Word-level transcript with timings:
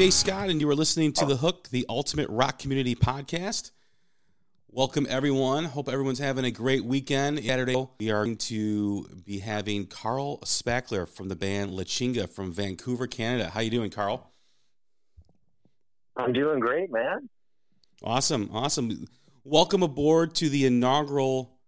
Jay 0.00 0.08
Scott, 0.08 0.48
and 0.48 0.62
you 0.62 0.70
are 0.70 0.74
listening 0.74 1.12
to 1.12 1.26
The 1.26 1.36
Hook, 1.36 1.68
the 1.68 1.84
Ultimate 1.86 2.30
Rock 2.30 2.58
Community 2.58 2.94
Podcast. 2.94 3.70
Welcome, 4.70 5.06
everyone. 5.10 5.66
Hope 5.66 5.90
everyone's 5.90 6.18
having 6.18 6.46
a 6.46 6.50
great 6.50 6.86
weekend. 6.86 7.44
Saturday, 7.44 7.86
we 7.98 8.10
are 8.10 8.24
going 8.24 8.38
to 8.38 9.06
be 9.26 9.40
having 9.40 9.86
Carl 9.86 10.38
Spackler 10.38 11.06
from 11.06 11.28
the 11.28 11.36
band 11.36 11.72
La 11.72 11.82
Chinga 11.82 12.30
from 12.30 12.50
Vancouver, 12.50 13.06
Canada. 13.06 13.50
How 13.50 13.60
you 13.60 13.68
doing, 13.68 13.90
Carl? 13.90 14.32
I'm 16.16 16.32
doing 16.32 16.60
great, 16.60 16.90
man. 16.90 17.28
Awesome, 18.02 18.48
awesome. 18.54 19.04
Welcome 19.44 19.82
aboard 19.82 20.34
to 20.36 20.48
the 20.48 20.64
inaugural 20.64 21.58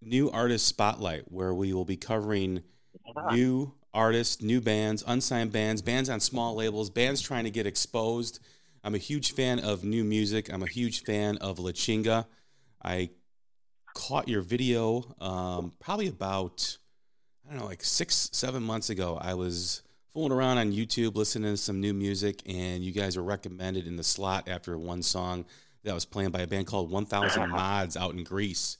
New 0.00 0.30
Artist 0.30 0.66
Spotlight, 0.66 1.30
where 1.30 1.52
we 1.52 1.74
will 1.74 1.84
be 1.84 1.98
covering 1.98 2.62
Yeah. 3.04 3.34
new 3.36 3.74
artists, 3.92 4.42
new 4.42 4.60
bands, 4.60 5.02
unsigned 5.06 5.52
bands, 5.52 5.82
bands 5.82 6.08
on 6.08 6.20
small 6.20 6.54
labels, 6.54 6.90
bands 6.90 7.20
trying 7.20 7.44
to 7.44 7.50
get 7.50 7.66
exposed. 7.66 8.40
I'm 8.82 8.94
a 8.94 8.98
huge 8.98 9.32
fan 9.32 9.60
of 9.60 9.84
new 9.84 10.04
music. 10.04 10.52
I'm 10.52 10.62
a 10.62 10.68
huge 10.68 11.02
fan 11.02 11.36
of 11.38 11.58
La 11.58 11.70
Chinga. 11.70 12.26
I 12.82 13.10
caught 13.94 14.28
your 14.28 14.42
video 14.42 15.14
um, 15.20 15.72
probably 15.80 16.08
about, 16.08 16.78
I 17.46 17.50
don't 17.50 17.60
know, 17.60 17.66
like 17.66 17.82
six, 17.82 18.30
seven 18.32 18.62
months 18.62 18.90
ago. 18.90 19.18
I 19.20 19.34
was 19.34 19.82
fooling 20.14 20.32
around 20.32 20.58
on 20.58 20.72
YouTube, 20.72 21.14
listening 21.14 21.52
to 21.52 21.56
some 21.56 21.80
new 21.80 21.92
music, 21.92 22.42
and 22.46 22.82
you 22.82 22.92
guys 22.92 23.16
were 23.16 23.22
recommended 23.22 23.86
in 23.86 23.96
the 23.96 24.02
slot 24.02 24.48
after 24.48 24.78
one 24.78 25.02
song 25.02 25.44
that 25.84 25.94
was 25.94 26.04
playing 26.04 26.30
by 26.30 26.40
a 26.40 26.46
band 26.46 26.66
called 26.66 26.90
1000 26.90 27.50
Mods 27.50 27.96
out 27.96 28.14
in 28.14 28.24
Greece. 28.24 28.76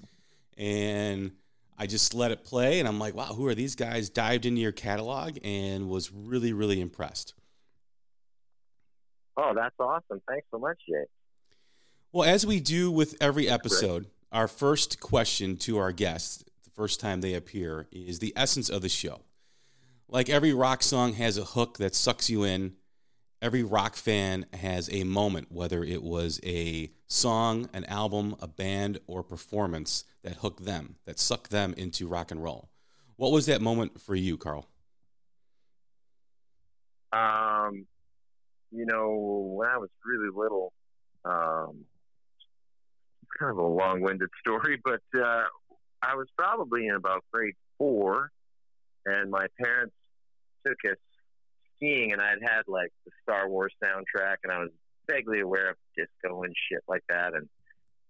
And 0.57 1.33
I 1.81 1.87
just 1.87 2.13
let 2.13 2.31
it 2.31 2.45
play, 2.45 2.79
and 2.79 2.87
I'm 2.87 2.99
like, 2.99 3.15
wow, 3.15 3.33
who 3.33 3.47
are 3.47 3.55
these 3.55 3.75
guys? 3.75 4.11
Dived 4.11 4.45
into 4.45 4.61
your 4.61 4.71
catalog 4.71 5.39
and 5.43 5.89
was 5.89 6.13
really, 6.13 6.53
really 6.53 6.79
impressed. 6.79 7.33
Oh, 9.39 9.55
that's 9.55 9.75
awesome. 9.81 10.21
Thanks 10.29 10.47
so 10.51 10.59
much, 10.59 10.77
Jay. 10.87 11.05
Well, 12.13 12.29
as 12.29 12.45
we 12.45 12.61
do 12.61 12.91
with 12.91 13.17
every 13.19 13.49
episode, 13.49 14.09
our 14.31 14.47
first 14.47 15.01
question 15.01 15.57
to 15.59 15.79
our 15.79 15.91
guests, 15.91 16.45
the 16.65 16.71
first 16.71 17.01
time 17.01 17.23
they 17.23 17.33
appear, 17.33 17.89
is 17.91 18.19
the 18.19 18.35
essence 18.37 18.69
of 18.69 18.83
the 18.83 18.91
show. 18.91 19.23
Like 20.07 20.29
every 20.29 20.53
rock 20.53 20.83
song 20.83 21.15
has 21.15 21.39
a 21.39 21.45
hook 21.45 21.79
that 21.79 21.95
sucks 21.95 22.29
you 22.29 22.45
in, 22.45 22.75
every 23.43 23.63
rock 23.63 23.97
fan 23.97 24.47
has 24.53 24.89
a 24.93 25.05
moment, 25.05 25.51
whether 25.51 25.83
it 25.83 26.03
was 26.03 26.41
a 26.45 26.91
song, 27.07 27.69
an 27.73 27.85
album, 27.87 28.37
a 28.41 28.47
band, 28.47 28.99
or 29.07 29.23
performance 29.23 30.05
that 30.23 30.37
hooked 30.37 30.65
them, 30.65 30.97
that 31.07 31.19
sucked 31.19 31.51
them 31.51 31.75
into 31.77 32.07
rock 32.07 32.31
and 32.31 32.43
roll. 32.43 32.71
What 33.17 33.33
was 33.33 33.47
that 33.47 33.61
moment 33.61 34.01
for 34.01 34.15
you, 34.15 34.37
Carl? 34.37 34.67
Um, 37.13 37.87
you 38.71 38.87
know, 38.87 39.55
when 39.57 39.69
I 39.69 39.79
was 39.79 39.91
really 40.05 40.31
little, 40.35 40.73
um, 41.25 41.85
it's 43.23 43.31
kind 43.39 43.51
of 43.51 43.59
a 43.59 43.67
long-winded 43.67 44.29
story, 44.41 44.81
but 44.85 45.03
uh, 45.19 45.45
I 46.03 46.15
was 46.15 46.29
probably 46.37 46.87
in 46.87 46.95
about 46.95 47.25
grade 47.33 47.55
four, 47.79 48.31
and 49.07 49.31
my 49.31 49.47
parents 49.63 49.95
took 50.67 50.79
us 50.91 50.99
skiing, 51.81 52.13
and 52.13 52.21
I'd 52.21 52.43
had 52.43 52.63
like 52.69 52.93
the 53.05 53.13
Star 53.23 53.49
Wars 53.49 53.73
soundtrack, 53.83 54.37
and 54.45 54.53
I 54.53 54.59
was 54.59 54.71
vaguely 55.09 55.41
aware 55.41 55.71
of 55.71 55.77
disco 55.97 56.43
and 56.43 56.55
shit 56.71 56.83
like 56.89 57.03
that, 57.09 57.33
and 57.35 57.49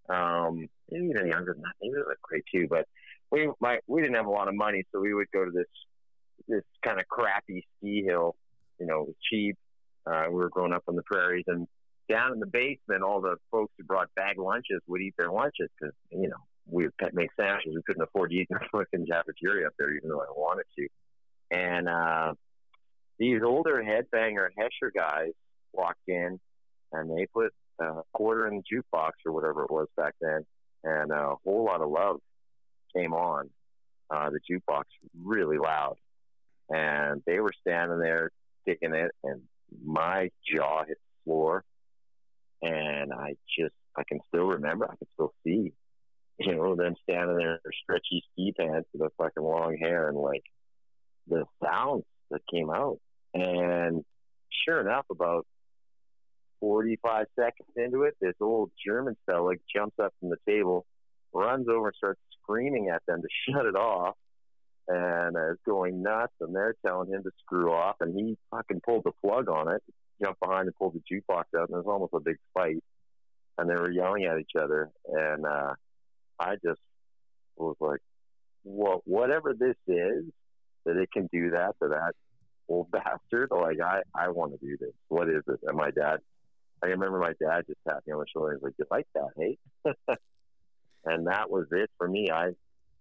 um, 0.09 0.67
maybe 0.89 1.07
even 1.07 1.27
younger 1.27 1.53
than 1.53 1.63
that, 1.63 1.73
maybe 1.81 1.93
it 1.93 2.05
was 2.05 2.07
like 2.09 2.43
grade 2.43 2.69
but 2.69 2.85
we 3.31 3.49
my 3.59 3.79
we 3.87 4.01
didn't 4.01 4.15
have 4.15 4.25
a 4.25 4.31
lot 4.31 4.47
of 4.47 4.55
money, 4.55 4.83
so 4.91 4.99
we 4.99 5.13
would 5.13 5.31
go 5.33 5.45
to 5.45 5.51
this 5.51 5.67
this 6.47 6.63
kind 6.83 6.99
of 6.99 7.07
crappy 7.07 7.65
ski 7.77 8.03
hill. 8.03 8.35
You 8.79 8.87
know, 8.87 9.01
it 9.01 9.07
was 9.07 9.15
cheap. 9.29 9.57
Uh, 10.05 10.25
we 10.29 10.35
were 10.35 10.49
growing 10.49 10.73
up 10.73 10.83
on 10.87 10.95
the 10.95 11.03
prairies, 11.03 11.45
and 11.47 11.67
down 12.09 12.33
in 12.33 12.39
the 12.39 12.47
basement, 12.47 13.03
all 13.03 13.21
the 13.21 13.37
folks 13.51 13.73
who 13.77 13.85
brought 13.85 14.13
bag 14.15 14.37
lunches 14.37 14.81
would 14.87 15.01
eat 15.01 15.13
their 15.17 15.31
lunches 15.31 15.69
because 15.79 15.95
you 16.09 16.27
know 16.27 16.37
we 16.69 16.83
would 16.83 17.13
make 17.13 17.29
sandwiches. 17.39 17.73
We 17.75 17.81
couldn't 17.83 18.03
afford 18.03 18.31
to 18.31 18.35
eat 18.35 18.47
in 18.49 18.57
the 18.57 18.65
fucking 18.71 19.07
cafeteria 19.07 19.67
up 19.67 19.73
there, 19.79 19.93
even 19.95 20.09
though 20.09 20.21
I 20.21 20.31
wanted 20.35 20.65
to. 20.77 20.87
And 21.51 21.87
uh, 21.87 22.33
these 23.21 23.41
older 23.45 23.83
headbanger 23.83 24.49
Hesher 24.57 24.91
guys 24.91 25.33
walked 25.73 26.07
in, 26.07 26.39
and 26.91 27.15
they 27.15 27.27
put 27.27 27.53
a 27.79 28.01
quarter 28.13 28.47
in 28.47 28.57
the 28.57 28.63
jukebox 28.63 29.11
or 29.27 29.31
whatever 29.31 29.63
it 29.63 29.69
was 29.69 29.87
back 29.95 30.15
then, 30.19 30.43
and 30.83 31.11
a 31.11 31.35
Whole 31.43 31.65
Lotta 31.65 31.85
Love 31.85 32.19
came 32.95 33.13
on 33.13 33.51
uh, 34.09 34.31
the 34.31 34.39
jukebox 34.49 34.85
really 35.23 35.59
loud, 35.59 35.97
and 36.69 37.21
they 37.27 37.39
were 37.39 37.53
standing 37.61 37.99
there 37.99 38.31
kicking 38.67 38.95
it, 38.95 39.11
and 39.23 39.43
my 39.85 40.31
jaw 40.51 40.83
hit 40.83 40.97
the 40.97 41.23
floor, 41.23 41.63
and 42.63 43.13
I 43.13 43.35
just 43.55 43.75
I 43.95 44.01
can 44.03 44.19
still 44.29 44.47
remember, 44.47 44.85
I 44.85 44.95
can 44.95 45.07
still 45.13 45.31
see, 45.43 45.73
you 46.39 46.55
know, 46.55 46.75
them 46.75 46.95
standing 47.03 47.37
there 47.37 47.53
in 47.53 47.59
their 47.63 47.73
stretchy 47.83 48.23
ski 48.31 48.51
pants 48.57 48.89
with 48.91 49.01
their 49.01 49.11
fucking 49.19 49.43
long 49.43 49.77
hair, 49.77 50.09
and 50.09 50.17
like 50.17 50.43
the 51.27 51.45
sounds 51.63 52.03
that 52.31 52.41
came 52.51 52.71
out, 52.71 52.97
and 53.33 54.03
sure 54.65 54.81
enough, 54.81 55.05
about 55.09 55.45
45 56.59 57.25
seconds 57.35 57.69
into 57.75 58.03
it, 58.03 58.15
this 58.21 58.35
old 58.39 58.71
German 58.85 59.15
fella 59.25 59.53
jumps 59.73 59.95
up 60.01 60.13
from 60.19 60.29
the 60.29 60.37
table, 60.47 60.85
runs 61.33 61.67
over 61.67 61.87
and 61.87 61.95
starts 61.95 62.19
screaming 62.41 62.89
at 62.89 63.01
them 63.07 63.21
to 63.21 63.27
shut 63.51 63.65
it 63.65 63.75
off 63.75 64.15
and 64.87 65.35
uh, 65.35 65.51
is 65.51 65.57
going 65.65 66.01
nuts. 66.01 66.33
And 66.39 66.55
they're 66.55 66.75
telling 66.85 67.09
him 67.09 67.23
to 67.23 67.31
screw 67.43 67.71
off. 67.71 67.97
And 67.99 68.15
he 68.15 68.37
fucking 68.51 68.81
pulled 68.85 69.03
the 69.05 69.11
plug 69.23 69.49
on 69.49 69.73
it, 69.73 69.81
jumped 70.21 70.39
behind 70.39 70.67
and 70.67 70.75
pulled 70.75 70.93
the 70.93 70.99
jukebox 70.99 71.43
out. 71.57 71.69
And 71.69 71.77
it 71.77 71.85
was 71.85 71.85
almost 71.87 72.13
a 72.13 72.19
big 72.19 72.37
fight. 72.53 72.83
And 73.57 73.69
they 73.69 73.75
were 73.75 73.91
yelling 73.91 74.25
at 74.25 74.39
each 74.39 74.55
other. 74.59 74.89
And 75.07 75.45
uh, 75.45 75.73
I 76.39 76.55
just 76.63 76.79
was 77.57 77.75
like, 77.79 77.99
well, 78.63 79.01
whatever 79.05 79.53
this 79.53 79.75
is, 79.87 80.25
that 80.85 80.97
it 80.97 81.11
can 81.11 81.29
do 81.31 81.51
that 81.51 81.75
to 81.81 81.89
that 81.89 82.13
old 82.71 82.91
bastard. 82.91 83.49
Like, 83.51 83.77
I, 83.81 84.01
I 84.15 84.29
want 84.29 84.53
to 84.53 84.65
do 84.65 84.77
this. 84.77 84.93
What 85.07 85.29
is 85.29 85.43
this? 85.45 85.57
And 85.63 85.77
my 85.77 85.91
dad, 85.91 86.19
I 86.83 86.87
remember 86.87 87.19
my 87.19 87.33
dad 87.41 87.65
just 87.67 87.79
tapped 87.87 88.07
me 88.07 88.13
on 88.13 88.19
the 88.19 88.25
shoulder 88.33 88.53
and 88.53 88.61
was 88.61 88.69
like, 88.69 88.75
you 88.79 88.85
like 88.89 89.07
that, 89.15 89.29
hey? 89.37 89.57
and 91.05 91.27
that 91.27 91.49
was 91.49 91.67
it 91.71 91.89
for 91.97 92.07
me. 92.07 92.31
I 92.31 92.51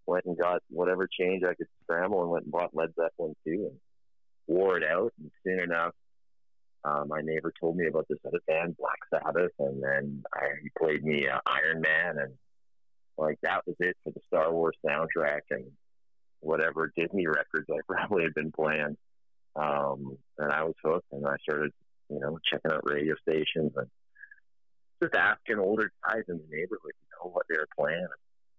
went 0.06 0.25
and 0.26 0.37
got 0.37 0.62
whatever 0.69 1.08
change 1.08 1.43
I 1.44 1.55
could 1.55 1.69
scramble 1.82 2.22
and 2.22 2.31
went 2.31 2.44
and 2.44 2.52
bought 2.52 2.75
Led 2.75 2.94
Zeppelin 2.94 3.34
II 3.46 3.55
and 3.55 3.78
wore 4.46 4.76
it 4.76 4.84
out. 4.84 5.12
And 5.19 5.31
soon 5.44 5.61
enough, 5.61 5.94
uh, 6.84 7.05
my 7.06 7.20
neighbor 7.20 7.52
told 7.61 7.76
me 7.76 7.87
about 7.87 8.06
this 8.08 8.19
other 8.26 8.40
band, 8.46 8.76
Black 8.76 8.99
Sabbath, 9.11 9.52
and 9.58 9.82
then 9.82 10.23
I, 10.34 10.46
he 10.62 10.70
played 10.78 11.05
me 11.05 11.28
uh, 11.28 11.38
Iron 11.46 11.81
Man, 11.81 12.19
and 12.19 12.32
like 13.19 13.38
that 13.43 13.66
was 13.66 13.76
it 13.81 13.96
for 14.02 14.12
the 14.12 14.20
Star 14.28 14.50
Wars 14.52 14.76
soundtrack 14.84 15.40
and 15.50 15.64
whatever 16.40 16.90
Disney 16.96 17.26
records 17.26 17.69
I 17.70 17.81
probably 17.87 18.25
had 18.25 18.34
been 18.34 18.52
playing. 18.52 18.96
Um, 19.56 20.17
and 20.38 20.52
I 20.52 20.64
was 20.64 20.75
hooked, 20.82 21.12
and 21.12 21.26
I 21.26 21.37
started, 21.43 21.73
you 22.08 22.20
know, 22.20 22.38
checking 22.50 22.73
out 22.73 22.88
radio 22.88 23.14
stations 23.23 23.73
and 23.76 23.88
just 25.02 25.14
asking 25.14 25.58
older 25.58 25.91
guys 26.06 26.23
in 26.29 26.37
the 26.37 26.56
neighborhood, 26.56 26.93
you 27.00 27.08
know, 27.25 27.31
what 27.31 27.47
they 27.49 27.56
were 27.56 27.69
playing. 27.79 28.06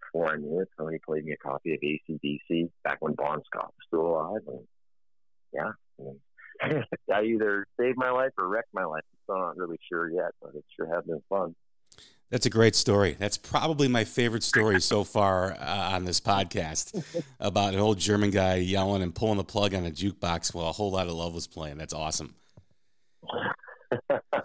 Before 0.02 0.34
I 0.34 0.38
knew 0.38 0.60
it, 0.60 0.68
somebody 0.76 1.00
played 1.06 1.24
me 1.24 1.34
a 1.34 1.38
copy 1.38 1.74
of 1.74 1.80
ACDC 1.80 2.70
back 2.84 2.98
when 3.00 3.14
Bon 3.14 3.42
Scott 3.46 3.74
was 3.78 3.86
still 3.88 4.08
alive. 4.08 4.42
And 4.48 4.68
yeah, 5.54 5.72
I 6.00 6.04
mean, 6.74 6.84
that 7.08 7.24
either 7.24 7.66
saved 7.80 7.98
my 7.98 8.12
life 8.12 8.32
or 8.38 8.48
wrecked 8.48 8.74
my 8.74 8.84
life. 8.84 9.04
I'm 9.12 9.20
still 9.24 9.40
not 9.40 9.58
really 9.58 9.80
sure 9.90 10.10
yet, 10.10 10.32
but 10.42 10.56
it 10.56 10.66
sure 10.76 10.94
has 10.94 11.06
been 11.06 11.22
fun. 11.30 11.56
That's 12.32 12.46
a 12.46 12.50
great 12.50 12.76
story. 12.76 13.16
That's 13.20 13.38
probably 13.38 13.88
my 13.90 14.06
favorite 14.06 14.44
story 14.44 14.80
so 14.82 15.04
far 15.04 15.52
uh, 15.60 15.92
on 15.94 16.06
this 16.06 16.22
podcast 16.22 17.24
about 17.42 17.74
an 17.74 17.80
old 17.82 18.00
German 18.00 18.32
guy 18.32 18.56
yelling 18.56 19.04
and 19.04 19.14
pulling 19.14 19.38
the 19.38 19.44
plug 19.44 19.76
on 19.76 19.86
a 19.86 19.92
jukebox 19.92 20.54
while 20.54 20.70
a 20.70 20.72
Whole 20.72 20.92
Lotta 20.92 21.12
Love 21.12 21.34
was 21.34 21.46
playing. 21.48 21.78
That's 21.78 21.94
awesome. 21.94 22.34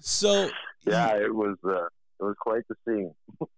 So 0.01 0.51
yeah, 0.85 1.17
it 1.17 1.33
was 1.33 1.57
uh, 1.65 1.87
it 2.19 2.25
was 2.25 2.35
quite 2.41 2.65
the 2.69 2.75
scene. 2.87 3.15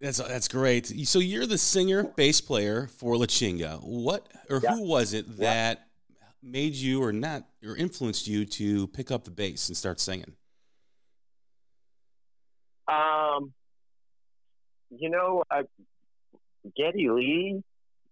That's 0.00 0.18
that's 0.18 0.48
great. 0.48 0.86
So 1.06 1.18
you're 1.18 1.46
the 1.46 1.56
singer, 1.56 2.02
bass 2.04 2.40
player 2.40 2.88
for 2.88 3.16
La 3.16 3.24
Chinga. 3.24 3.78
What 3.82 4.26
or 4.50 4.60
Yeah. 4.62 4.74
who 4.74 4.82
was 4.82 5.14
it 5.14 5.24
Yeah. 5.28 5.34
that 5.54 5.86
made 6.42 6.74
you 6.74 7.02
or 7.02 7.10
not 7.12 7.44
or 7.64 7.74
influenced 7.74 8.26
you 8.26 8.44
to 8.44 8.86
pick 8.88 9.10
up 9.10 9.24
the 9.24 9.30
bass 9.30 9.68
and 9.68 9.76
start 9.76 10.00
singing? 10.00 10.34
Um, 12.86 13.54
you 14.90 15.10
know, 15.10 15.42
I, 15.50 15.62
Geddy 16.76 17.08
Lee, 17.10 17.62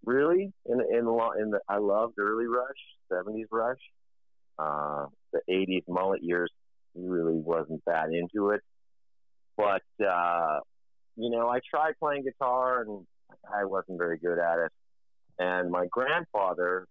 really, 0.04 0.52
in 0.66 0.80
in 0.80 1.04
the 1.04 1.30
in 1.40 1.50
the 1.50 1.60
I 1.68 1.78
loved 1.78 2.18
early 2.18 2.46
Rush, 2.46 2.68
seventies 3.10 3.46
Rush, 3.50 3.80
uh, 4.58 5.06
the 5.32 5.40
eighties 5.48 5.84
mullet 5.88 6.22
years. 6.22 6.50
Really 6.94 7.38
wasn't 7.38 7.82
that 7.86 8.12
into 8.12 8.50
it, 8.50 8.60
but 9.56 9.82
uh, 10.04 10.60
you 11.16 11.30
know, 11.30 11.48
I 11.48 11.60
tried 11.68 11.94
playing 11.98 12.24
guitar 12.24 12.82
and 12.82 13.06
I 13.50 13.64
wasn't 13.64 13.98
very 13.98 14.18
good 14.18 14.38
at 14.38 14.58
it. 14.58 14.72
And 15.38 15.70
my 15.70 15.86
grandfather, 15.90 16.86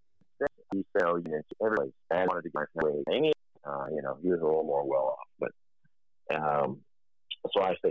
he 0.72 0.84
said, 0.92 1.04
"Oh, 1.06 1.16
you 1.16 1.30
know, 1.30 1.40
everybody 1.64 1.92
and 2.10 2.28
wanted 2.28 2.42
to 2.42 2.50
get 2.50 2.68
my 2.74 2.82
way 2.82 3.02
singing." 3.08 3.32
Uh, 3.64 3.86
you 3.94 4.02
know, 4.02 4.16
he 4.20 4.28
was 4.28 4.40
a 4.40 4.44
little 4.44 4.64
more 4.64 4.84
well 4.84 5.16
off, 5.18 5.21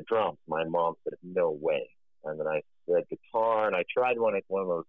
said 0.01 0.05
drums. 0.05 0.37
My 0.47 0.63
mom 0.65 0.95
said 1.03 1.17
no 1.23 1.51
way, 1.51 1.89
and 2.23 2.39
then 2.39 2.47
I 2.47 2.61
said 2.89 3.03
guitar, 3.09 3.67
and 3.67 3.75
I 3.75 3.83
tried 3.95 4.19
one 4.19 4.35
at 4.35 4.43
one 4.47 4.61
of 4.61 4.67
those 4.67 4.85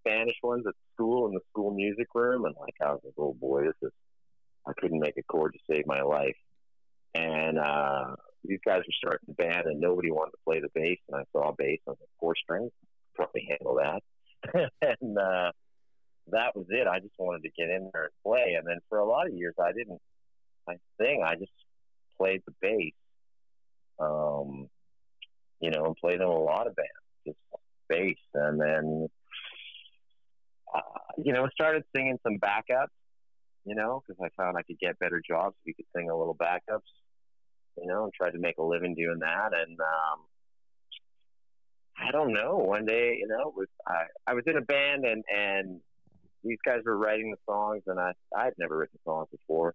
Spanish 0.00 0.36
ones 0.42 0.64
at 0.66 0.74
school 0.94 1.26
in 1.28 1.34
the 1.34 1.40
school 1.50 1.72
music 1.72 2.08
room, 2.14 2.44
and 2.44 2.54
like 2.60 2.74
I 2.82 2.92
was 2.92 3.00
like, 3.04 3.14
oh 3.18 3.34
boy, 3.34 3.64
this 3.64 3.74
is. 3.82 3.92
I 4.68 4.72
couldn't 4.80 4.98
make 4.98 5.16
a 5.16 5.22
chord 5.22 5.52
to 5.52 5.60
save 5.72 5.86
my 5.86 6.02
life, 6.02 6.34
and 7.14 7.56
uh, 7.56 8.16
these 8.44 8.58
guys 8.66 8.78
were 8.80 8.98
starting 8.98 9.28
the 9.28 9.34
band, 9.34 9.66
and 9.66 9.80
nobody 9.80 10.10
wanted 10.10 10.32
to 10.32 10.38
play 10.44 10.60
the 10.60 10.68
bass, 10.74 10.98
and 11.08 11.20
I 11.20 11.24
saw 11.30 11.50
a 11.50 11.54
bass, 11.56 11.78
was 11.86 11.96
like, 12.00 12.08
four 12.18 12.34
strings, 12.34 12.72
probably 13.14 13.46
handle 13.48 13.76
that, 13.76 14.02
and 14.82 15.16
uh, 15.16 15.52
that 16.32 16.56
was 16.56 16.66
it. 16.68 16.88
I 16.88 16.98
just 16.98 17.14
wanted 17.16 17.44
to 17.44 17.50
get 17.56 17.70
in 17.70 17.90
there 17.92 18.04
and 18.06 18.12
play, 18.24 18.56
and 18.58 18.66
then 18.66 18.78
for 18.88 18.98
a 18.98 19.06
lot 19.06 19.28
of 19.28 19.34
years, 19.34 19.54
I 19.62 19.70
didn't. 19.70 20.00
I 20.68 20.74
sing. 21.00 21.22
I 21.24 21.36
just 21.36 21.52
played 22.18 22.42
the 22.44 22.54
bass 22.60 22.92
um, 23.98 24.68
you 25.60 25.70
know, 25.70 25.86
and 25.86 25.96
played 25.96 26.16
in 26.16 26.26
a 26.26 26.30
lot 26.30 26.66
of 26.66 26.76
bands, 26.76 26.90
just 27.26 27.38
bass, 27.88 28.16
and 28.34 28.60
then, 28.60 29.08
uh, 30.74 30.80
you 31.22 31.32
know, 31.32 31.48
started 31.52 31.84
singing 31.94 32.18
some 32.22 32.38
backups, 32.38 32.88
you 33.64 33.74
know, 33.74 34.02
because 34.06 34.20
I 34.22 34.28
found 34.40 34.56
I 34.56 34.62
could 34.62 34.78
get 34.78 34.98
better 34.98 35.22
jobs 35.26 35.56
if 35.60 35.68
you 35.68 35.74
could 35.74 35.86
sing 35.96 36.10
a 36.10 36.16
little 36.16 36.36
backups, 36.36 36.90
you 37.78 37.86
know, 37.86 38.04
and 38.04 38.12
tried 38.12 38.32
to 38.32 38.38
make 38.38 38.58
a 38.58 38.62
living 38.62 38.94
doing 38.94 39.20
that, 39.20 39.50
and 39.54 39.78
um, 39.80 40.20
I 41.98 42.10
don't 42.10 42.32
know. 42.32 42.56
One 42.56 42.84
day, 42.84 43.16
you 43.18 43.26
know, 43.28 43.52
was 43.56 43.68
I 43.86 44.04
I 44.26 44.34
was 44.34 44.44
in 44.46 44.56
a 44.56 44.62
band 44.62 45.04
and 45.04 45.24
and 45.34 45.80
these 46.44 46.58
guys 46.64 46.80
were 46.84 46.96
writing 46.96 47.30
the 47.30 47.38
songs, 47.52 47.82
and 47.86 47.98
I 47.98 48.12
I'd 48.36 48.52
never 48.58 48.76
written 48.76 48.98
songs 49.04 49.28
before, 49.30 49.74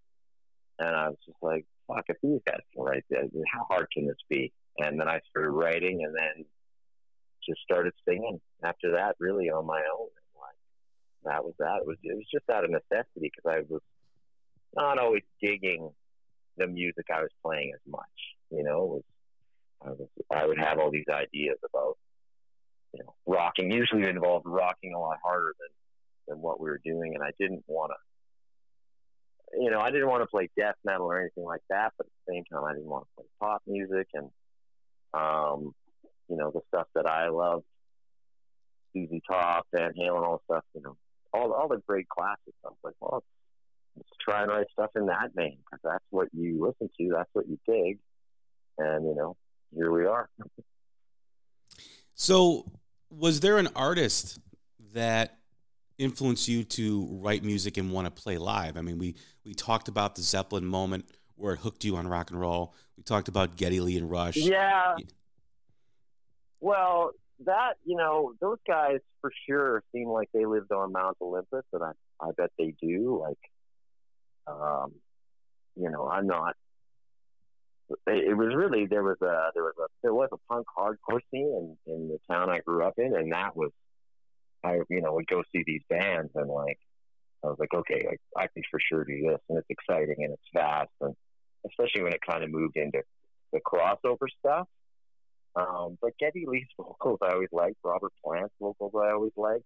and 0.80 0.96
I 0.96 1.10
was 1.10 1.18
just 1.26 1.38
like, 1.42 1.66
fuck, 1.94 2.06
if 2.08 2.18
these 2.22 2.42
guys 2.48 2.62
can 2.74 2.84
write 2.84 3.06
this, 3.10 3.30
how 3.54 3.66
hard 3.70 3.88
can 3.94 4.08
this 4.08 4.18
be? 4.30 4.52
And 4.78 5.00
then 5.00 5.08
I 5.08 5.20
started 5.30 5.52
writing, 5.52 6.04
and 6.06 6.16
then 6.16 6.46
just 7.48 7.62
started 7.62 7.94
singing. 8.08 8.40
After 8.64 8.92
that, 8.92 9.16
really 9.20 9.50
on 9.50 9.66
my 9.66 9.82
own, 9.98 10.08
and 10.08 10.36
like 10.36 10.56
that 11.26 11.44
was 11.44 11.54
that. 11.60 11.80
It 11.82 11.88
was 11.88 11.98
it 12.04 12.16
was 12.16 12.26
just 12.32 12.50
out 12.50 12.64
of 12.64 12.72
necessity 12.72 13.32
because 13.36 13.46
I 13.46 13.62
was 13.70 13.82
not 14.76 15.00
always 15.00 15.24
digging 15.42 15.90
the 16.58 16.68
music 16.68 17.06
I 17.14 17.22
was 17.22 17.32
playing 17.44 17.72
as 17.74 17.82
much. 17.92 18.02
You 18.50 18.64
know, 18.64 18.86
was 18.86 19.04
I 19.86 19.90
was 19.90 20.08
I 20.32 20.46
would 20.46 20.60
have 20.60 20.80
all 20.80 20.92
these 20.92 21.10
ideas 21.10 21.58
about 21.70 21.98
you 22.94 23.04
know 23.04 23.16
rocking. 23.26 23.72
Usually, 23.72 24.08
involved 24.08 24.46
rocking 24.48 24.94
a 24.94 25.00
lot 25.00 25.18
harder 25.24 25.54
than 25.60 26.36
than 26.36 26.42
what 26.42 26.62
we 26.62 26.70
were 26.70 26.82
doing, 26.84 27.14
and 27.16 27.24
I 27.24 27.32
didn't 27.40 27.64
want 27.68 27.92
to 27.92 28.11
you 29.60 29.70
know, 29.70 29.80
I 29.80 29.92
didn't 29.92 30.10
want 30.10 30.24
to 30.24 30.28
play 30.28 30.50
death 30.58 30.76
metal 30.84 31.08
or 31.08 31.20
anything 31.20 31.44
like 31.44 31.62
that, 31.70 31.94
but 31.98 32.08
at 32.08 32.12
the 32.26 32.34
same 32.34 32.44
time, 32.46 32.64
I 32.64 32.74
didn't 32.74 32.88
want 32.88 33.06
to 33.06 33.16
play 33.16 33.26
pop 33.40 33.62
music 33.68 34.08
and, 34.14 34.30
um, 35.14 35.74
you 36.30 36.38
know, 36.38 36.52
the 36.52 36.62
stuff 36.70 36.88
that 36.96 37.06
I 37.06 37.30
loved, 37.30 37.66
ZZ 38.98 39.20
Top, 39.28 39.68
Van 39.74 39.94
Halen, 39.94 40.24
all 40.24 40.42
stuff, 40.46 40.64
you 40.74 40.82
know, 40.82 40.96
all 41.34 41.52
all 41.54 41.68
the 41.68 41.82
great 41.88 42.08
classics. 42.08 42.58
I 42.66 42.70
was 42.70 42.78
like, 42.84 42.94
well, 43.00 43.24
let's 43.96 44.10
try 44.20 44.44
and 44.44 44.52
write 44.52 44.68
stuff 44.72 44.92
in 44.96 45.08
that 45.08 45.32
vein 45.36 45.58
because 45.60 45.80
that's 45.84 46.06
what 46.10 46.30
you 46.34 46.66
listen 46.66 46.90
to, 46.98 47.10
that's 47.14 47.30
what 47.34 47.48
you 47.48 47.60
dig, 47.68 48.00
and 48.78 49.06
you 49.06 49.16
know, 49.16 49.36
here 49.76 49.92
we 49.92 50.06
are. 50.06 50.30
So, 52.14 52.72
was 53.10 53.40
there 53.40 53.58
an 53.58 53.70
artist 53.76 54.40
that 54.94 55.41
influenced 56.02 56.48
you 56.48 56.64
to 56.64 57.08
write 57.22 57.44
music 57.44 57.78
and 57.78 57.92
want 57.92 58.06
to 58.06 58.12
play 58.12 58.38
live? 58.38 58.76
I 58.76 58.82
mean, 58.82 58.98
we 58.98 59.16
we 59.46 59.54
talked 59.54 59.88
about 59.88 60.16
the 60.16 60.22
Zeppelin 60.22 60.66
moment 60.66 61.06
where 61.36 61.54
it 61.54 61.60
hooked 61.60 61.86
you 61.86 61.96
on 61.96 62.08
rock 62.08 62.32
and 62.32 62.40
roll. 62.40 62.74
We 62.98 63.04
talked 63.04 63.28
about 63.28 63.56
Geddy 63.56 63.80
Lee 63.80 63.98
and 63.98 64.10
Rush. 64.10 64.36
Yeah. 64.36 64.96
Well, 66.60 67.12
that 67.46 67.74
you 67.86 67.96
know, 67.96 68.34
those 68.42 68.58
guys 68.68 69.00
for 69.22 69.32
sure 69.48 69.84
seem 69.94 70.08
like 70.10 70.30
they 70.34 70.46
lived 70.46 70.72
on 70.72 70.92
Mount 70.92 71.18
Olympus, 71.22 71.64
and 71.74 71.84
I 71.84 71.92
I 72.20 72.32
bet 72.36 72.52
they 72.58 72.74
do. 72.82 73.22
Like, 73.22 73.40
um, 74.48 74.94
you 75.76 75.90
know, 75.90 76.08
I'm 76.08 76.28
not. 76.28 76.56
It 78.08 78.30
it 78.30 78.34
was 78.38 78.56
really 78.56 78.88
there 78.88 79.04
was 79.04 79.18
a 79.22 79.52
there 79.54 79.64
was 79.64 79.76
a 79.80 79.88
there 80.02 80.14
was 80.14 80.30
a 80.32 80.38
punk 80.50 80.68
hardcore 80.78 81.20
scene 81.32 81.78
in 81.88 81.94
in 81.94 82.08
the 82.08 82.20
town 82.30 82.50
I 82.50 82.60
grew 82.60 82.84
up 82.84 82.96
in, 82.98 83.16
and 83.16 83.32
that 83.32 83.56
was 83.56 83.72
I 84.64 84.80
you 84.90 85.02
know 85.02 85.14
would 85.14 85.28
go 85.28 85.44
see 85.52 85.64
these 85.66 85.82
bands 85.90 86.32
and 86.36 86.50
like 86.50 86.80
I 87.44 87.48
was 87.48 87.58
like 87.60 87.74
okay 87.74 88.08
I, 88.10 88.42
I 88.44 88.48
can 88.48 88.64
for 88.70 88.80
sure 88.80 89.04
do 89.04 89.30
this 89.30 89.40
and 89.50 89.58
it's 89.58 89.70
exciting 89.70 90.18
and 90.20 90.34
it's 90.34 90.50
fast 90.54 90.92
and 91.02 91.16
especially 91.68 92.04
when 92.04 92.14
it 92.14 92.22
kind 92.28 92.44
of 92.44 92.52
moved 92.52 92.78
into 92.78 93.02
the 93.52 93.60
crossover 93.60 94.28
stuff. 94.40 94.68
Um, 95.56 95.98
but 96.02 96.12
Geddy 96.20 96.46
Lee's 96.48 96.68
vocals 96.78 97.20
I 97.22 97.34
always 97.34 97.50
liked. 97.52 97.78
Robert 97.84 98.14
Plant's 98.24 98.54
vocals 98.60 98.94
I 98.96 99.12
always 99.12 99.34
liked. 99.36 99.66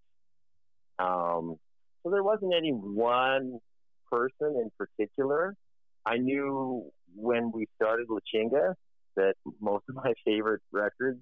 Um, 0.97 1.57
so 2.03 2.09
there 2.11 2.23
wasn't 2.23 2.53
any 2.55 2.71
one 2.71 3.59
person 4.11 4.55
in 4.61 4.71
particular. 4.77 5.55
I 6.05 6.17
knew 6.17 6.91
when 7.15 7.51
we 7.51 7.67
started 7.75 8.07
La 8.09 8.19
Chinga 8.33 8.73
that 9.15 9.33
most 9.59 9.85
of 9.89 9.95
my 9.95 10.13
favorite 10.23 10.61
records, 10.71 11.19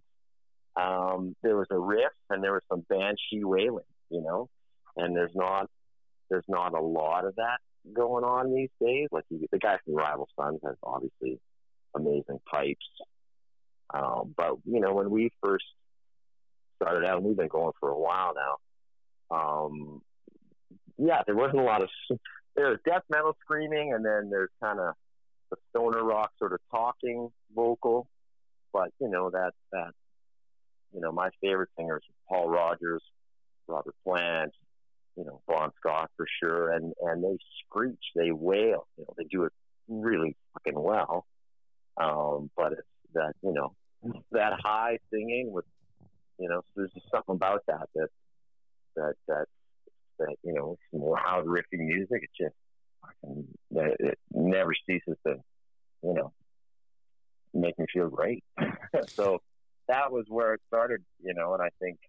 um, 0.76 1.36
there 1.44 1.56
was 1.56 1.68
a 1.72 1.78
riff 1.78 2.12
and 2.30 2.44
there 2.44 2.54
was 2.54 2.64
some 2.70 2.86
banshee 2.90 3.44
wailing, 3.44 3.84
you 4.10 4.22
know, 4.22 4.50
and 4.96 5.16
there's 5.16 5.36
not 5.36 5.70
there's 6.30 6.46
not 6.48 6.74
a 6.74 6.82
lot 6.82 7.26
of 7.26 7.36
that 7.36 7.60
going 7.94 8.24
on 8.24 8.54
these 8.54 8.70
days. 8.82 9.08
Like 9.12 9.26
the 9.30 9.60
guy 9.60 9.78
from 9.84 9.96
Rival 9.96 10.28
Sons 10.40 10.60
has 10.66 10.76
obviously 10.82 11.40
amazing 11.96 12.40
pipes, 12.52 12.86
um, 13.94 14.34
but 14.36 14.58
you 14.66 14.80
know 14.80 14.94
when 14.94 15.10
we 15.10 15.32
first 15.44 15.66
started 16.82 17.06
out, 17.06 17.18
and 17.18 17.26
we've 17.26 17.38
been 17.38 17.48
going 17.48 17.74
for 17.80 17.90
a 17.90 18.00
while 18.00 18.34
now. 18.36 18.58
Um, 19.36 20.02
yeah, 20.98 21.22
there 21.26 21.36
wasn't 21.36 21.60
a 21.60 21.64
lot 21.64 21.84
of 21.84 21.90
there's 22.56 22.80
death 22.86 23.04
metal 23.10 23.36
screaming, 23.42 23.94
and 23.94 24.06
then 24.06 24.30
there's 24.30 24.50
kind 24.62 24.80
of 24.80 24.94
the 25.50 25.58
stoner 25.70 26.04
rock 26.04 26.32
sort 26.40 26.54
of 26.54 26.60
talking 26.72 27.30
vocal. 27.54 28.08
But 28.72 28.90
you 29.00 29.10
know 29.10 29.30
that 29.30 29.52
that 29.72 29.92
you 30.94 31.02
know 31.02 31.12
my 31.12 31.30
favorite 31.42 31.70
singer 31.78 31.98
is 31.98 32.04
Paul 32.28 32.50
Rodgers, 32.50 33.04
Robert 33.68 33.96
Plant, 34.04 34.54
you 35.16 35.26
know, 35.26 35.42
Bon 35.48 35.72
Scott 35.80 36.10
for 36.18 36.26
sure, 36.42 36.72
and 36.72 36.94
and 37.02 37.24
they 37.24 37.38
screech, 37.66 38.04
they 38.16 38.32
wail, 38.32 38.88
you 38.98 39.06
know, 39.08 39.14
they 39.18 39.26
do 39.26 39.44
it 39.44 39.54
really 39.88 40.36
fucking 40.54 40.82
well. 40.82 41.26
Um, 41.98 42.50
but 42.58 42.74
it's 42.74 42.88
that 43.14 43.34
you 43.42 43.54
know 43.54 43.76
that 44.32 44.54
high 44.64 44.98
singing 45.12 45.52
with 45.52 45.66
you 46.40 46.50
know, 46.50 46.62
so 46.62 46.66
there's 46.76 46.92
just 46.94 47.10
something 47.12 47.36
about 47.36 47.62
that 47.68 47.90
that 47.96 48.08
that 48.96 49.14
that 49.28 49.46
that 50.20 50.36
you 50.44 50.54
know, 50.54 50.78
some 50.92 51.02
loud 51.02 51.46
riffing 51.46 51.86
music. 51.86 52.24
It 52.24 52.30
just 52.40 52.56
fucking 53.02 53.48
it, 53.72 53.96
it 54.00 54.20
never 54.32 54.74
ceases 54.86 55.18
to 55.28 55.36
you 56.04 56.14
know 56.14 56.34
make 57.54 57.78
me 57.78 57.86
feel 57.94 58.10
great. 58.10 58.44
so 59.08 59.42
that 59.88 60.12
was 60.12 60.26
where 60.30 60.54
it 60.54 60.62
started, 60.68 61.04
you 61.24 61.34
know, 61.34 61.54
and 61.54 61.62
I 61.62 61.70
think 61.80 62.00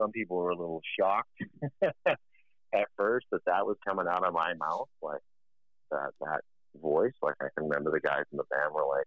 some 0.00 0.12
people 0.12 0.36
were 0.36 0.50
a 0.50 0.56
little 0.56 0.82
shocked 0.98 1.42
at 1.82 2.88
first 2.96 3.26
that 3.32 3.44
that 3.46 3.66
was 3.66 3.76
coming 3.86 4.06
out 4.08 4.26
of 4.26 4.32
my 4.32 4.54
mouth, 4.54 4.88
like 5.02 5.20
that 5.90 6.10
that 6.20 6.40
voice. 6.80 7.12
Like 7.22 7.36
I 7.40 7.48
can 7.54 7.68
remember 7.68 7.90
the 7.90 8.00
guys 8.00 8.24
in 8.32 8.38
the 8.38 8.44
band 8.50 8.74
were 8.74 8.86
like, 8.86 9.06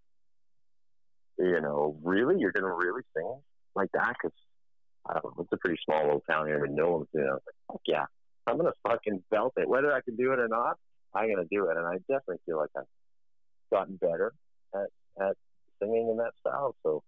you 1.40 1.62
know, 1.62 1.98
really, 2.04 2.36
you're 2.40 2.52
gonna 2.52 2.74
really 2.74 3.04
sing 3.16 3.42
like 3.76 3.90
that? 3.94 4.16
Because 4.22 4.36
I 5.08 5.14
don't 5.14 5.26
know, 5.26 5.44
it's 5.44 5.54
a 5.54 5.58
pretty 5.58 5.80
small 5.86 6.04
little 6.04 6.24
town 6.30 6.48
here 6.48 6.60
but 6.60 6.72
no 6.72 6.84
Newlands. 6.84 7.10
You 7.14 7.22
know, 7.22 7.40
like, 7.70 7.80
yeah, 7.88 8.06
I'm 8.48 8.58
gonna 8.58 8.74
fucking 8.88 9.24
belt 9.32 9.54
it, 9.58 9.68
whether 9.68 9.94
I 9.94 10.02
can 10.02 10.16
do 10.16 10.32
it 10.34 10.40
or 10.40 10.48
not. 10.48 10.78
I'm 11.14 11.30
gonna 11.30 11.48
do 11.52 11.70
it, 11.70 11.78
and 11.78 11.86
I 11.86 11.98
definitely 12.10 12.42
feel 12.46 12.58
like 12.58 12.70
I've 12.78 12.84
gotten 13.72 13.96
better 13.98 14.34
at 14.74 14.90
at 15.22 15.38
singing 15.82 16.10
in 16.10 16.18
that 16.18 16.34
style. 16.40 16.76
So, 16.84 17.04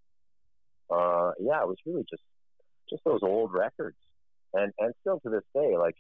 uh, 0.90 1.32
yeah, 1.40 1.62
it 1.62 1.68
was 1.68 1.78
really 1.86 2.06
just 2.10 2.24
just 2.90 3.04
those 3.04 3.22
old 3.24 3.54
records, 3.54 3.98
and 4.54 4.72
and 4.80 4.94
still 5.02 5.20
to 5.22 5.30
this 5.30 5.44
day, 5.54 5.76
like 5.78 5.96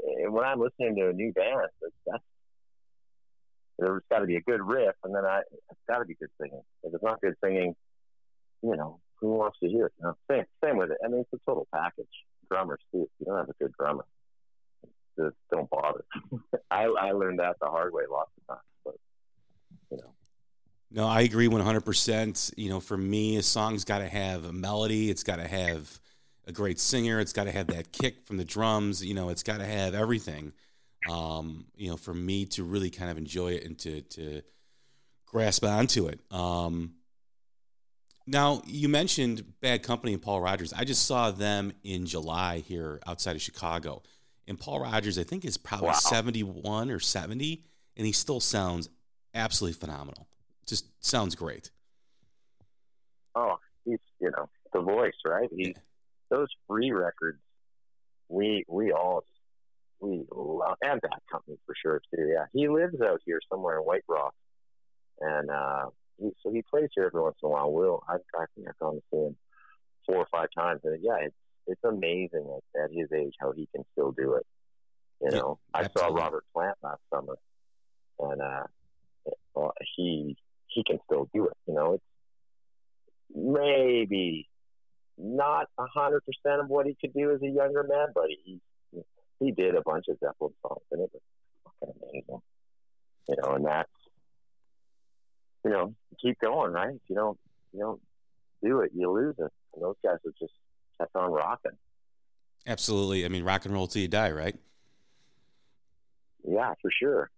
eh, 0.00 0.28
when 0.28 0.44
I'm 0.44 0.60
listening 0.60 0.96
to 0.96 1.10
a 1.10 1.12
new 1.12 1.32
band, 1.32 1.68
that's, 2.06 2.24
there's 3.78 4.02
got 4.10 4.20
to 4.20 4.26
be 4.26 4.36
a 4.36 4.40
good 4.40 4.60
riff, 4.60 4.94
and 5.04 5.14
then 5.14 5.24
I 5.24 5.40
it's 5.70 5.80
got 5.88 5.98
to 5.98 6.04
be 6.04 6.14
good 6.14 6.30
singing. 6.40 6.62
If 6.82 6.94
it's 6.94 7.02
not 7.02 7.20
good 7.20 7.34
singing, 7.42 7.74
you 8.62 8.76
know, 8.76 9.00
who 9.20 9.34
wants 9.34 9.58
to 9.62 9.68
hear 9.68 9.86
it? 9.86 9.92
Know, 10.00 10.14
same 10.30 10.44
same 10.64 10.76
with 10.76 10.90
it. 10.90 10.98
I 11.04 11.08
mean, 11.08 11.20
it's 11.20 11.32
a 11.32 11.50
total 11.50 11.66
package. 11.72 12.06
Drummers 12.50 12.80
too. 12.92 13.02
If 13.02 13.08
you 13.20 13.26
don't 13.26 13.36
have 13.36 13.48
a 13.48 13.62
good 13.62 13.72
drummer, 13.78 14.06
just 15.18 15.36
don't 15.52 15.68
bother. 15.68 16.04
I 16.70 16.84
I 16.84 17.12
learned 17.12 17.40
that 17.40 17.56
the 17.60 17.68
hard 17.68 17.92
way 17.92 18.04
lots 18.10 18.30
of 18.40 18.54
times, 18.54 18.66
but 18.84 18.94
you 19.90 19.98
know. 19.98 20.12
No, 20.90 21.06
I 21.06 21.20
agree 21.22 21.48
100%. 21.48 22.54
You 22.56 22.70
know, 22.70 22.80
for 22.80 22.96
me, 22.96 23.36
a 23.36 23.42
song's 23.42 23.84
got 23.84 23.98
to 23.98 24.08
have 24.08 24.44
a 24.44 24.52
melody, 24.52 25.10
it's 25.10 25.22
got 25.22 25.36
to 25.36 25.46
have 25.46 26.00
a 26.46 26.52
great 26.52 26.80
singer, 26.80 27.20
it's 27.20 27.32
got 27.32 27.44
to 27.44 27.52
have 27.52 27.66
that 27.68 27.92
kick 27.92 28.26
from 28.26 28.38
the 28.38 28.44
drums, 28.44 29.04
you 29.04 29.14
know, 29.14 29.28
it's 29.28 29.42
got 29.42 29.58
to 29.58 29.66
have 29.66 29.94
everything. 29.94 30.52
Um, 31.08 31.66
you 31.76 31.90
know, 31.90 31.96
for 31.96 32.12
me 32.12 32.46
to 32.46 32.64
really 32.64 32.90
kind 32.90 33.10
of 33.10 33.18
enjoy 33.18 33.52
it 33.52 33.64
and 33.64 33.78
to 33.80 34.00
to 34.02 34.42
grasp 35.26 35.64
onto 35.64 36.08
it. 36.08 36.20
Um, 36.32 36.94
now, 38.26 38.62
you 38.66 38.88
mentioned 38.88 39.44
Bad 39.60 39.82
Company 39.82 40.12
and 40.12 40.20
Paul 40.20 40.40
Rodgers. 40.40 40.72
I 40.72 40.84
just 40.84 41.06
saw 41.06 41.30
them 41.30 41.72
in 41.84 42.04
July 42.04 42.58
here 42.58 43.00
outside 43.06 43.36
of 43.36 43.42
Chicago. 43.42 44.02
And 44.46 44.58
Paul 44.58 44.80
Rodgers, 44.80 45.18
I 45.18 45.22
think, 45.22 45.44
is 45.44 45.56
probably 45.56 45.88
Wow. 45.88 45.94
71 45.94 46.90
or 46.90 46.98
70, 46.98 47.64
and 47.96 48.06
he 48.06 48.12
still 48.12 48.40
sounds 48.40 48.88
absolutely 49.34 49.78
phenomenal. 49.78 50.26
Just 50.68 50.86
sounds 51.00 51.34
great. 51.34 51.70
oh, 53.34 53.56
he's 53.84 53.98
you 54.20 54.30
know 54.30 54.48
the 54.72 54.80
voice, 54.82 55.14
right? 55.24 55.48
He 55.50 55.74
those 56.30 56.48
free 56.68 56.90
records, 56.92 57.38
we 58.28 58.64
we 58.68 58.92
all 58.92 59.24
we 60.00 60.24
love 60.30 60.76
and 60.82 61.00
that 61.02 61.22
company 61.32 61.56
for 61.66 61.74
sure 61.82 62.00
too. 62.14 62.28
Yeah, 62.32 62.44
he 62.52 62.68
lives 62.68 63.00
out 63.00 63.20
here 63.24 63.40
somewhere 63.50 63.78
in 63.78 63.84
White 63.84 64.04
Rock, 64.08 64.34
and 65.20 65.50
uh, 65.50 65.86
he, 66.20 66.30
so 66.42 66.52
he 66.52 66.62
plays 66.70 66.90
here 66.94 67.06
every 67.06 67.22
once 67.22 67.36
in 67.42 67.46
a 67.48 67.50
while. 67.50 67.72
Will 67.72 68.02
I, 68.08 68.16
I 68.38 68.44
think 68.54 68.68
I've 68.68 68.78
gone 68.78 68.96
to 68.96 69.02
see 69.10 69.16
him 69.18 69.36
four 70.06 70.16
or 70.16 70.28
five 70.30 70.48
times, 70.56 70.82
and 70.84 70.98
yeah, 71.02 71.16
it's 71.22 71.34
it's 71.66 71.84
amazing 71.84 72.46
at, 72.76 72.84
at 72.84 72.90
his 72.92 73.08
age 73.12 73.32
how 73.40 73.52
he 73.52 73.66
can 73.74 73.84
still 73.92 74.12
do 74.12 74.34
it. 74.34 74.46
You 75.22 75.30
Yeah, 75.32 75.38
know, 75.38 75.58
I 75.72 75.88
saw. 75.96 76.08
Robert 76.08 76.44
Plant 76.52 76.76
last 76.82 77.00
summer, 77.12 77.36
and 78.20 78.42
uh, 78.42 78.64
well, 79.54 79.72
he 79.96 80.36
he 80.78 80.84
can 80.84 80.98
still 81.04 81.28
do 81.34 81.46
it. 81.46 81.56
You 81.66 81.74
know, 81.74 81.94
it's 81.94 82.04
maybe 83.34 84.48
not 85.16 85.66
a 85.78 85.86
hundred 85.86 86.22
percent 86.24 86.60
of 86.60 86.68
what 86.68 86.86
he 86.86 86.96
could 87.00 87.12
do 87.12 87.32
as 87.32 87.42
a 87.42 87.48
younger 87.48 87.82
man, 87.82 88.08
but 88.14 88.26
he 88.44 88.60
he 89.40 89.50
did 89.52 89.74
a 89.74 89.82
bunch 89.82 90.06
of 90.08 90.18
Zeppelin 90.18 90.52
songs, 90.62 90.82
and 90.92 91.02
it 91.02 91.10
was 91.12 91.22
fucking 91.64 91.94
amazing. 92.02 92.42
You 93.28 93.36
know, 93.42 93.54
and 93.54 93.66
that's 93.66 93.90
you 95.64 95.70
know, 95.70 95.94
keep 96.20 96.38
going, 96.40 96.72
right? 96.72 96.94
If 96.94 97.02
you 97.08 97.16
don't 97.16 97.38
you 97.72 97.80
don't 97.80 98.00
do 98.62 98.80
it, 98.80 98.92
you 98.94 99.10
lose 99.10 99.34
it. 99.38 99.52
And 99.74 99.82
those 99.82 99.96
guys 100.04 100.18
have 100.24 100.34
just 100.38 100.52
kept 100.98 101.14
on 101.16 101.32
rocking. 101.32 101.72
Absolutely. 102.66 103.24
I 103.24 103.28
mean, 103.28 103.44
rock 103.44 103.64
and 103.64 103.74
roll 103.74 103.86
till 103.86 104.02
you 104.02 104.08
die, 104.08 104.30
right? 104.30 104.56
Yeah, 106.44 106.74
for 106.80 106.90
sure. 106.90 107.30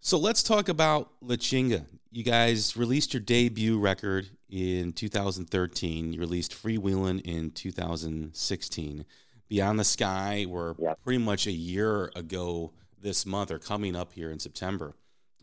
So 0.00 0.18
let's 0.18 0.42
talk 0.42 0.68
about 0.68 1.10
La 1.20 1.36
Chinga. 1.36 1.84
You 2.10 2.24
guys 2.24 2.76
released 2.76 3.12
your 3.14 3.20
debut 3.20 3.78
record 3.78 4.28
in 4.48 4.92
2013. 4.92 6.12
You 6.12 6.20
released 6.20 6.52
Freewheelin' 6.52 7.20
in 7.22 7.50
2016. 7.50 9.04
Beyond 9.48 9.78
the 9.78 9.84
Sky 9.84 10.46
were 10.48 10.74
Yep. 10.78 11.00
pretty 11.04 11.18
much 11.18 11.46
a 11.46 11.52
year 11.52 12.10
ago 12.16 12.72
this 12.98 13.26
month 13.26 13.50
or 13.50 13.58
coming 13.58 13.94
up 13.94 14.12
here 14.12 14.30
in 14.30 14.38
September. 14.38 14.94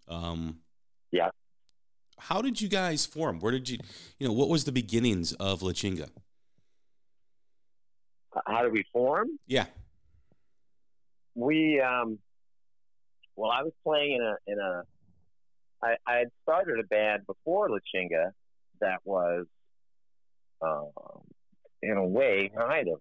Um, 0.07 0.61
Yeah. 1.11 1.29
How 2.19 2.41
did 2.41 2.59
you 2.59 2.67
guys 2.67 3.05
form? 3.05 3.39
Where 3.39 3.51
did 3.51 3.69
you, 3.69 3.77
you 4.17 4.27
know, 4.27 4.33
what 4.33 4.49
was 4.49 4.65
the 4.65 4.71
beginnings 4.71 5.33
of 5.33 5.61
La 5.61 5.71
Chinga? 5.71 6.09
How 8.45 8.63
did 8.63 8.71
we 8.71 8.83
form? 8.91 9.39
Yeah. 9.45 9.67
we 11.35 11.79
um 11.79 12.17
well 13.37 13.51
i 13.51 13.63
was 13.63 13.73
playing 13.83 14.13
in 14.13 14.21
a 14.21 14.35
in 14.47 14.59
a 14.59 14.83
i 15.81 15.95
i 16.05 16.17
had 16.17 16.29
started 16.43 16.79
a 16.79 16.83
band 16.83 17.25
before 17.25 17.69
la 17.69 17.77
chinga 17.95 18.31
that 18.81 18.99
was 19.05 19.45
um 20.61 20.91
in 21.81 21.95
a 21.97 22.05
way 22.05 22.51
kind 22.57 22.89
of. 22.89 22.99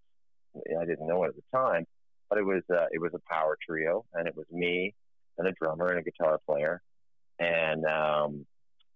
I 0.80 0.84
didn't 0.84 1.06
know 1.06 1.24
it 1.24 1.28
at 1.28 1.36
the 1.36 1.42
time 1.52 1.86
but 2.28 2.38
it 2.38 2.44
was 2.44 2.62
uh, 2.70 2.86
it 2.92 3.00
was 3.00 3.12
a 3.14 3.20
power 3.32 3.56
trio 3.64 4.04
and 4.14 4.26
it 4.26 4.36
was 4.36 4.46
me 4.50 4.94
and 5.38 5.46
a 5.46 5.52
drummer 5.52 5.88
and 5.88 5.98
a 5.98 6.02
guitar 6.02 6.38
player. 6.46 6.82
And 7.38 7.84
um 7.84 8.46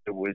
it 0.07 0.15
was 0.15 0.35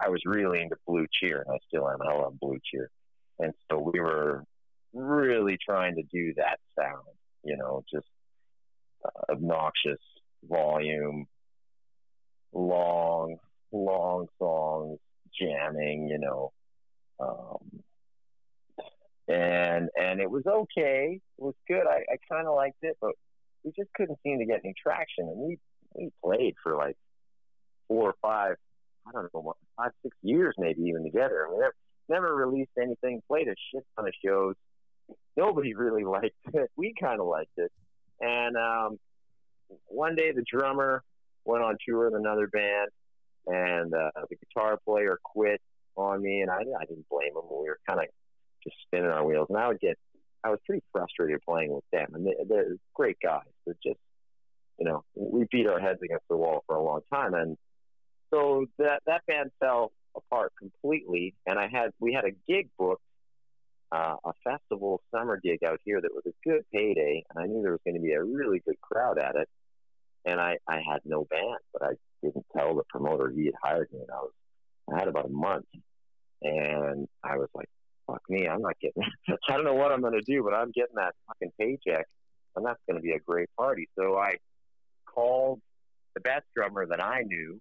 i 0.00 0.08
was 0.08 0.22
really 0.24 0.62
into 0.62 0.76
blue 0.86 1.06
cheer 1.12 1.44
and 1.44 1.54
i 1.54 1.58
still 1.66 1.88
am 1.88 2.02
i 2.02 2.12
love 2.12 2.38
blue 2.40 2.58
cheer. 2.70 2.90
And 3.38 3.52
so 3.70 3.78
we 3.78 4.00
were 4.00 4.44
really 4.92 5.58
trying 5.64 5.96
to 5.96 6.02
do 6.02 6.34
that 6.36 6.58
sound 6.78 7.04
you 7.44 7.56
know 7.56 7.82
just 7.92 8.06
uh, 9.04 9.32
obnoxious 9.32 10.00
volume, 10.48 11.26
long, 12.52 13.36
long 13.72 14.26
songs, 14.38 14.98
jamming, 15.38 16.08
you 16.08 16.18
know. 16.18 16.52
Um, 17.18 17.82
and 19.28 19.88
and 19.96 20.20
it 20.20 20.30
was 20.30 20.44
okay. 20.46 21.20
It 21.38 21.42
was 21.42 21.54
good. 21.68 21.86
I, 21.86 22.04
I 22.12 22.16
kind 22.28 22.48
of 22.48 22.54
liked 22.54 22.82
it, 22.82 22.96
but 23.00 23.12
we 23.64 23.72
just 23.76 23.92
couldn't 23.94 24.18
seem 24.22 24.38
to 24.38 24.46
get 24.46 24.60
any 24.64 24.74
traction. 24.82 25.28
And 25.28 25.36
we 25.36 25.58
we 25.94 26.10
played 26.24 26.54
for 26.62 26.76
like 26.76 26.96
four 27.88 28.10
or 28.10 28.14
five, 28.22 28.56
I 29.06 29.12
don't 29.12 29.32
know, 29.34 29.54
five 29.76 29.90
six 30.02 30.16
years 30.22 30.54
maybe 30.58 30.82
even 30.82 31.04
together. 31.04 31.46
We 31.50 31.58
never, 31.58 31.74
never 32.08 32.34
released 32.34 32.70
anything. 32.80 33.22
Played 33.28 33.48
a 33.48 33.54
shit 33.72 33.84
ton 33.96 34.06
of 34.06 34.14
shows. 34.24 34.54
Nobody 35.36 35.74
really 35.74 36.04
liked 36.18 36.34
it. 36.54 36.70
We 36.76 36.94
kind 36.98 37.20
of 37.20 37.26
liked 37.26 37.56
it. 37.56 37.70
And 38.20 38.56
um, 38.56 38.98
one 39.86 40.16
day 40.16 40.32
the 40.32 40.44
drummer 40.50 41.02
went 41.44 41.62
on 41.62 41.76
tour 41.86 42.10
with 42.10 42.14
another 42.18 42.48
band, 42.48 42.88
and 43.46 43.94
uh, 43.94 44.10
the 44.28 44.36
guitar 44.36 44.78
player 44.84 45.18
quit 45.22 45.60
on 45.96 46.22
me, 46.22 46.40
and 46.40 46.50
I, 46.50 46.58
I 46.58 46.84
didn't 46.86 47.08
blame 47.10 47.30
him. 47.34 47.42
We 47.50 47.68
were 47.68 47.78
kind 47.88 48.00
of 48.00 48.06
just 48.62 48.76
spinning 48.86 49.10
our 49.10 49.24
wheels, 49.24 49.46
and 49.48 49.58
I 49.58 49.68
would 49.68 49.80
get, 49.80 49.98
I 50.44 50.50
was 50.50 50.58
pretty 50.66 50.82
frustrated 50.92 51.40
playing 51.46 51.72
with 51.72 51.84
them, 51.92 52.14
and 52.14 52.26
they, 52.26 52.34
they're 52.48 52.76
great 52.94 53.18
guys, 53.22 53.42
but 53.66 53.76
just, 53.82 53.98
you 54.78 54.86
know, 54.86 55.04
we 55.14 55.46
beat 55.50 55.66
our 55.66 55.80
heads 55.80 56.00
against 56.02 56.24
the 56.28 56.36
wall 56.36 56.62
for 56.66 56.76
a 56.76 56.82
long 56.82 57.00
time, 57.12 57.34
and 57.34 57.56
so 58.32 58.66
that 58.78 59.02
that 59.06 59.22
band 59.26 59.50
fell 59.60 59.92
apart 60.16 60.52
completely, 60.58 61.34
and 61.46 61.58
I 61.58 61.68
had 61.68 61.90
we 61.98 62.12
had 62.12 62.24
a 62.24 62.30
gig 62.48 62.68
booked 62.78 63.02
uh, 63.92 64.16
a 64.24 64.32
festival 64.44 65.02
summer 65.10 65.38
gig 65.42 65.64
out 65.64 65.80
here 65.84 66.00
that 66.00 66.14
was 66.14 66.24
a 66.26 66.48
good 66.48 66.62
payday, 66.72 67.24
and 67.28 67.42
I 67.42 67.46
knew 67.46 67.62
there 67.62 67.72
was 67.72 67.80
going 67.84 67.96
to 67.96 68.00
be 68.00 68.12
a 68.12 68.22
really 68.22 68.60
good 68.64 68.80
crowd 68.80 69.18
at 69.18 69.36
it. 69.36 69.48
And 70.24 70.40
I, 70.40 70.58
I 70.68 70.76
had 70.76 71.00
no 71.04 71.24
band, 71.24 71.58
but 71.72 71.82
I 71.82 71.92
didn't 72.22 72.46
tell 72.54 72.74
the 72.74 72.82
promoter 72.88 73.30
he 73.30 73.46
had 73.46 73.54
hired 73.62 73.88
me. 73.92 74.00
And 74.00 74.10
I 74.10 74.18
was, 74.18 74.32
I 74.92 74.98
had 74.98 75.08
about 75.08 75.26
a 75.26 75.30
month, 75.30 75.66
and 76.42 77.08
I 77.24 77.36
was 77.36 77.48
like, 77.54 77.68
fuck 78.06 78.22
me, 78.28 78.48
I'm 78.48 78.62
not 78.62 78.78
getting. 78.80 79.02
I 79.48 79.56
don't 79.56 79.64
know 79.64 79.74
what 79.74 79.92
I'm 79.92 80.02
gonna 80.02 80.22
do, 80.22 80.42
but 80.42 80.54
I'm 80.54 80.72
getting 80.72 80.96
that 80.96 81.14
fucking 81.26 81.52
paycheck, 81.58 82.06
and 82.56 82.64
that's 82.64 82.80
gonna 82.88 83.00
be 83.00 83.12
a 83.12 83.20
great 83.20 83.48
party. 83.56 83.88
So 83.98 84.16
I 84.16 84.34
called 85.06 85.60
the 86.14 86.20
best 86.20 86.44
drummer 86.54 86.86
that 86.86 87.02
I 87.02 87.22
knew 87.22 87.60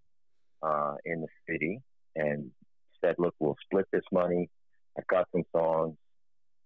uh, 0.63 0.95
in 1.05 1.21
the 1.21 1.27
city 1.47 1.81
and 2.15 2.51
said, 3.03 3.15
"Look, 3.17 3.35
we'll 3.39 3.57
split 3.65 3.85
this 3.91 4.03
money. 4.11 4.49
I've 4.97 5.07
got 5.07 5.27
some 5.31 5.43
songs. 5.55 5.95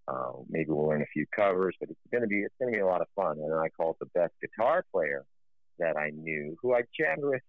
Uh, 0.08 0.34
maybe 0.50 0.70
we'll 0.70 0.88
learn 0.88 1.02
a 1.02 1.14
few 1.14 1.26
covers, 1.36 1.76
but 1.80 1.90
it's 1.90 2.00
gonna 2.12 2.28
be 2.28 2.42
it's 2.44 2.56
gonna 2.60 2.72
be 2.72 2.80
a 2.80 2.86
lot 2.86 3.02
of 3.02 3.08
fun." 3.16 3.38
And 3.40 3.54
I 3.54 3.70
called 3.70 3.98
the 4.00 4.08
best 4.14 4.34
guitar 4.42 4.86
player 4.92 5.26
that 5.80 5.98
I 5.98 6.12
knew, 6.12 6.56
who 6.62 6.74
I 6.74 6.82
jammed 6.98 7.24
with 7.24 7.42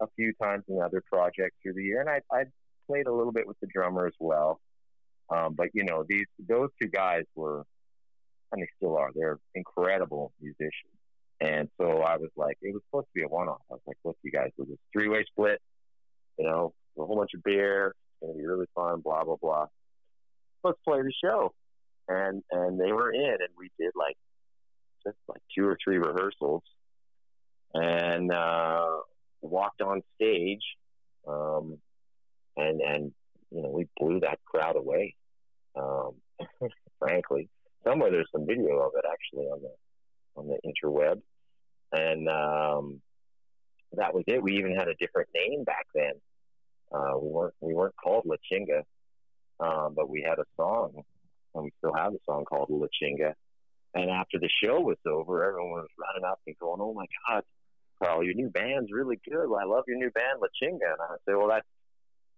a 0.00 0.06
few 0.16 0.32
times 0.42 0.64
in 0.68 0.80
other 0.80 1.02
projects 1.10 1.56
through 1.62 1.74
the 1.74 1.82
year, 1.82 2.00
and 2.00 2.10
I 2.10 2.20
I 2.32 2.44
played 2.86 3.06
a 3.06 3.12
little 3.12 3.32
bit 3.32 3.46
with 3.46 3.58
the 3.60 3.66
drummer 3.66 4.06
as 4.06 4.14
well. 4.18 4.60
Um, 5.30 5.54
but 5.54 5.68
you 5.72 5.84
know, 5.84 6.04
these 6.08 6.26
those 6.48 6.70
two 6.80 6.88
guys 6.88 7.24
were, 7.34 7.64
and 8.52 8.62
they 8.62 8.68
still 8.76 8.96
are. 8.96 9.10
They're 9.14 9.38
incredible 9.54 10.32
musicians. 10.40 10.92
And 11.40 11.68
so 11.80 12.00
I 12.00 12.16
was 12.16 12.30
like, 12.36 12.56
it 12.62 12.72
was 12.72 12.82
supposed 12.88 13.06
to 13.06 13.14
be 13.14 13.22
a 13.22 13.28
one-off. 13.28 13.60
I 13.70 13.74
was 13.74 13.82
like, 13.86 13.96
look, 14.04 14.16
you 14.22 14.30
guys, 14.30 14.50
we'll 14.56 14.68
just 14.68 14.78
three-way 14.92 15.24
split. 15.30 15.60
You 16.38 16.46
know, 16.46 16.72
a 16.98 17.04
whole 17.04 17.16
bunch 17.16 17.32
of 17.34 17.42
beer. 17.42 17.88
It's 17.88 18.28
gonna 18.28 18.38
be 18.38 18.46
really 18.46 18.66
fun. 18.74 19.00
Blah 19.00 19.24
blah 19.24 19.36
blah. 19.40 19.66
Let's 20.62 20.78
play 20.86 21.02
the 21.02 21.12
show. 21.22 21.52
And 22.08 22.42
and 22.50 22.80
they 22.80 22.92
were 22.92 23.12
in, 23.12 23.36
and 23.40 23.50
we 23.56 23.70
did 23.78 23.92
like 23.96 24.16
just 25.06 25.16
like 25.28 25.40
two 25.56 25.66
or 25.66 25.78
three 25.82 25.98
rehearsals, 25.98 26.62
and 27.74 28.32
uh, 28.32 28.86
walked 29.42 29.82
on 29.82 30.02
stage. 30.16 30.62
Um, 31.26 31.78
and 32.56 32.80
and 32.80 33.12
you 33.50 33.62
know 33.62 33.70
we 33.70 33.86
blew 33.98 34.20
that 34.20 34.38
crowd 34.44 34.76
away. 34.76 35.14
Um, 35.76 36.12
frankly, 36.98 37.48
somewhere 37.84 38.10
there's 38.10 38.28
some 38.32 38.46
video 38.46 38.78
of 38.80 38.92
it 38.96 39.04
actually 39.10 39.46
on 39.46 39.60
the 39.62 40.40
on 40.40 40.48
the 40.48 40.58
interweb, 40.64 41.20
and 41.92 42.28
um, 42.28 43.00
that 43.92 44.14
was 44.14 44.24
it. 44.26 44.42
We 44.42 44.58
even 44.58 44.74
had 44.74 44.88
a 44.88 44.94
different 44.94 45.28
name 45.34 45.64
back 45.64 45.86
then. 45.94 46.12
Uh, 46.92 47.18
we 47.18 47.28
weren't 47.28 47.54
we 47.60 47.74
weren't 47.74 47.96
called 48.02 48.24
La 48.26 48.36
Chinga, 48.50 48.82
um, 49.60 49.94
but 49.94 50.08
we 50.08 50.22
had 50.22 50.38
a 50.38 50.44
song, 50.56 51.02
and 51.54 51.64
we 51.64 51.72
still 51.78 51.94
have 51.94 52.14
a 52.14 52.18
song 52.26 52.44
called 52.44 52.68
La 52.70 52.86
Chinga. 53.02 53.34
And 53.96 54.10
after 54.10 54.40
the 54.40 54.50
show 54.62 54.80
was 54.80 54.96
over, 55.06 55.44
everyone 55.44 55.70
was 55.70 55.88
running 55.98 56.24
up 56.28 56.40
and 56.46 56.58
going, 56.58 56.80
"Oh 56.80 56.94
my 56.94 57.06
God, 57.28 57.44
Carl, 58.02 58.24
your 58.24 58.34
new 58.34 58.50
band's 58.50 58.92
really 58.92 59.20
good. 59.28 59.44
I 59.54 59.64
love 59.64 59.84
your 59.86 59.98
new 59.98 60.10
band, 60.10 60.40
La 60.40 60.48
Chinga." 60.60 60.92
And 60.92 61.00
I 61.00 61.16
say, 61.26 61.34
"Well, 61.34 61.48
that's 61.48 61.66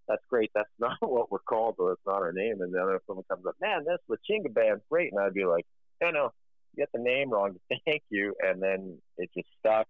that's 0.08 0.22
great. 0.28 0.50
That's 0.54 0.70
not 0.78 0.96
what 1.00 1.30
we're 1.30 1.38
called, 1.38 1.76
though. 1.78 1.88
It's 1.88 2.06
not 2.06 2.22
our 2.22 2.32
name." 2.32 2.60
And 2.60 2.74
then 2.74 2.82
if 2.94 3.02
someone 3.06 3.24
comes 3.28 3.46
up, 3.46 3.56
"Man, 3.60 3.84
this 3.84 3.98
La 4.08 4.16
Chinga 4.28 4.52
band's 4.52 4.84
great," 4.90 5.12
and 5.12 5.20
I'd 5.20 5.34
be 5.34 5.44
like, 5.44 5.66
"No, 6.00 6.10
no, 6.10 6.32
you 6.74 6.82
get 6.82 6.90
the 6.92 7.00
name 7.00 7.30
wrong. 7.30 7.56
Thank 7.86 8.02
you." 8.10 8.34
And 8.40 8.62
then 8.62 8.98
it 9.18 9.30
just 9.34 9.48
stuck. 9.58 9.88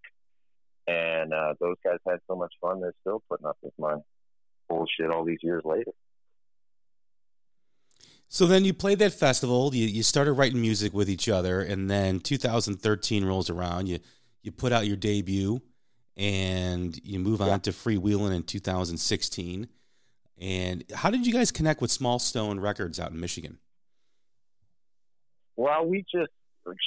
And 0.88 1.34
uh, 1.34 1.54
those 1.58 1.76
guys 1.84 1.98
had 2.06 2.20
so 2.28 2.36
much 2.36 2.54
fun. 2.60 2.80
They're 2.80 2.94
still 3.00 3.22
putting 3.28 3.46
up 3.46 3.58
with 3.60 3.74
my 3.76 3.96
bullshit 4.68 5.10
all 5.10 5.24
these 5.24 5.42
years 5.42 5.62
later. 5.64 5.90
So 8.28 8.46
then 8.46 8.64
you 8.64 8.74
played 8.74 8.98
that 8.98 9.12
festival. 9.12 9.74
You, 9.74 9.86
you 9.86 10.02
started 10.02 10.32
writing 10.32 10.60
music 10.60 10.92
with 10.92 11.08
each 11.08 11.28
other, 11.28 11.60
and 11.60 11.88
then 11.88 12.20
2013 12.20 13.24
rolls 13.24 13.50
around. 13.50 13.88
You 13.88 14.00
you 14.42 14.52
put 14.52 14.72
out 14.72 14.86
your 14.86 14.96
debut, 14.96 15.60
and 16.16 16.96
you 17.04 17.18
move 17.18 17.40
on 17.40 17.48
Yeah. 17.48 17.58
to 17.58 17.70
Freewheeling 17.72 18.34
in 18.34 18.42
2016. 18.42 19.68
And 20.38 20.84
how 20.94 21.10
did 21.10 21.26
you 21.26 21.32
guys 21.32 21.50
connect 21.50 21.80
with 21.80 21.90
Small 21.90 22.18
Stone 22.18 22.60
Records 22.60 23.00
out 23.00 23.10
in 23.10 23.20
Michigan? 23.20 23.58
Well, 25.56 25.86
we 25.86 26.02
just 26.02 26.32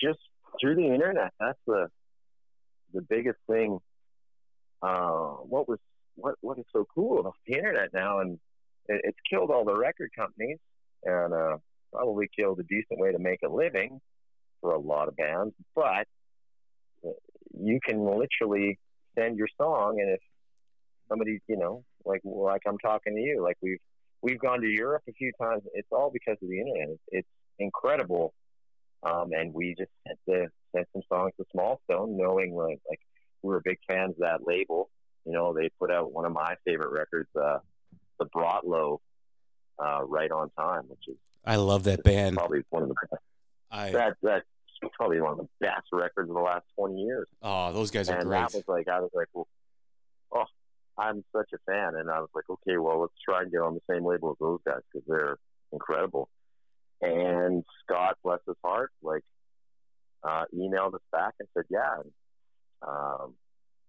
just 0.03 0.19
through 0.61 0.75
the 0.75 0.87
internet. 0.93 1.33
That's 1.39 1.57
the 1.65 1.89
the 2.93 3.01
biggest 3.01 3.39
thing. 3.47 3.79
Uh, 4.81 5.31
what 5.43 5.67
was 5.67 5.79
what 6.15 6.35
what 6.41 6.59
is 6.59 6.65
so 6.71 6.85
cool 6.93 7.19
about 7.19 7.33
the 7.47 7.55
internet 7.55 7.91
now, 7.93 8.19
and 8.19 8.39
it, 8.87 9.01
it's 9.03 9.17
killed 9.29 9.49
all 9.51 9.65
the 9.65 9.75
record 9.75 10.11
companies, 10.15 10.59
and 11.03 11.33
uh, 11.33 11.57
probably 11.91 12.29
killed 12.35 12.59
a 12.59 12.63
decent 12.63 12.99
way 12.99 13.11
to 13.11 13.19
make 13.19 13.39
a 13.43 13.49
living 13.49 13.99
for 14.61 14.71
a 14.73 14.79
lot 14.79 15.07
of 15.07 15.15
bands. 15.15 15.55
But 15.75 16.07
you 17.57 17.79
can 17.83 18.05
literally 18.05 18.77
send 19.17 19.37
your 19.37 19.47
song, 19.57 19.99
and 19.99 20.11
if 20.11 20.21
somebody, 21.07 21.39
you 21.47 21.57
know, 21.57 21.83
like 22.05 22.21
like 22.23 22.61
I'm 22.67 22.77
talking 22.77 23.15
to 23.15 23.21
you, 23.21 23.41
like 23.43 23.57
we've 23.61 23.79
we've 24.21 24.39
gone 24.39 24.61
to 24.61 24.67
Europe 24.67 25.03
a 25.07 25.13
few 25.13 25.31
times. 25.41 25.63
It's 25.73 25.87
all 25.91 26.11
because 26.11 26.37
of 26.41 26.49
the 26.49 26.59
internet. 26.59 26.89
It's, 26.89 27.01
it's 27.09 27.27
incredible 27.57 28.33
um, 29.03 29.31
and 29.31 29.53
we 29.53 29.75
just 29.77 29.91
sent 30.05 30.19
the 30.27 30.47
sent 30.75 30.87
some 30.93 31.01
songs 31.09 31.31
to 31.37 31.45
Small 31.51 31.79
Stone, 31.85 32.17
knowing 32.17 32.53
like, 32.53 32.79
like 32.89 32.99
we 33.41 33.49
were 33.49 33.61
big 33.61 33.77
fans 33.87 34.11
of 34.11 34.21
that 34.21 34.45
label. 34.45 34.89
You 35.25 35.33
know, 35.33 35.53
they 35.53 35.69
put 35.79 35.91
out 35.91 36.11
one 36.11 36.25
of 36.25 36.33
my 36.33 36.55
favorite 36.65 36.91
records, 36.91 37.29
uh, 37.35 37.59
the 38.19 38.25
Brought 38.25 38.67
Low, 38.67 39.01
uh, 39.83 40.03
right 40.03 40.31
on 40.31 40.49
time, 40.51 40.83
which 40.87 41.07
is 41.07 41.15
I 41.45 41.55
love 41.55 41.83
that 41.83 42.03
band. 42.03 42.37
probably 42.37 42.63
one 42.69 42.83
of 42.83 42.89
the 42.89 42.95
best. 43.09 43.23
I 43.71 43.91
That 43.91 44.17
that's 44.21 44.45
probably 44.93 45.21
one 45.21 45.33
of 45.33 45.37
the 45.37 45.47
best 45.59 45.87
records 45.91 46.29
of 46.29 46.35
the 46.35 46.41
last 46.41 46.65
twenty 46.75 47.01
years. 47.01 47.27
oh, 47.41 47.71
those 47.73 47.91
guys 47.91 48.09
are 48.09 48.17
and 48.17 48.27
great. 48.27 48.39
that 48.39 48.53
was 48.53 48.63
like 48.67 48.87
I 48.87 48.99
was 48.99 49.11
like, 49.13 49.27
well, 49.33 49.47
oh, 50.33 50.45
I'm 50.97 51.23
such 51.35 51.49
a 51.53 51.57
fan, 51.65 51.95
and 51.95 52.09
I 52.09 52.19
was 52.19 52.29
like, 52.35 52.49
okay, 52.49 52.77
well, 52.77 53.01
let's 53.01 53.13
try 53.23 53.41
and 53.41 53.51
get 53.51 53.61
on 53.61 53.73
the 53.73 53.93
same 53.93 54.05
label 54.05 54.31
as 54.31 54.37
those 54.39 54.59
guys 54.65 54.81
because 54.91 55.07
they're 55.07 55.37
incredible. 55.71 56.29
And 57.01 57.63
Scott, 57.83 58.17
bless 58.23 58.39
his 58.45 58.57
heart, 58.63 58.91
like 59.01 59.23
uh, 60.23 60.43
emailed 60.53 60.95
us 60.95 61.01
back 61.11 61.33
and 61.39 61.47
said, 61.53 61.63
yeah. 61.69 62.01
And, 62.01 62.11
um, 62.81 63.33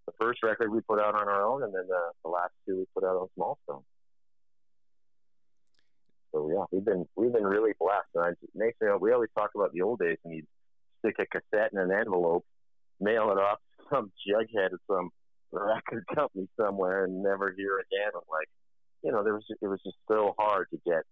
the 0.07 0.13
first 0.21 0.43
record 0.43 0.71
we 0.71 0.81
put 0.81 1.01
out 1.01 1.15
on 1.15 1.29
our 1.29 1.45
own, 1.45 1.63
and 1.63 1.75
then 1.75 1.87
the, 1.89 2.01
the 2.25 2.31
last 2.31 2.53
two 2.67 2.79
we 2.79 2.85
put 2.95 3.05
out 3.05 3.17
on 3.17 3.29
Small 3.35 3.59
Stone. 3.65 3.83
So 6.33 6.51
yeah, 6.51 6.65
we've 6.71 6.85
been 6.85 7.07
we've 7.17 7.33
been 7.33 7.45
really 7.45 7.73
blessed. 7.79 8.09
And 8.15 8.25
I, 8.25 8.31
makes 8.55 8.81
me 8.81 8.89
we 9.01 9.13
always 9.13 9.31
talk 9.37 9.51
about 9.55 9.73
the 9.73 9.83
old 9.83 9.99
days, 9.99 10.19
and 10.25 10.35
you'd 10.35 10.47
stick 11.01 11.17
a 11.19 11.27
cassette 11.27 11.73
in 11.73 11.79
an 11.79 11.91
envelope, 11.93 12.45
mail 13.01 13.31
it 13.31 13.39
off 13.39 13.59
to 13.77 13.85
some 13.91 14.13
jughead 14.29 14.73
at 14.73 14.81
some 14.87 15.11
record 15.53 16.05
company 16.15 16.49
somewhere, 16.59 17.05
and 17.05 17.23
never 17.23 17.53
hear 17.57 17.79
again. 17.79 18.13
I'm 18.15 18.23
like, 18.31 18.49
you 19.03 19.13
know, 19.13 19.25
there 19.25 19.35
was 19.35 19.45
it 19.49 19.67
was 19.67 19.81
just 19.85 19.97
so 20.09 20.35
hard 20.39 20.69
to 20.71 20.79
get 20.87 21.03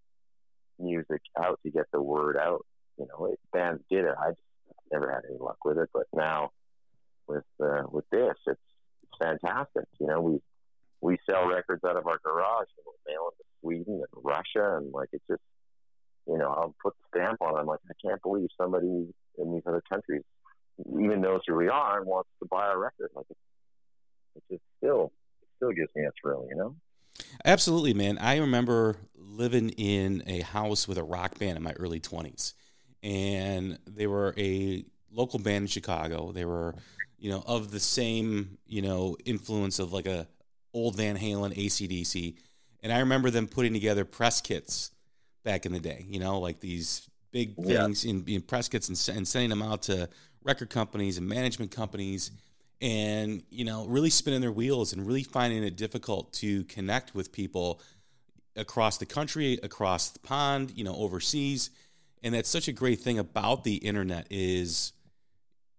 music 0.79 1.23
out, 1.39 1.59
to 1.65 1.71
get 1.71 1.87
the 1.93 2.03
word 2.03 2.37
out. 2.37 2.65
You 2.99 3.07
know, 3.07 3.27
it, 3.27 3.41
bands 3.53 3.83
did 3.91 4.05
it. 4.05 4.15
I 4.19 4.31
just 4.31 4.41
never 4.93 5.11
had 5.11 5.23
any 5.29 5.39
luck 5.39 5.59
with 5.65 5.79
it, 5.79 5.89
but 5.93 6.07
now 6.15 6.51
with 7.27 7.45
uh, 7.63 7.83
with 7.91 8.05
this, 8.11 8.35
it's 8.47 8.61
it's 9.03 9.19
fantastic. 9.21 9.85
You 10.01 10.07
know, 10.07 10.21
we 10.21 10.41
we 11.01 11.19
sell 11.29 11.47
records 11.47 11.85
out 11.85 11.97
of 11.97 12.07
our 12.07 12.19
garage 12.25 12.69
and 12.77 12.85
we'll 12.85 12.95
mail 13.07 13.31
them 13.31 13.39
to 13.39 13.45
Sweden 13.61 14.03
and 14.03 14.25
Russia, 14.25 14.77
and 14.77 14.93
like 14.93 15.09
it's 15.13 15.25
just, 15.29 15.43
you 16.29 16.39
know, 16.39 16.49
I'll 16.49 16.75
put 16.83 16.95
the 16.95 17.19
stamp 17.19 17.41
on. 17.41 17.57
it. 17.57 17.61
I'm 17.61 17.67
like, 17.67 17.81
I 17.89 17.95
can't 18.07 18.23
believe 18.23 18.49
somebody 18.57 19.09
in 19.39 19.53
these 19.53 19.63
other 19.67 19.83
countries 19.89 20.23
even 20.87 21.21
knows 21.21 21.41
who 21.47 21.57
we 21.57 21.69
are 21.69 21.99
and 21.99 22.07
wants 22.07 22.29
to 22.41 22.47
buy 22.47 22.67
our 22.67 22.79
record. 22.79 23.11
Like, 23.15 23.27
it 23.31 24.43
just 24.51 24.63
still 24.77 25.13
it 25.43 25.49
still 25.57 25.73
gives 25.73 25.91
me 25.97 26.05
a 26.05 26.11
thrill, 26.21 26.47
you 26.49 26.57
know. 26.57 26.77
Absolutely, 27.45 27.95
man. 27.95 28.19
I 28.19 28.37
remember 28.39 28.97
living 29.17 29.71
in 29.71 30.23
a 30.27 30.41
house 30.41 30.87
with 30.87 30.99
a 30.99 31.03
rock 31.03 31.39
band 31.39 31.57
in 31.57 31.63
my 31.63 31.73
early 31.73 32.01
20s. 32.01 32.55
And 33.03 33.79
they 33.87 34.07
were 34.07 34.35
a 34.37 34.85
local 35.11 35.39
band 35.39 35.63
in 35.63 35.67
Chicago. 35.67 36.33
They 36.33 36.45
were, 36.45 36.75
you 37.19 37.31
know, 37.31 37.43
of 37.47 37.71
the 37.71 37.81
same, 37.81 38.59
you 38.67 38.83
know, 38.83 39.17
influence 39.25 39.79
of 39.79 39.93
like 39.93 40.07
a 40.07 40.27
old 40.75 40.97
Van 40.97 41.17
Halen, 41.17 41.57
ACDC. 41.57 42.37
And 42.83 42.93
I 42.93 43.01
remember 43.01 43.31
them 43.31 43.47
putting 43.47 43.73
together 43.73 44.05
press 44.05 44.41
kits 44.41 44.91
back 45.49 45.65
in 45.65 45.73
the 45.73 45.81
day, 45.81 46.05
you 46.07 46.21
know, 46.21 46.39
like 46.41 46.61
these 46.61 47.09
big 47.33 47.57
Yeah. 47.57 47.87
things 47.87 48.05
in, 48.05 48.23
in 48.27 48.43
press 48.43 48.69
kits 48.69 48.89
and, 48.91 49.17
and 49.17 49.27
sending 49.27 49.49
them 49.49 49.63
out 49.63 49.81
to 49.83 50.07
record 50.45 50.69
companies 50.69 51.17
and 51.17 51.27
management 51.27 51.71
companies 51.71 52.31
and 52.83 53.43
you 53.51 53.65
know 53.65 53.87
really 53.87 54.11
spinning 54.11 54.41
their 54.41 54.53
wheels 54.53 54.93
and 54.93 55.07
really 55.07 55.23
finding 55.25 55.65
it 55.65 55.77
difficult 55.77 56.33
to 56.33 56.65
connect 56.65 57.15
with 57.15 57.33
people 57.33 57.81
across 58.57 58.99
the 58.99 59.07
country 59.07 59.59
across 59.63 60.11
the 60.11 60.19
pond 60.21 60.71
you 60.77 60.85
know 60.85 60.95
overseas 60.95 61.71
and 62.23 62.35
that's 62.35 62.49
such 62.49 62.69
a 62.69 62.73
great 62.73 63.01
thing 63.01 63.19
about 63.19 63.65
the 63.65 63.77
internet 63.77 64.27
is 64.31 64.93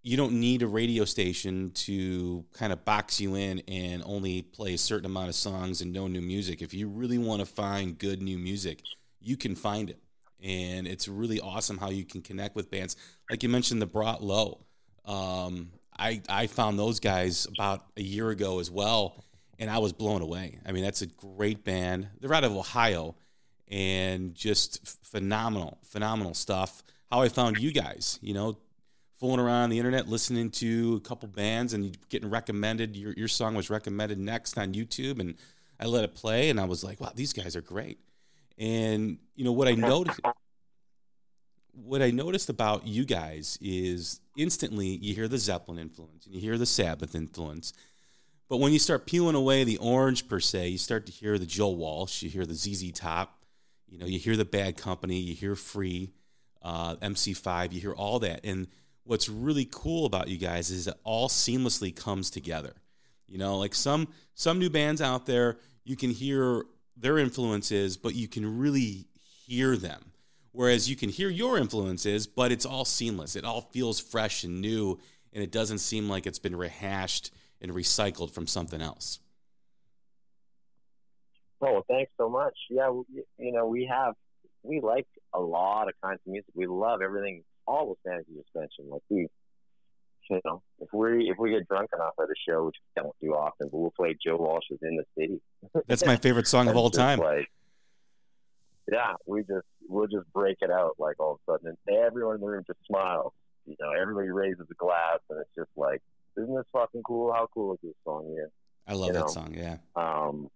you 0.01 0.17
don't 0.17 0.33
need 0.33 0.61
a 0.61 0.67
radio 0.67 1.05
station 1.05 1.71
to 1.71 2.43
kind 2.53 2.73
of 2.73 2.83
box 2.85 3.21
you 3.21 3.35
in 3.35 3.61
and 3.67 4.03
only 4.05 4.41
play 4.41 4.73
a 4.73 4.77
certain 4.77 5.05
amount 5.05 5.29
of 5.29 5.35
songs 5.35 5.81
and 5.81 5.93
no 5.93 6.07
new 6.07 6.21
music 6.21 6.61
if 6.61 6.73
you 6.73 6.89
really 6.89 7.17
want 7.17 7.39
to 7.39 7.45
find 7.45 7.97
good 7.97 8.21
new 8.21 8.37
music 8.37 8.81
you 9.21 9.37
can 9.37 9.55
find 9.55 9.89
it 9.89 9.99
and 10.41 10.87
it's 10.87 11.07
really 11.07 11.39
awesome 11.39 11.77
how 11.77 11.89
you 11.89 12.05
can 12.05 12.21
connect 12.21 12.55
with 12.55 12.71
bands 12.71 12.95
like 13.29 13.43
you 13.43 13.49
mentioned 13.49 13.81
the 13.81 13.85
brought 13.85 14.23
low 14.23 14.59
um, 15.05 15.71
I, 15.97 16.21
I 16.29 16.47
found 16.47 16.79
those 16.79 16.99
guys 16.99 17.47
about 17.57 17.85
a 17.97 18.01
year 18.01 18.29
ago 18.29 18.59
as 18.59 18.71
well 18.71 19.23
and 19.57 19.69
i 19.69 19.77
was 19.79 19.91
blown 19.93 20.21
away 20.21 20.59
i 20.65 20.71
mean 20.71 20.83
that's 20.83 21.01
a 21.01 21.07
great 21.07 21.63
band 21.63 22.07
they're 22.19 22.33
out 22.33 22.43
of 22.43 22.55
ohio 22.55 23.15
and 23.69 24.33
just 24.33 24.87
phenomenal, 25.05 25.77
phenomenal 25.83 26.33
stuff. 26.33 26.83
How 27.11 27.21
I 27.21 27.29
found 27.29 27.57
you 27.57 27.71
guys, 27.71 28.19
you 28.21 28.33
know, 28.33 28.57
fooling 29.19 29.39
around 29.39 29.63
on 29.63 29.69
the 29.69 29.77
internet, 29.77 30.07
listening 30.07 30.49
to 30.51 30.95
a 31.03 31.07
couple 31.07 31.27
bands, 31.27 31.73
and 31.73 31.97
getting 32.09 32.29
recommended. 32.29 32.95
Your 32.95 33.13
your 33.13 33.27
song 33.27 33.55
was 33.55 33.69
recommended 33.69 34.17
next 34.17 34.57
on 34.57 34.73
YouTube, 34.73 35.19
and 35.19 35.35
I 35.79 35.85
let 35.85 36.03
it 36.03 36.15
play, 36.15 36.49
and 36.49 36.59
I 36.59 36.65
was 36.65 36.83
like, 36.83 36.99
wow, 36.99 37.11
these 37.15 37.33
guys 37.33 37.55
are 37.55 37.61
great. 37.61 37.99
And 38.59 39.17
you 39.35 39.45
know 39.45 39.53
what 39.53 39.67
I 39.67 39.73
noticed. 39.73 40.19
What 41.71 42.01
I 42.01 42.11
noticed 42.11 42.49
about 42.49 42.85
you 42.85 43.05
guys 43.05 43.57
is 43.61 44.19
instantly 44.37 44.87
you 44.87 45.15
hear 45.15 45.29
the 45.29 45.37
Zeppelin 45.37 45.79
influence 45.79 46.25
and 46.25 46.35
you 46.35 46.41
hear 46.41 46.57
the 46.57 46.65
Sabbath 46.65 47.15
influence, 47.15 47.71
but 48.49 48.57
when 48.57 48.73
you 48.73 48.79
start 48.79 49.05
peeling 49.05 49.35
away 49.35 49.63
the 49.63 49.77
orange 49.77 50.27
per 50.27 50.39
se, 50.39 50.67
you 50.69 50.77
start 50.77 51.05
to 51.05 51.11
hear 51.11 51.37
the 51.37 51.45
Joe 51.45 51.69
Walsh, 51.69 52.21
you 52.21 52.29
hear 52.29 52.45
the 52.45 52.55
ZZ 52.55 52.91
Top, 52.91 53.45
you 53.87 53.97
know, 53.97 54.07
you 54.07 54.19
hear 54.19 54.35
the 54.35 54.43
Bad 54.43 54.75
Company, 54.75 55.19
you 55.19 55.35
hear 55.35 55.55
Free, 55.55 56.11
uh, 56.61 56.95
MC5, 56.97 57.71
you 57.71 57.79
hear 57.79 57.93
all 57.93 58.19
that. 58.19 58.41
And 58.43 58.67
what's 59.03 59.29
really 59.29 59.67
cool 59.71 60.05
about 60.05 60.27
you 60.27 60.37
guys 60.37 60.69
is 60.71 60.87
it 60.87 60.95
all 61.03 61.29
seamlessly 61.29 61.95
comes 61.95 62.29
together. 62.29 62.73
You 63.27 63.37
know, 63.37 63.57
like 63.57 63.75
some 63.75 64.07
some 64.33 64.57
new 64.57 64.71
bands 64.71 65.01
out 65.01 65.27
there, 65.27 65.59
you 65.83 65.95
can 65.95 66.09
hear 66.09 66.63
their 66.99 67.17
influences, 67.17 67.97
but 67.97 68.15
you 68.15 68.27
can 68.27 68.59
really 68.59 69.07
hear 69.45 69.77
them. 69.77 70.11
Whereas 70.51 70.89
you 70.89 70.95
can 70.95 71.09
hear 71.09 71.29
your 71.29 71.57
influences, 71.57 72.27
but 72.27 72.51
it's 72.51 72.65
all 72.65 72.85
seamless. 72.85 73.35
It 73.35 73.45
all 73.45 73.61
feels 73.61 73.99
fresh 73.99 74.43
and 74.43 74.61
new, 74.61 74.99
and 75.31 75.43
it 75.43 75.51
doesn't 75.51 75.77
seem 75.77 76.09
like 76.09 76.25
it's 76.25 76.39
been 76.39 76.55
rehashed 76.55 77.31
and 77.61 77.71
recycled 77.71 78.31
from 78.31 78.47
something 78.47 78.81
else. 78.81 79.19
Oh, 81.61 81.73
well, 81.73 81.85
thanks 81.87 82.11
so 82.17 82.29
much. 82.29 82.55
Yeah, 82.69 82.89
we, 82.89 83.03
you 83.37 83.51
know, 83.51 83.67
we 83.67 83.85
have, 83.85 84.15
we 84.63 84.79
like 84.79 85.07
a 85.33 85.39
lot 85.39 85.87
of 85.87 85.93
kinds 86.01 86.19
of 86.25 86.31
music. 86.31 86.51
We 86.55 86.67
love 86.67 87.01
everything, 87.01 87.43
all 87.67 87.95
the 88.03 88.09
bands 88.09 88.25
you 88.29 88.41
just 88.41 88.49
mentioned. 88.55 88.89
Like 88.89 89.03
we, 89.09 89.27
you 90.29 90.41
know, 90.45 90.61
if 90.79 90.89
we 90.93 91.29
if 91.29 91.37
we 91.37 91.51
get 91.51 91.67
drunk 91.67 91.89
enough 91.93 92.13
at 92.19 92.25
a 92.25 92.35
show, 92.47 92.65
which 92.65 92.75
we 92.95 93.01
don't 93.01 93.15
do 93.21 93.33
often, 93.33 93.69
but 93.71 93.77
we'll 93.77 93.91
play 93.91 94.15
Joe 94.23 94.37
Walsh's 94.37 94.79
"In 94.81 94.97
the 94.97 95.05
City." 95.17 95.41
That's 95.87 96.05
my 96.05 96.17
favorite 96.17 96.47
song 96.47 96.67
of 96.67 96.75
all 96.77 96.89
time. 96.89 97.19
Like, 97.19 97.47
yeah, 98.91 99.13
we 99.25 99.41
just 99.41 99.65
we'll 99.87 100.07
just 100.07 100.31
break 100.33 100.57
it 100.61 100.71
out 100.71 100.95
like 100.99 101.19
all 101.19 101.33
of 101.33 101.39
a 101.47 101.51
sudden, 101.51 101.77
and 101.87 101.97
everyone 101.97 102.35
in 102.35 102.41
the 102.41 102.47
room 102.47 102.63
just 102.65 102.79
smiles. 102.87 103.33
You 103.65 103.75
know, 103.79 103.91
everybody 103.91 104.29
raises 104.29 104.65
a 104.69 104.73
glass, 104.75 105.19
and 105.29 105.39
it's 105.39 105.49
just 105.55 105.69
like, 105.75 106.01
isn't 106.37 106.55
this 106.55 106.65
fucking 106.71 107.03
cool? 107.03 107.33
How 107.33 107.47
cool 107.53 107.73
is 107.73 107.79
this 107.83 107.93
song 108.03 108.25
here? 108.27 108.49
I 108.87 108.93
love 108.93 109.07
you 109.07 109.13
that 109.13 109.19
know. 109.19 109.27
song. 109.27 109.53
Yeah. 109.55 109.77
Um, 109.95 110.49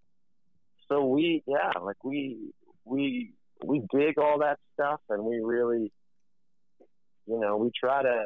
so 0.87 1.05
we, 1.05 1.43
yeah, 1.45 1.71
like 1.81 2.03
we, 2.03 2.53
we, 2.85 3.31
we 3.63 3.81
dig 3.93 4.17
all 4.17 4.39
that 4.39 4.59
stuff, 4.73 5.01
and 5.09 5.23
we 5.23 5.39
really, 5.39 5.91
you 7.27 7.39
know, 7.39 7.57
we 7.57 7.71
try 7.79 8.01
to, 8.01 8.23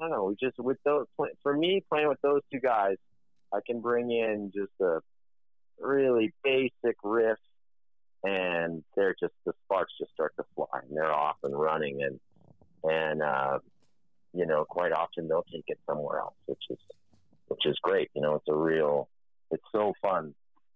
I 0.00 0.08
don't 0.08 0.10
know, 0.10 0.34
just 0.40 0.58
with 0.58 0.78
those. 0.84 1.06
For 1.42 1.56
me, 1.56 1.82
playing 1.90 2.08
with 2.08 2.20
those 2.22 2.40
two 2.52 2.60
guys, 2.60 2.96
I 3.52 3.58
can 3.66 3.80
bring 3.80 4.10
in 4.10 4.50
just 4.54 4.72
a 4.80 5.00
really 5.78 6.32
basic 6.42 6.96
riff, 7.04 7.38
and 8.24 8.82
they're 8.96 9.14
just 9.20 9.34
the 9.44 9.52
sparks 9.64 9.92
just 9.98 10.12
start 10.12 10.32
to 10.36 10.44
fly, 10.54 10.80
and 10.88 10.96
they're 10.96 11.12
off 11.12 11.36
and 11.42 11.58
running, 11.58 12.02
and 12.02 12.20
and 12.82 13.22
uh, 13.22 13.58
you 14.32 14.46
know, 14.46 14.64
quite 14.64 14.92
often 14.92 15.28
they'll 15.28 15.46
take 15.52 15.64
it 15.66 15.78
somewhere 15.86 16.20
else, 16.20 16.34
which 16.46 16.62
is 16.70 16.78
which 17.48 17.66
is 17.66 17.76
great. 17.82 18.10
You 18.14 18.22
know, 18.22 18.36
it's 18.36 18.48
a 18.48 18.54
real, 18.54 19.08
it's 19.50 19.64
so 19.72 19.92
fun 20.00 20.34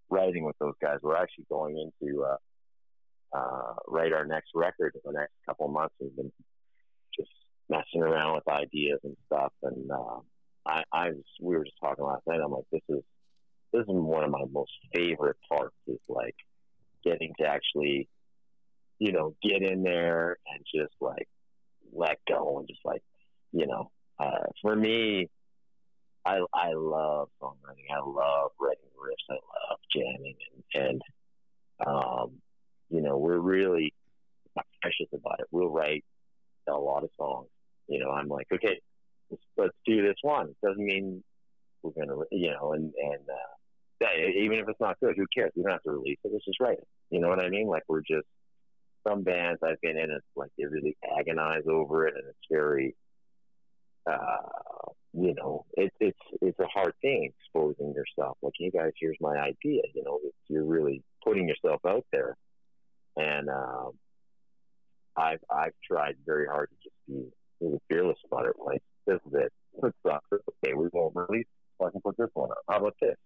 writing 0.09 0.43
with 0.43 0.57
those 0.59 0.73
guys. 0.81 0.99
We're 1.01 1.15
actually 1.15 1.45
going 1.49 1.79
into 1.79 2.23
uh, 2.23 2.37
uh, 3.35 3.73
write 3.87 4.13
our 4.13 4.25
next 4.25 4.49
record 4.53 4.93
in 4.95 5.01
the 5.05 5.17
next 5.17 5.33
couple 5.45 5.67
months. 5.69 5.95
We've 5.99 6.15
been 6.15 6.31
messing 7.69 8.01
around 8.01 8.35
with 8.35 8.47
ideas 8.47 8.99
and 9.03 9.15
stuff, 9.25 9.53
and 9.63 9.91
uh, 9.91 10.19
I, 10.65 10.83
I 10.91 11.09
was, 11.09 11.23
we 11.41 11.55
were 11.55 11.63
just 11.63 11.79
talking 11.79 12.05
last 12.05 12.25
night. 12.27 12.39
I'm 12.43 12.51
like, 12.51 12.65
this 12.71 12.81
is 12.89 13.03
this 13.71 13.81
is 13.81 13.87
one 13.87 14.23
of 14.23 14.31
my 14.31 14.43
most 14.51 14.71
favorite 14.93 15.37
parts. 15.49 15.75
Is 15.87 15.99
like 16.07 16.35
getting 17.03 17.33
to 17.39 17.47
actually, 17.47 18.07
you 18.99 19.11
know, 19.11 19.35
get 19.43 19.61
in 19.61 19.83
there 19.83 20.37
and 20.51 20.63
just 20.73 20.93
like 21.01 21.27
let 21.93 22.17
go 22.27 22.59
and 22.59 22.67
just 22.67 22.81
like, 22.83 23.03
you 23.51 23.67
know, 23.67 23.91
uh, 24.19 24.45
for 24.61 24.75
me, 24.75 25.29
I 26.25 26.39
I 26.53 26.73
love 26.73 27.29
songwriting. 27.41 27.91
I 27.91 27.99
love 27.99 28.51
writing 28.59 28.89
riffs. 28.97 29.29
I 29.29 29.33
love 29.33 29.79
jamming 29.93 30.35
and 30.73 30.83
and 30.87 31.01
um, 31.85 32.31
you 32.89 33.01
know 33.01 33.17
we're 33.17 33.37
really 33.37 33.93
precious 34.81 35.07
about 35.13 35.39
it. 35.39 35.47
We'll 35.51 35.69
write 35.69 36.03
a 36.67 36.73
lot 36.73 37.03
of 37.03 37.09
songs. 37.17 37.49
You 37.87 37.99
know, 37.99 38.11
I'm 38.11 38.27
like, 38.27 38.47
okay, 38.51 38.79
let's, 39.29 39.43
let's 39.57 39.77
do 39.85 40.01
this 40.01 40.17
one. 40.21 40.49
It 40.49 40.57
doesn't 40.65 40.83
mean 40.83 41.23
we're 41.83 41.91
gonna, 41.91 42.21
you 42.31 42.51
know, 42.51 42.73
and 42.73 42.93
and 42.97 43.21
uh, 43.29 43.53
that, 44.01 44.15
even 44.19 44.59
if 44.59 44.67
it's 44.67 44.79
not 44.79 44.99
good, 44.99 45.15
who 45.15 45.25
cares? 45.35 45.51
We 45.55 45.63
don't 45.63 45.71
have 45.71 45.83
to 45.83 45.91
release 45.91 46.17
it. 46.23 46.31
Let's 46.31 46.45
just 46.45 46.59
write 46.59 46.79
it. 46.79 46.87
You 47.09 47.19
know 47.19 47.29
what 47.29 47.39
I 47.39 47.49
mean? 47.49 47.67
Like 47.67 47.83
we're 47.87 48.01
just 48.01 48.27
some 49.07 49.23
bands 49.23 49.59
I've 49.63 49.81
been 49.81 49.97
in. 49.97 50.11
It's 50.11 50.25
like 50.35 50.49
they 50.57 50.65
really 50.65 50.97
agonize 51.19 51.63
over 51.67 52.07
it, 52.07 52.15
and 52.15 52.23
it's 52.27 52.47
very 52.51 52.95
uh, 54.09 54.91
you 55.13 55.33
know, 55.33 55.65
it's 55.77 55.95
it's 55.99 56.19
it's 56.41 56.59
a 56.59 56.67
hard 56.67 56.93
thing 57.01 57.31
exposing 57.39 57.93
yourself. 57.93 58.37
Like, 58.41 58.53
hey 58.57 58.69
guys, 58.69 58.91
here's 58.99 59.17
my 59.21 59.37
idea. 59.37 59.81
You 59.93 60.03
know, 60.03 60.19
it's, 60.23 60.35
you're 60.47 60.65
really 60.65 61.03
putting 61.23 61.47
yourself 61.47 61.81
out 61.87 62.05
there, 62.11 62.35
and 63.15 63.49
um, 63.49 63.91
I've 65.15 65.39
I've 65.49 65.73
tried 65.89 66.15
very 66.25 66.47
hard 66.47 66.69
to 66.69 66.75
just 66.83 66.95
be 67.07 67.31
really 67.59 67.79
fearless 67.87 68.17
about 68.29 68.45
it. 68.45 68.55
Like, 68.63 68.81
this 69.05 69.19
is 69.27 69.33
it. 69.33 69.53
This 69.81 69.91
sucks. 70.05 70.25
Okay, 70.31 70.73
we 70.73 70.87
won't 70.91 71.15
release. 71.15 71.47
I 71.81 71.89
can 71.91 72.01
put 72.01 72.17
this 72.17 72.29
one 72.33 72.51
up. 72.51 72.57
How 72.69 72.77
about 72.77 72.95
this? 73.01 73.17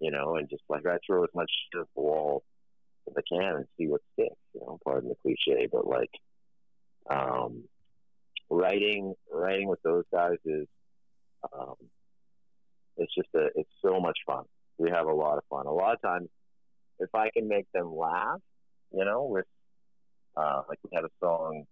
You 0.00 0.10
know, 0.10 0.36
and 0.36 0.48
just 0.48 0.62
like 0.68 0.86
I 0.86 0.96
throw 1.06 1.24
as 1.24 1.30
much 1.34 1.50
shit 1.72 1.80
at 1.80 1.86
the 1.94 2.02
wall 2.02 2.42
as 3.08 3.14
I 3.16 3.22
can 3.28 3.56
and 3.56 3.66
see 3.78 3.86
what 3.86 4.00
sticks. 4.14 4.34
You 4.54 4.60
know, 4.60 4.78
pardon 4.84 5.08
the 5.08 5.14
cliche, 5.22 5.68
but 5.70 5.86
like, 5.86 6.10
um, 7.08 7.64
writing 8.50 9.14
writing 9.32 9.68
with 9.68 9.82
those 9.82 10.04
guys 10.12 10.38
is 10.44 10.66
um, 11.52 11.74
it's 12.96 13.14
just 13.14 13.28
a 13.34 13.48
it's 13.54 13.70
so 13.84 14.00
much 14.00 14.18
fun. 14.26 14.44
We 14.78 14.90
have 14.90 15.06
a 15.06 15.12
lot 15.12 15.38
of 15.38 15.44
fun. 15.48 15.66
A 15.66 15.72
lot 15.72 15.94
of 15.94 16.02
times, 16.02 16.28
if 16.98 17.14
I 17.14 17.30
can 17.30 17.48
make 17.48 17.66
them 17.72 17.94
laugh, 17.94 18.40
you 18.92 19.04
know, 19.04 19.24
with 19.24 19.46
uh, 20.36 20.62
like 20.68 20.78
we 20.84 20.90
had 20.94 21.04
a 21.04 21.10
song 21.20 21.64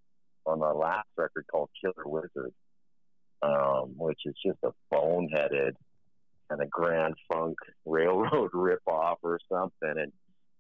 on 0.46 0.62
our 0.62 0.74
last 0.74 1.08
record 1.16 1.46
called 1.50 1.70
Killer 1.80 2.06
Wizard, 2.06 2.52
um, 3.42 3.94
which 3.96 4.20
is 4.24 4.34
just 4.44 4.58
a 4.62 4.72
boneheaded 4.92 5.72
kind 6.48 6.62
of 6.62 6.70
grand 6.70 7.14
funk 7.28 7.56
railroad 7.86 8.50
rip 8.54 8.82
off 8.86 9.18
or 9.22 9.38
something, 9.50 9.94
and 9.96 10.12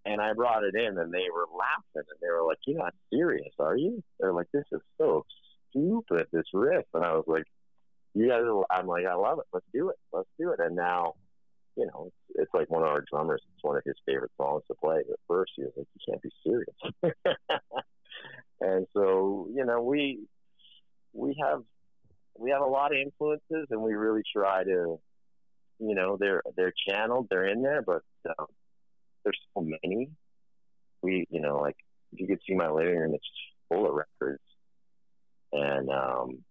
and 0.06 0.20
I 0.20 0.34
brought 0.34 0.64
it 0.64 0.74
in, 0.74 0.98
and 0.98 1.12
they 1.12 1.26
were 1.34 1.46
laughing, 1.56 2.08
and 2.08 2.20
they 2.20 2.28
were 2.28 2.46
like, 2.46 2.58
"You're 2.66 2.78
not 2.78 2.94
serious, 3.12 3.52
are 3.58 3.76
you?" 3.76 4.02
They're 4.20 4.32
like, 4.32 4.48
"This 4.52 4.66
is 4.72 4.80
so 4.98 5.24
stupid, 5.70 6.26
this 6.32 6.46
riff," 6.52 6.84
and 6.94 7.04
I 7.04 7.12
was 7.14 7.24
like, 7.26 7.44
"You 8.14 8.28
guys," 8.28 8.42
are, 8.42 8.64
I'm 8.70 8.86
like, 8.86 9.06
"I 9.06 9.14
love 9.14 9.38
it. 9.38 9.46
Let's 9.52 9.66
do 9.72 9.88
it. 9.90 9.96
Let's 10.12 10.28
do 10.38 10.50
it." 10.52 10.60
And 10.60 10.76
now, 10.76 11.14
you 11.76 11.86
know, 11.86 12.08
it's, 12.08 12.40
it's 12.42 12.54
like 12.54 12.70
one 12.70 12.82
of 12.82 12.88
our 12.88 13.04
drummers. 13.10 13.42
It's 13.54 13.64
one 13.64 13.76
of 13.76 13.82
his 13.84 13.96
favorite 14.04 14.32
songs 14.36 14.62
to 14.68 14.74
play. 14.74 15.02
But 15.08 15.18
first, 15.26 15.52
he 15.56 15.62
was 15.62 15.72
like, 15.76 15.86
"You 15.94 16.12
can't 16.12 16.22
be 16.22 16.30
serious." 16.44 16.76
and 18.60 18.86
so, 18.94 19.48
you 19.54 19.64
know, 19.64 19.82
we 19.82 20.26
we 21.12 21.36
have 21.42 21.62
we 22.38 22.50
have 22.50 22.62
a 22.62 22.66
lot 22.66 22.92
of 22.92 22.98
influences, 22.98 23.68
and 23.70 23.80
we 23.80 23.94
really 23.94 24.22
try 24.34 24.64
to, 24.64 24.98
you 25.78 25.94
know, 25.94 26.16
they're 26.18 26.42
they're 26.56 26.72
channeled, 26.88 27.28
they're 27.30 27.46
in 27.46 27.62
there, 27.62 27.82
but 27.82 28.02
um, 28.38 28.46
there's 29.22 29.38
so 29.54 29.62
many. 29.62 30.10
We, 31.02 31.26
you 31.30 31.40
know, 31.40 31.58
like 31.58 31.76
if 32.12 32.20
you 32.20 32.26
could 32.26 32.40
see 32.46 32.54
my 32.54 32.70
living 32.70 32.96
room, 32.96 33.14
it's 33.14 33.24
full 33.68 33.86
of 33.86 33.94
records, 33.94 34.42
and 35.52 35.90
um, 35.90 36.44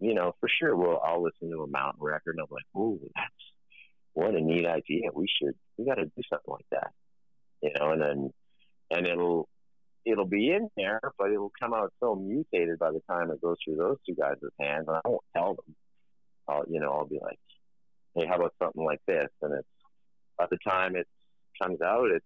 you 0.00 0.14
know, 0.14 0.34
for 0.40 0.48
sure, 0.48 0.76
we'll 0.76 1.00
I'll 1.04 1.22
listen 1.22 1.50
to 1.50 1.62
a 1.62 1.68
mountain 1.68 2.02
record, 2.02 2.36
and 2.36 2.40
I'm 2.40 2.46
like, 2.50 2.64
"Ooh, 2.76 3.00
that's 3.14 3.28
what 4.14 4.34
a 4.34 4.40
neat 4.40 4.66
idea. 4.66 5.10
We 5.14 5.28
should, 5.28 5.54
we 5.76 5.84
got 5.84 5.96
to 5.96 6.06
do 6.06 6.22
something 6.30 6.52
like 6.52 6.66
that," 6.70 6.90
you 7.62 7.72
know, 7.78 7.92
and 7.92 8.00
then 8.00 8.30
and 8.90 9.06
it'll 9.06 9.48
it'll 10.10 10.26
be 10.26 10.50
in 10.50 10.68
there, 10.76 11.00
but 11.18 11.30
it'll 11.30 11.52
come 11.60 11.74
out 11.74 11.92
so 12.00 12.14
mutated 12.14 12.78
by 12.78 12.90
the 12.90 13.02
time 13.08 13.30
it 13.30 13.40
goes 13.40 13.56
through 13.64 13.76
those 13.76 13.96
two 14.06 14.14
guys' 14.14 14.36
hands, 14.58 14.86
and 14.88 14.96
I 14.96 15.08
won't 15.08 15.22
tell 15.36 15.54
them. 15.54 15.74
I'll, 16.48 16.64
you 16.68 16.80
know, 16.80 16.92
I'll 16.92 17.06
be 17.06 17.18
like, 17.20 17.38
"Hey, 18.14 18.26
how 18.26 18.36
about 18.36 18.54
something 18.58 18.84
like 18.84 19.00
this?" 19.06 19.28
And 19.42 19.54
it's 19.54 19.68
by 20.38 20.46
the 20.50 20.58
time 20.66 20.96
it 20.96 21.06
comes 21.60 21.80
out, 21.82 22.10
it's 22.10 22.24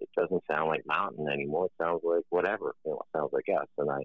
it 0.00 0.08
doesn't 0.16 0.44
sound 0.50 0.68
like 0.68 0.86
mountain 0.86 1.28
anymore. 1.28 1.66
It 1.66 1.72
sounds 1.80 2.02
like 2.04 2.24
whatever. 2.30 2.74
You 2.84 2.92
know, 2.92 2.98
it 2.98 3.18
sounds 3.18 3.32
like 3.32 3.46
us, 3.48 3.68
and 3.78 3.90
I, 3.90 4.02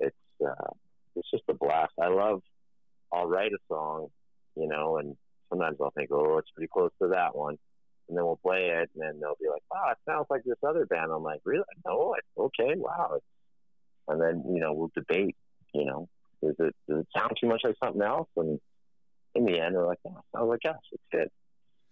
it's 0.00 0.16
uh, 0.44 0.72
it's 1.14 1.30
just 1.30 1.44
a 1.48 1.54
blast. 1.54 1.92
I 2.00 2.08
love. 2.08 2.42
I'll 3.12 3.28
write 3.28 3.52
a 3.52 3.58
song, 3.68 4.08
you 4.56 4.66
know, 4.66 4.98
and 4.98 5.16
sometimes 5.48 5.76
I'll 5.80 5.92
think, 5.92 6.10
oh, 6.12 6.38
it's 6.38 6.50
pretty 6.50 6.68
close 6.72 6.90
to 7.00 7.08
that 7.08 7.36
one, 7.36 7.56
and 8.08 8.16
then 8.16 8.24
we'll 8.24 8.36
play 8.36 8.68
it, 8.68 8.90
and 8.94 9.02
then 9.02 9.20
they'll 9.20 9.36
be 9.40 9.48
like, 9.48 9.62
"Wow, 9.70 9.90
it 9.90 9.98
sounds 10.08 10.26
like 10.30 10.44
this 10.44 10.58
other 10.66 10.86
band." 10.86 11.10
I'm 11.10 11.22
like, 11.22 11.40
"Really? 11.44 11.64
No, 11.84 12.14
it's 12.14 12.26
okay, 12.38 12.74
wow." 12.76 13.20
And 14.08 14.20
then 14.20 14.44
you 14.54 14.60
know 14.60 14.72
we'll 14.72 14.92
debate. 14.94 15.36
You 15.74 15.84
know, 15.84 16.08
does 16.42 16.54
it 16.58 16.74
does 16.88 17.00
it 17.00 17.08
sound 17.16 17.36
too 17.40 17.48
much 17.48 17.62
like 17.64 17.76
something 17.82 18.02
else? 18.02 18.28
And 18.36 18.60
in 19.34 19.44
the 19.44 19.58
end, 19.58 19.74
we're 19.74 19.86
like, 19.86 19.98
"Yeah, 20.04 20.12
it 20.12 20.24
sounds 20.34 20.48
like 20.48 20.64
us. 20.74 20.80
It's 20.92 21.02
good." 21.12 21.30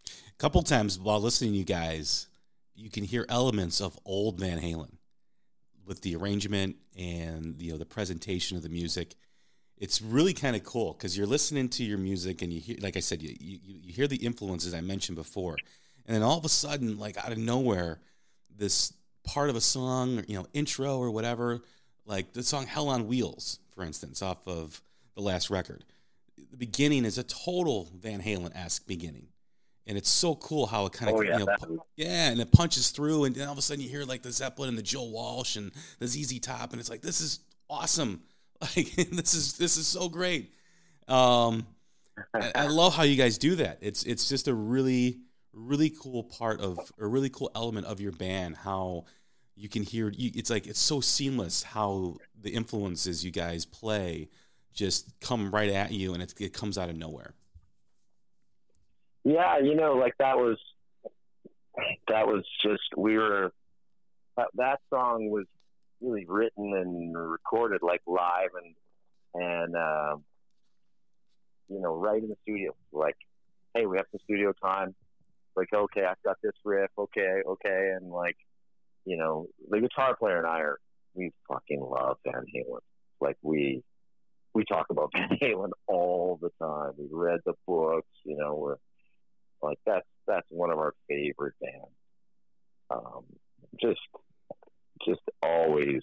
A 0.07 0.37
couple 0.38 0.62
times 0.62 0.98
while 0.98 1.20
listening 1.20 1.53
to 1.53 1.59
you 1.59 1.64
guys, 1.64 2.29
you 2.74 2.90
can 2.90 3.05
hear 3.05 3.24
elements 3.29 3.81
of 3.81 3.98
old 4.05 4.38
Van 4.40 4.61
Halen 4.61 4.96
with 5.87 6.03
the 6.03 6.16
arrangement 6.16 6.77
and 6.96 7.61
you 7.61 7.72
know 7.72 7.79
the 7.79 7.87
presentation 7.87 8.57
of 8.57 8.62
the 8.62 8.68
music. 8.68 9.14
It's 9.77 10.00
really 10.00 10.33
kind 10.33 10.55
of 10.55 10.62
cool 10.62 10.92
because 10.92 11.16
you're 11.16 11.27
listening 11.27 11.68
to 11.70 11.85
your 11.85 11.98
music 11.98 12.42
and 12.42 12.53
you 12.53 12.61
hear, 12.61 12.77
like 12.81 12.96
I 12.96 13.00
said, 13.00 13.22
you, 13.22 13.35
you 13.40 13.59
you 13.64 13.92
hear 13.92 14.07
the 14.07 14.16
influences 14.16 14.72
I 14.72 14.81
mentioned 14.81 15.16
before, 15.16 15.57
and 16.06 16.14
then 16.14 16.22
all 16.22 16.38
of 16.38 16.44
a 16.44 16.48
sudden, 16.48 16.98
like 16.98 17.16
out 17.16 17.32
of 17.32 17.38
nowhere, 17.38 18.00
this 18.56 18.92
part 19.24 19.50
of 19.50 19.56
a 19.56 19.60
song, 19.60 20.22
you 20.28 20.36
know, 20.36 20.46
intro 20.52 20.98
or 20.98 21.10
whatever, 21.10 21.62
like 22.04 22.32
the 22.32 22.42
song 22.42 22.66
"Hell 22.66 22.88
on 22.88 23.06
Wheels," 23.06 23.58
for 23.74 23.84
instance, 23.84 24.22
off 24.22 24.46
of 24.46 24.80
the 25.14 25.22
last 25.22 25.50
record. 25.50 25.84
The 26.50 26.56
beginning 26.56 27.04
is 27.04 27.18
a 27.18 27.22
total 27.24 27.88
Van 27.96 28.20
Halen 28.20 28.54
esque 28.54 28.86
beginning, 28.86 29.28
and 29.86 29.96
it's 29.96 30.10
so 30.10 30.34
cool 30.34 30.66
how 30.66 30.86
it 30.86 30.92
kind 30.92 31.10
of 31.10 31.16
Oh, 31.16 31.22
yeah, 31.22 31.38
you 31.38 31.44
know, 31.44 31.56
pu- 31.58 31.80
yeah, 31.96 32.30
and 32.30 32.40
it 32.40 32.52
punches 32.52 32.90
through, 32.90 33.24
and 33.24 33.34
then 33.34 33.46
all 33.46 33.52
of 33.52 33.58
a 33.58 33.62
sudden 33.62 33.82
you 33.82 33.88
hear 33.88 34.04
like 34.04 34.22
the 34.22 34.32
Zeppelin 34.32 34.68
and 34.68 34.78
the 34.78 34.82
Joe 34.82 35.04
Walsh 35.04 35.56
and 35.56 35.72
the 35.98 36.06
ZZ 36.06 36.38
Top, 36.40 36.72
and 36.72 36.80
it's 36.80 36.90
like 36.90 37.02
this 37.02 37.20
is 37.20 37.40
awesome. 37.68 38.22
Like 38.76 38.94
this 38.94 39.34
is 39.34 39.58
this 39.58 39.76
is 39.76 39.86
so 39.86 40.08
great. 40.08 40.52
Um, 41.08 41.66
I, 42.32 42.52
I 42.54 42.66
love 42.68 42.94
how 42.94 43.02
you 43.02 43.16
guys 43.16 43.36
do 43.36 43.56
that. 43.56 43.78
It's 43.82 44.04
it's 44.04 44.26
just 44.26 44.48
a 44.48 44.54
really 44.54 45.18
really 45.54 45.90
cool 45.90 46.24
part 46.24 46.60
of 46.60 46.92
a 46.98 47.06
really 47.06 47.30
cool 47.30 47.50
element 47.54 47.86
of 47.86 48.00
your 48.00 48.12
band. 48.12 48.56
How 48.56 49.04
you 49.56 49.68
can 49.68 49.82
hear 49.82 50.10
you, 50.10 50.30
it's 50.34 50.50
like 50.50 50.66
it's 50.66 50.80
so 50.80 51.00
seamless 51.00 51.62
how 51.62 52.16
the 52.40 52.50
influences 52.50 53.24
you 53.24 53.30
guys 53.30 53.64
play 53.64 54.28
just 54.72 55.18
come 55.20 55.50
right 55.50 55.70
at 55.70 55.92
you, 55.92 56.14
and 56.14 56.22
it, 56.22 56.34
it 56.40 56.52
comes 56.52 56.76
out 56.76 56.90
of 56.90 56.96
nowhere. 56.96 57.34
Yeah, 59.24 59.58
you 59.58 59.74
know, 59.74 59.94
like 59.94 60.14
that 60.18 60.36
was 60.36 60.58
that 62.08 62.26
was 62.26 62.44
just 62.62 62.82
we 62.96 63.16
were 63.16 63.52
that, 64.36 64.48
that 64.54 64.80
song 64.90 65.30
was 65.30 65.46
really 66.00 66.26
written 66.26 66.74
and 66.74 67.16
recorded 67.16 67.82
like 67.82 68.02
live 68.06 68.50
and 68.62 68.74
and 69.34 69.76
um, 69.76 70.24
you 71.68 71.80
know 71.80 71.94
right 71.94 72.22
in 72.22 72.28
the 72.28 72.36
studio. 72.42 72.74
Like, 72.92 73.16
hey, 73.74 73.86
we 73.86 73.96
have 73.96 74.06
some 74.10 74.20
studio 74.24 74.52
time. 74.52 74.94
Like, 75.56 75.72
okay, 75.72 76.04
I've 76.04 76.22
got 76.24 76.36
this 76.42 76.52
riff. 76.64 76.90
Okay, 76.98 77.42
okay, 77.46 77.92
and 77.96 78.10
like, 78.10 78.36
you 79.04 79.16
know, 79.16 79.46
the 79.70 79.80
guitar 79.80 80.16
player 80.16 80.38
and 80.38 80.46
I 80.46 80.60
are 80.60 80.78
we 81.14 81.30
fucking 81.48 81.80
love 81.80 82.16
Van 82.24 82.44
Halen. 82.54 82.80
Like 83.20 83.36
we 83.42 83.82
we 84.54 84.64
talk 84.64 84.86
about 84.90 85.10
Van 85.14 85.38
Halen 85.40 85.70
all 85.86 86.38
the 86.40 86.50
time. 86.60 86.92
We 86.98 87.06
read 87.10 87.40
the 87.44 87.54
books. 87.66 88.08
You 88.24 88.36
know, 88.36 88.54
we're 88.54 88.76
like 89.62 89.78
that's 89.86 90.06
that's 90.26 90.46
one 90.50 90.70
of 90.70 90.78
our 90.78 90.94
favorite 91.08 91.54
bands. 91.60 91.94
Um, 92.90 93.24
just 93.80 94.00
just 95.06 95.20
always, 95.42 96.00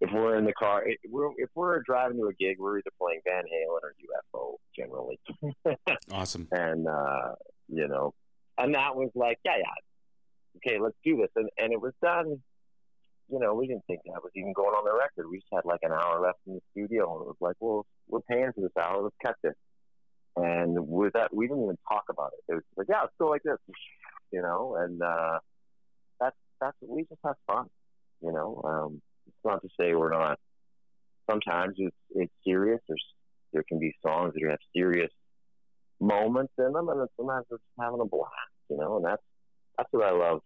if 0.00 0.10
we're 0.12 0.36
in 0.36 0.44
the 0.44 0.52
car, 0.52 0.82
if 0.86 0.98
we're, 1.08 1.30
if 1.36 1.48
we're 1.54 1.80
driving 1.82 2.18
to 2.18 2.26
a 2.26 2.32
gig, 2.34 2.56
we're 2.58 2.78
either 2.78 2.90
playing 3.00 3.20
Van 3.24 3.44
Halen 3.44 3.80
or 3.82 3.94
UFO 4.34 4.54
generally, 4.76 5.18
Awesome. 6.12 6.48
and 6.52 6.86
uh, 6.88 7.34
you 7.72 7.88
know, 7.88 8.14
and 8.58 8.74
that 8.74 8.94
was 8.94 9.10
like, 9.14 9.38
yeah, 9.44 9.56
yeah, 9.58 10.56
okay, 10.56 10.80
let's 10.80 10.96
do 11.04 11.16
this, 11.16 11.30
and 11.36 11.48
and 11.58 11.72
it 11.72 11.80
was 11.80 11.92
done. 12.02 12.40
You 13.28 13.38
know, 13.38 13.54
we 13.54 13.68
didn't 13.68 13.84
think 13.86 14.00
that 14.06 14.24
was 14.24 14.32
even 14.34 14.52
going 14.52 14.74
on 14.74 14.84
the 14.84 14.92
record. 14.92 15.30
We 15.30 15.38
just 15.38 15.52
had 15.52 15.64
like 15.64 15.80
an 15.82 15.92
hour 15.92 16.20
left 16.20 16.38
in 16.46 16.54
the 16.54 16.60
studio, 16.72 17.14
and 17.14 17.22
it 17.22 17.28
was 17.28 17.36
like, 17.40 17.54
well, 17.60 17.86
we're 18.08 18.20
paying 18.22 18.50
for 18.52 18.60
this 18.60 18.76
hour. 18.76 19.02
Let's 19.02 19.14
cut 19.24 19.36
this. 19.42 19.54
And 20.36 20.88
with 20.88 21.12
that, 21.14 21.34
we 21.34 21.46
didn't 21.46 21.62
even 21.62 21.78
talk 21.88 22.04
about 22.10 22.32
it. 22.36 22.52
It 22.52 22.54
was 22.54 22.62
like, 22.76 22.86
yeah, 22.88 23.02
let's 23.02 23.14
go 23.18 23.28
like 23.28 23.42
this, 23.44 23.58
you 24.32 24.42
know. 24.42 24.76
And 24.80 25.00
uh, 25.00 25.38
that's 26.18 26.36
that's 26.60 26.76
we 26.82 27.02
just 27.02 27.20
have 27.24 27.36
fun, 27.46 27.66
you 28.20 28.32
know. 28.32 28.60
Um, 28.64 29.02
it's 29.26 29.44
not 29.44 29.62
to 29.62 29.68
say 29.78 29.94
we're 29.94 30.12
not. 30.12 30.38
Sometimes 31.30 31.74
it's 31.78 31.96
it's 32.10 32.32
serious. 32.44 32.80
There's 32.88 33.04
there 33.52 33.64
can 33.68 33.78
be 33.78 33.94
songs 34.04 34.34
that 34.34 34.48
have 34.48 34.58
serious 34.74 35.10
moments 36.00 36.52
in 36.58 36.72
them, 36.72 36.88
and 36.88 37.08
sometimes 37.16 37.46
it's 37.50 37.62
having 37.78 38.00
a 38.00 38.04
blast, 38.06 38.32
you 38.68 38.76
know. 38.76 38.96
And 38.96 39.04
that's 39.04 39.22
that's 39.76 39.88
what 39.92 40.06
I 40.06 40.12
love 40.12 40.40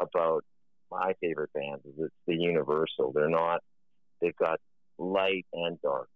about 0.00 0.44
my 0.90 1.12
favorite 1.20 1.52
bands 1.52 1.84
is 1.84 1.94
it's 1.98 2.14
the 2.26 2.34
universal. 2.34 3.12
They're 3.14 3.28
not. 3.28 3.60
They've 4.20 4.36
got 4.36 4.60
light 4.98 5.46
and 5.52 5.80
dark, 5.82 6.08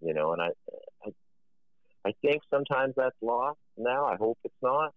you 0.00 0.14
know. 0.14 0.32
And 0.32 0.42
I, 0.42 0.48
I 1.04 1.10
I 2.06 2.12
think 2.22 2.42
sometimes 2.50 2.94
that's 2.96 3.16
lost 3.22 3.58
now. 3.76 4.06
I 4.06 4.16
hope 4.16 4.38
it's 4.44 4.54
not. 4.62 4.92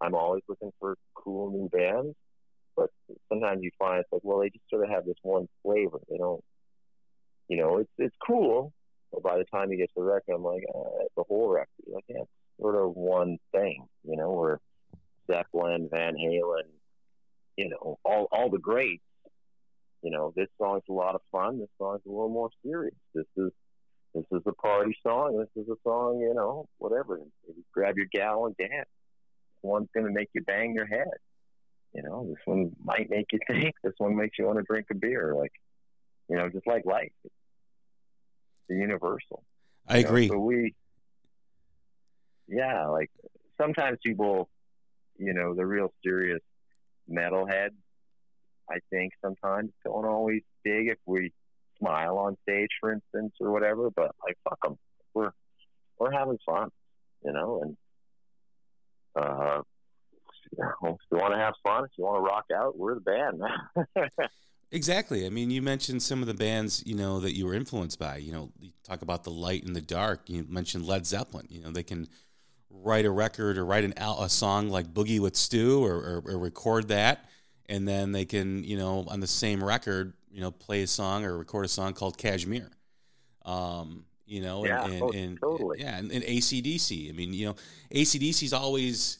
I'm 0.00 0.14
always 0.14 0.42
looking 0.48 0.72
for 0.80 0.96
cool 1.14 1.50
new 1.50 1.68
bands, 1.68 2.16
but 2.76 2.90
sometimes 3.28 3.62
you 3.62 3.70
find 3.78 4.00
it's 4.00 4.08
like, 4.12 4.22
well, 4.24 4.40
they 4.40 4.50
just 4.50 4.68
sort 4.68 4.84
of 4.84 4.90
have 4.90 5.04
this 5.04 5.16
one 5.22 5.48
flavor. 5.62 6.00
They 6.10 6.18
don't, 6.18 6.42
you 7.48 7.56
know, 7.56 7.78
it's 7.78 7.90
it's 7.98 8.16
cool. 8.26 8.72
By 9.20 9.38
the 9.38 9.44
time 9.44 9.70
you 9.70 9.78
get 9.78 9.88
to 9.94 10.00
the 10.00 10.02
record, 10.02 10.34
I'm 10.34 10.42
like, 10.42 10.64
uh, 10.74 11.04
the 11.16 11.24
whole 11.28 11.48
record, 11.50 11.68
like, 11.86 12.04
yeah, 12.08 12.22
sort 12.60 12.76
of 12.76 12.94
one 12.94 13.38
thing, 13.52 13.86
you 14.04 14.16
know, 14.16 14.30
where 14.32 14.60
Zeppelin, 15.30 15.88
Van 15.90 16.14
Halen, 16.14 16.64
you 17.56 17.68
know, 17.68 17.98
all 18.04 18.28
all 18.32 18.50
the 18.50 18.58
greats. 18.58 19.02
You 20.02 20.10
know, 20.10 20.32
this 20.34 20.48
song's 20.60 20.82
a 20.88 20.92
lot 20.92 21.14
of 21.14 21.20
fun. 21.30 21.60
This 21.60 21.68
song's 21.78 22.00
a 22.06 22.10
little 22.10 22.28
more 22.28 22.50
serious. 22.64 22.94
This 23.14 23.26
is 23.36 23.52
this 24.14 24.24
is 24.32 24.42
a 24.46 24.52
party 24.52 24.96
song. 25.02 25.38
This 25.38 25.62
is 25.62 25.68
a 25.70 25.76
song, 25.84 26.20
you 26.20 26.34
know, 26.34 26.66
whatever. 26.78 27.20
Grab 27.72 27.96
your 27.96 28.08
gal 28.12 28.46
and 28.46 28.56
dance. 28.56 28.88
One's 29.62 29.88
going 29.94 30.06
to 30.06 30.12
make 30.12 30.28
you 30.34 30.42
bang 30.42 30.74
your 30.74 30.86
head. 30.86 31.06
You 31.94 32.02
know, 32.02 32.26
this 32.28 32.42
one 32.44 32.72
might 32.82 33.08
make 33.10 33.26
you 33.32 33.38
think. 33.46 33.74
This 33.82 33.94
one 33.98 34.16
makes 34.16 34.38
you 34.38 34.46
want 34.46 34.58
to 34.58 34.64
drink 34.64 34.86
a 34.90 34.94
beer. 34.94 35.34
Like, 35.38 35.52
you 36.28 36.36
know, 36.36 36.48
just 36.48 36.66
like 36.66 36.84
life. 36.84 37.12
It's 37.24 37.34
the 38.68 38.76
universal. 38.76 39.44
I 39.86 39.98
you 39.98 40.02
know? 40.02 40.08
agree. 40.08 40.28
So 40.28 40.38
we, 40.38 40.74
yeah, 42.48 42.86
like 42.86 43.10
sometimes 43.60 43.98
people, 44.04 44.48
you 45.18 45.34
know, 45.34 45.54
the 45.54 45.66
real 45.66 45.92
serious 46.04 46.40
metalhead, 47.10 47.70
I 48.70 48.78
think 48.90 49.12
sometimes 49.20 49.70
don't 49.84 50.06
always 50.06 50.42
dig 50.64 50.88
if 50.88 50.98
we 51.06 51.32
smile 51.78 52.18
on 52.18 52.36
stage, 52.42 52.70
for 52.80 52.92
instance, 52.92 53.34
or 53.40 53.50
whatever. 53.50 53.90
But 53.90 54.14
like, 54.24 54.36
fuck 54.44 54.60
them. 54.62 54.78
We're 55.14 55.32
we're 55.98 56.12
having 56.12 56.38
fun, 56.46 56.70
you 57.24 57.32
know. 57.32 57.62
And 57.62 57.76
uh, 59.16 59.62
you 60.56 60.64
know, 60.82 60.94
if 60.94 61.00
you 61.10 61.18
want 61.18 61.34
to 61.34 61.40
have 61.40 61.54
fun, 61.62 61.84
if 61.84 61.90
you 61.98 62.04
want 62.04 62.18
to 62.18 62.28
rock 62.28 62.46
out, 62.54 62.78
we're 62.78 62.94
the 62.94 63.00
band. 63.00 63.42
Exactly. 64.72 65.26
I 65.26 65.28
mean, 65.28 65.50
you 65.50 65.60
mentioned 65.60 66.02
some 66.02 66.22
of 66.22 66.26
the 66.26 66.34
bands, 66.34 66.82
you 66.86 66.94
know, 66.94 67.20
that 67.20 67.36
you 67.36 67.44
were 67.44 67.52
influenced 67.54 67.98
by. 67.98 68.16
You 68.16 68.32
know, 68.32 68.50
you 68.58 68.70
talk 68.82 69.02
about 69.02 69.22
the 69.22 69.30
light 69.30 69.64
and 69.64 69.76
the 69.76 69.82
dark. 69.82 70.30
You 70.30 70.46
mentioned 70.48 70.86
Led 70.86 71.06
Zeppelin. 71.06 71.46
You 71.50 71.62
know, 71.62 71.70
they 71.70 71.82
can 71.82 72.08
write 72.70 73.04
a 73.04 73.10
record 73.10 73.58
or 73.58 73.66
write 73.66 73.84
an 73.84 73.92
a 73.98 74.30
song 74.30 74.70
like 74.70 74.86
Boogie 74.92 75.20
with 75.20 75.36
Stu 75.36 75.84
or, 75.84 75.94
or, 75.94 76.22
or 76.24 76.38
record 76.38 76.88
that, 76.88 77.28
and 77.68 77.86
then 77.86 78.12
they 78.12 78.24
can, 78.24 78.64
you 78.64 78.78
know, 78.78 79.04
on 79.08 79.20
the 79.20 79.26
same 79.26 79.62
record, 79.62 80.14
you 80.30 80.40
know, 80.40 80.50
play 80.50 80.82
a 80.82 80.86
song 80.86 81.26
or 81.26 81.36
record 81.36 81.66
a 81.66 81.68
song 81.68 81.92
called 81.92 82.16
Kashmir. 82.16 82.70
Um, 83.44 84.06
you 84.24 84.40
know, 84.40 84.64
Yeah, 84.64 84.84
and, 84.84 84.94
and, 84.94 85.02
oh, 85.02 85.10
and 85.10 85.40
totally. 85.40 85.80
yeah, 85.80 85.98
and, 85.98 86.10
and 86.10 86.24
ACDC. 86.24 87.10
I 87.10 87.12
mean, 87.12 87.34
you 87.34 87.46
know, 87.48 87.56
ACDC 87.92 88.44
is 88.44 88.52
always, 88.54 89.18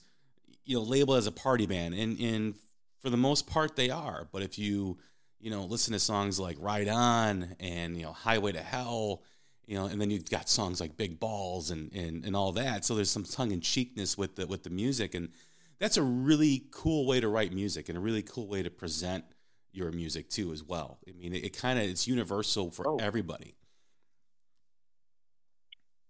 you 0.64 0.76
know, 0.78 0.82
labeled 0.82 1.18
as 1.18 1.26
a 1.26 1.32
party 1.32 1.66
band, 1.66 1.92
and 1.92 2.18
and 2.18 2.54
for 3.00 3.10
the 3.10 3.18
most 3.18 3.46
part 3.46 3.76
they 3.76 3.90
are. 3.90 4.28
But 4.32 4.40
if 4.40 4.58
you 4.58 4.96
you 5.42 5.50
know, 5.50 5.64
listen 5.64 5.92
to 5.92 5.98
songs 5.98 6.38
like 6.40 6.56
Ride 6.60 6.88
On 6.88 7.56
and, 7.60 7.96
you 7.96 8.04
know, 8.04 8.12
Highway 8.12 8.52
to 8.52 8.60
Hell, 8.62 9.22
you 9.66 9.76
know, 9.76 9.86
and 9.86 10.00
then 10.00 10.08
you've 10.10 10.30
got 10.30 10.48
songs 10.48 10.80
like 10.80 10.96
Big 10.96 11.18
Balls 11.18 11.70
and, 11.70 11.92
and, 11.92 12.24
and 12.24 12.34
all 12.36 12.52
that. 12.52 12.84
So 12.84 12.94
there's 12.94 13.10
some 13.10 13.24
tongue 13.24 13.50
in 13.50 13.60
cheekness 13.60 14.16
with 14.16 14.36
the, 14.36 14.46
with 14.46 14.62
the 14.62 14.70
music. 14.70 15.14
And 15.14 15.30
that's 15.80 15.96
a 15.96 16.02
really 16.02 16.64
cool 16.70 17.06
way 17.06 17.18
to 17.20 17.28
write 17.28 17.52
music 17.52 17.88
and 17.88 17.98
a 17.98 18.00
really 18.00 18.22
cool 18.22 18.46
way 18.46 18.62
to 18.62 18.70
present 18.70 19.24
your 19.72 19.90
music 19.90 20.28
too, 20.30 20.52
as 20.52 20.62
well. 20.62 20.98
I 21.08 21.12
mean, 21.12 21.34
it, 21.34 21.44
it 21.44 21.56
kind 21.56 21.78
of, 21.78 21.86
it's 21.86 22.06
universal 22.06 22.70
for 22.70 22.86
Oh. 22.88 22.96
everybody. 23.00 23.56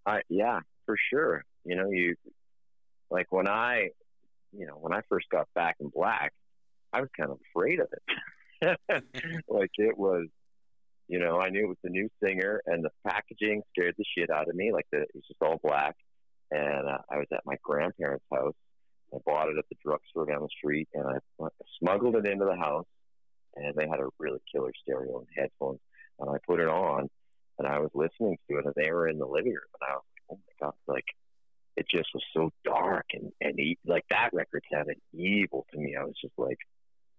I 0.05 0.21
yeah, 0.29 0.61
for 0.85 0.97
sure. 1.11 1.45
You 1.65 1.77
know, 1.77 1.89
you 1.91 2.17
like 3.11 3.31
when 3.31 3.49
I, 3.49 3.91
you 4.53 4.67
know, 4.67 4.75
when 4.75 4.93
I 4.93 5.01
first 5.09 5.29
got 5.31 5.47
back 5.55 5.77
in 5.81 5.89
black, 5.95 6.33
I 6.93 7.01
was 7.01 7.09
kind 7.17 7.31
of 7.31 7.39
afraid 7.51 7.81
of 7.81 7.87
it. 7.93 8.03
like 9.49 9.71
it 9.79 9.97
was, 9.97 10.29
you 11.09 11.19
know, 11.19 11.41
I 11.41 11.51
knew 11.51 11.65
it 11.65 11.69
was 11.69 11.77
the 11.83 11.91
new 11.91 12.09
singer, 12.23 12.63
and 12.67 12.85
the 12.85 12.91
packaging 13.07 13.63
scared 13.71 13.95
the 13.99 14.05
shit 14.17 14.31
out 14.31 14.49
of 14.49 14.55
me. 14.55 14.73
Like 14.73 14.87
the, 14.93 15.03
it 15.03 15.11
was 15.15 15.25
just 15.27 15.43
all 15.43 15.61
black, 15.63 15.97
and 16.51 16.89
uh, 16.89 16.99
I 17.11 17.19
was 17.19 17.27
at 17.33 17.45
my 17.45 17.57
grandparents' 17.63 18.25
house, 18.33 18.55
I 19.15 19.19
bought 19.27 19.49
it 19.49 19.59
at 19.59 19.65
the 19.69 19.77
drugstore 19.85 20.27
down 20.27 20.43
the 20.43 20.49
street, 20.57 20.89
and 20.95 21.07
I 21.07 21.47
smuggled 21.79 22.17
it 22.17 22.27
into 22.27 22.45
the 22.45 22.57
house. 22.57 22.87
And 23.55 23.75
they 23.77 23.87
had 23.87 24.01
a 24.01 24.09
really 24.19 24.41
killer 24.51 24.73
stereo 24.83 25.19
and 25.19 25.29
headphones, 25.37 25.81
and 26.19 26.31
I 26.31 26.39
put 26.47 26.59
it 26.59 26.69
on, 26.69 27.11
and 27.59 27.69
I 27.69 27.81
was 27.81 27.91
listening 27.95 28.39
to 28.49 28.59
it, 28.59 28.65
and 28.65 28.75
they 28.75 28.91
were 28.91 29.09
in 29.09 29.19
the 29.19 29.27
living 29.27 29.53
room, 29.53 29.73
and 29.79 29.91
I 29.91 29.93
was 29.93 30.05
like, 30.09 30.25
"Oh 30.31 30.39
my 30.47 30.67
god!" 30.67 30.75
Like 30.87 31.05
it 31.77 31.87
just 31.89 32.09
was 32.15 32.23
so 32.33 32.51
dark, 32.65 33.07
and 33.13 33.31
and 33.43 33.61
e- 33.61 33.79
like 33.85 34.05
that 34.09 34.31
record 34.33 34.65
sounded 34.73 34.97
evil 35.13 35.67
to 35.71 35.79
me. 35.79 35.97
I 35.97 36.05
was 36.05 36.15
just 36.19 36.33
like, 36.39 36.59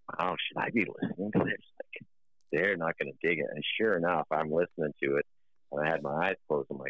"Wow, 0.10 0.36
should 0.38 0.58
I 0.58 0.70
be 0.70 0.86
listening 0.86 1.32
to 1.32 1.40
this?" 1.40 1.66
Like 1.78 2.08
they're 2.52 2.78
not 2.78 2.98
going 2.98 3.12
to 3.12 3.28
dig 3.28 3.40
it. 3.40 3.48
And 3.50 3.64
sure 3.78 3.98
enough, 3.98 4.28
I'm 4.32 4.52
listening 4.52 4.94
to 5.04 5.18
it, 5.18 5.26
and 5.72 5.82
I 5.82 5.90
had 5.90 6.04
my 6.04 6.28
eyes 6.28 6.36
closed, 6.48 6.70
and 6.70 6.80
my 6.80 6.90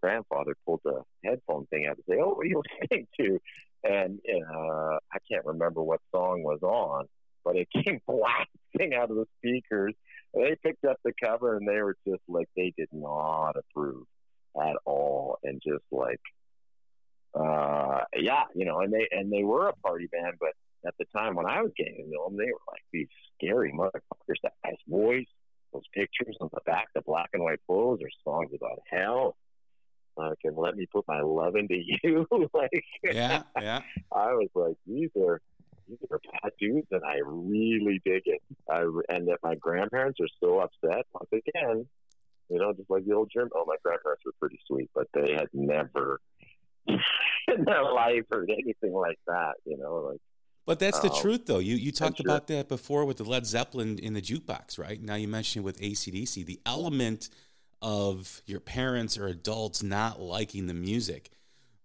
grandfather 0.00 0.54
pulled 0.64 0.80
the 0.84 1.02
headphone 1.24 1.66
thing 1.66 1.86
out 1.86 1.96
and 1.96 2.04
say, 2.08 2.20
"Oh, 2.22 2.34
what 2.34 2.46
are 2.46 2.48
you 2.48 2.62
listening 2.82 3.06
to?" 3.20 3.38
And 3.84 4.20
uh, 4.28 4.98
I 5.12 5.18
can't 5.30 5.46
remember 5.46 5.82
what 5.82 6.00
song 6.12 6.42
was 6.42 6.60
on, 6.62 7.06
but 7.44 7.56
it 7.56 7.68
came 7.84 8.00
blasting 8.06 8.94
out 8.94 9.10
of 9.10 9.16
the 9.16 9.26
speakers. 9.38 9.94
And 10.34 10.44
they 10.44 10.56
picked 10.62 10.84
up 10.84 10.98
the 11.04 11.12
cover, 11.22 11.56
and 11.56 11.66
they 11.66 11.80
were 11.80 11.96
just 12.06 12.22
like 12.28 12.48
they 12.56 12.72
did 12.76 12.88
not 12.92 13.54
approve 13.56 14.04
at 14.60 14.76
all, 14.84 15.38
and 15.42 15.60
just 15.66 15.84
like, 15.90 16.20
uh, 17.34 18.00
yeah, 18.14 18.44
you 18.54 18.66
know, 18.66 18.80
and 18.80 18.92
they 18.92 19.08
and 19.10 19.32
they 19.32 19.42
were 19.42 19.68
a 19.68 19.76
party 19.76 20.06
band, 20.06 20.34
but 20.38 20.50
at 20.86 20.94
the 20.98 21.04
time 21.16 21.34
when 21.34 21.46
I 21.46 21.62
was 21.62 21.72
getting 21.76 21.96
to 21.96 22.10
know 22.10 22.28
them, 22.28 22.36
they 22.36 22.44
were 22.44 22.72
like 22.72 22.82
these 22.92 23.08
scary 23.34 23.72
motherfuckers. 23.72 24.40
That 24.42 24.54
guy's 24.64 24.76
voice, 24.88 25.26
those 25.72 25.86
pictures 25.92 26.36
on 26.40 26.50
the 26.52 26.60
back, 26.66 26.88
the 26.94 27.02
black 27.02 27.30
and 27.32 27.42
white 27.42 27.60
photos, 27.66 28.00
are 28.02 28.10
songs 28.24 28.50
about 28.54 28.80
hell. 28.90 29.36
Like, 30.16 30.38
and 30.44 30.56
let 30.56 30.76
me 30.76 30.86
put 30.92 31.06
my 31.06 31.20
love 31.20 31.54
into 31.56 31.76
you. 32.02 32.26
like, 32.52 32.84
Yeah, 33.02 33.42
yeah. 33.60 33.80
I 34.12 34.32
was 34.32 34.48
like, 34.54 34.76
these 34.86 35.10
are 35.20 35.40
these 35.88 35.98
are 36.10 36.20
bad 36.42 36.52
dudes, 36.60 36.88
and 36.90 37.02
I 37.04 37.16
really 37.24 38.00
dig 38.04 38.22
it. 38.26 38.42
I 38.70 38.82
and 39.08 39.28
that 39.28 39.38
my 39.42 39.54
grandparents 39.54 40.20
are 40.20 40.28
so 40.40 40.60
upset. 40.60 41.06
Once 41.12 41.30
again, 41.32 41.86
you 42.50 42.58
know, 42.58 42.72
just 42.72 42.90
like 42.90 43.06
the 43.06 43.14
old 43.14 43.30
German. 43.32 43.50
Oh, 43.54 43.64
my 43.66 43.76
grandparents 43.82 44.22
were 44.24 44.32
pretty 44.38 44.58
sweet, 44.66 44.90
but 44.94 45.06
they 45.14 45.32
had 45.32 45.48
never 45.52 46.20
in 46.86 47.64
their 47.64 47.84
life 47.84 48.24
heard 48.30 48.50
anything 48.50 48.92
like 48.92 49.18
that. 49.26 49.54
You 49.64 49.78
know, 49.78 50.10
like 50.10 50.20
But 50.68 50.78
that's 50.78 51.00
the 51.00 51.10
Oh, 51.10 51.22
truth, 51.22 51.46
though. 51.46 51.60
You 51.60 51.76
you 51.76 51.90
talked 51.92 52.20
about 52.20 52.46
that 52.48 52.68
before 52.68 53.06
with 53.06 53.16
the 53.16 53.24
Led 53.24 53.46
Zeppelin 53.46 53.98
in 53.98 54.12
the 54.12 54.20
jukebox, 54.20 54.78
right? 54.78 55.02
Now 55.02 55.14
you 55.14 55.26
mentioned 55.26 55.62
it 55.62 55.64
with 55.64 55.80
ACDC, 55.80 56.44
the 56.44 56.60
element 56.66 57.30
of 57.80 58.42
your 58.44 58.60
parents 58.60 59.16
or 59.16 59.28
adults 59.28 59.82
not 59.82 60.20
liking 60.20 60.66
the 60.66 60.74
music 60.74 61.30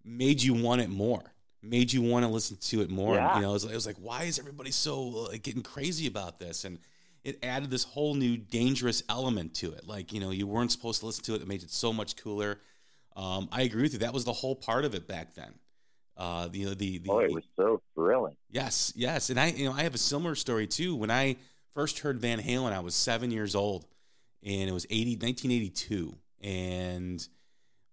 made 0.04 0.42
you 0.42 0.52
want 0.52 0.82
it 0.82 0.90
more, 0.90 1.32
made 1.62 1.94
you 1.94 2.02
want 2.02 2.26
to 2.26 2.30
listen 2.30 2.58
to 2.58 2.82
it 2.82 2.90
more. 2.90 3.14
Yeah. 3.14 3.36
You 3.36 3.42
know, 3.42 3.50
it 3.50 3.52
was, 3.54 3.64
it 3.64 3.74
was 3.74 3.86
like, 3.86 3.96
why 3.96 4.24
is 4.24 4.38
everybody 4.38 4.70
so 4.70 5.02
like 5.02 5.42
getting 5.42 5.62
crazy 5.62 6.06
about 6.06 6.38
this? 6.38 6.66
And 6.66 6.78
it 7.22 7.38
added 7.42 7.70
this 7.70 7.84
whole 7.84 8.12
new 8.12 8.36
dangerous 8.36 9.02
element 9.08 9.54
to 9.54 9.72
it. 9.72 9.88
Like, 9.88 10.12
you 10.12 10.20
know, 10.20 10.28
you 10.28 10.46
weren't 10.46 10.72
supposed 10.72 11.00
to 11.00 11.06
listen 11.06 11.24
to 11.24 11.34
it. 11.36 11.40
It 11.40 11.48
made 11.48 11.62
it 11.62 11.70
so 11.70 11.90
much 11.90 12.16
cooler. 12.16 12.60
Um, 13.16 13.48
I 13.50 13.62
agree 13.62 13.80
with 13.80 13.94
you. 13.94 14.00
That 14.00 14.12
was 14.12 14.26
the 14.26 14.34
whole 14.34 14.54
part 14.54 14.84
of 14.84 14.94
it 14.94 15.08
back 15.08 15.32
then. 15.34 15.54
Uh, 16.16 16.48
the, 16.48 16.74
the, 16.74 16.98
the, 16.98 17.10
oh, 17.10 17.18
it 17.18 17.32
was 17.32 17.44
so 17.56 17.82
thrilling. 17.94 18.36
Yes, 18.50 18.92
yes, 18.94 19.30
and 19.30 19.40
I, 19.40 19.48
you 19.48 19.64
know, 19.64 19.72
I 19.72 19.82
have 19.82 19.94
a 19.94 19.98
similar 19.98 20.34
story 20.36 20.66
too. 20.66 20.94
When 20.94 21.10
I 21.10 21.36
first 21.72 22.00
heard 22.00 22.20
Van 22.20 22.40
Halen, 22.40 22.72
I 22.72 22.80
was 22.80 22.94
seven 22.94 23.32
years 23.32 23.56
old, 23.56 23.84
and 24.42 24.68
it 24.68 24.72
was 24.72 24.86
80, 24.88 25.16
1982, 25.16 26.14
and 26.40 27.26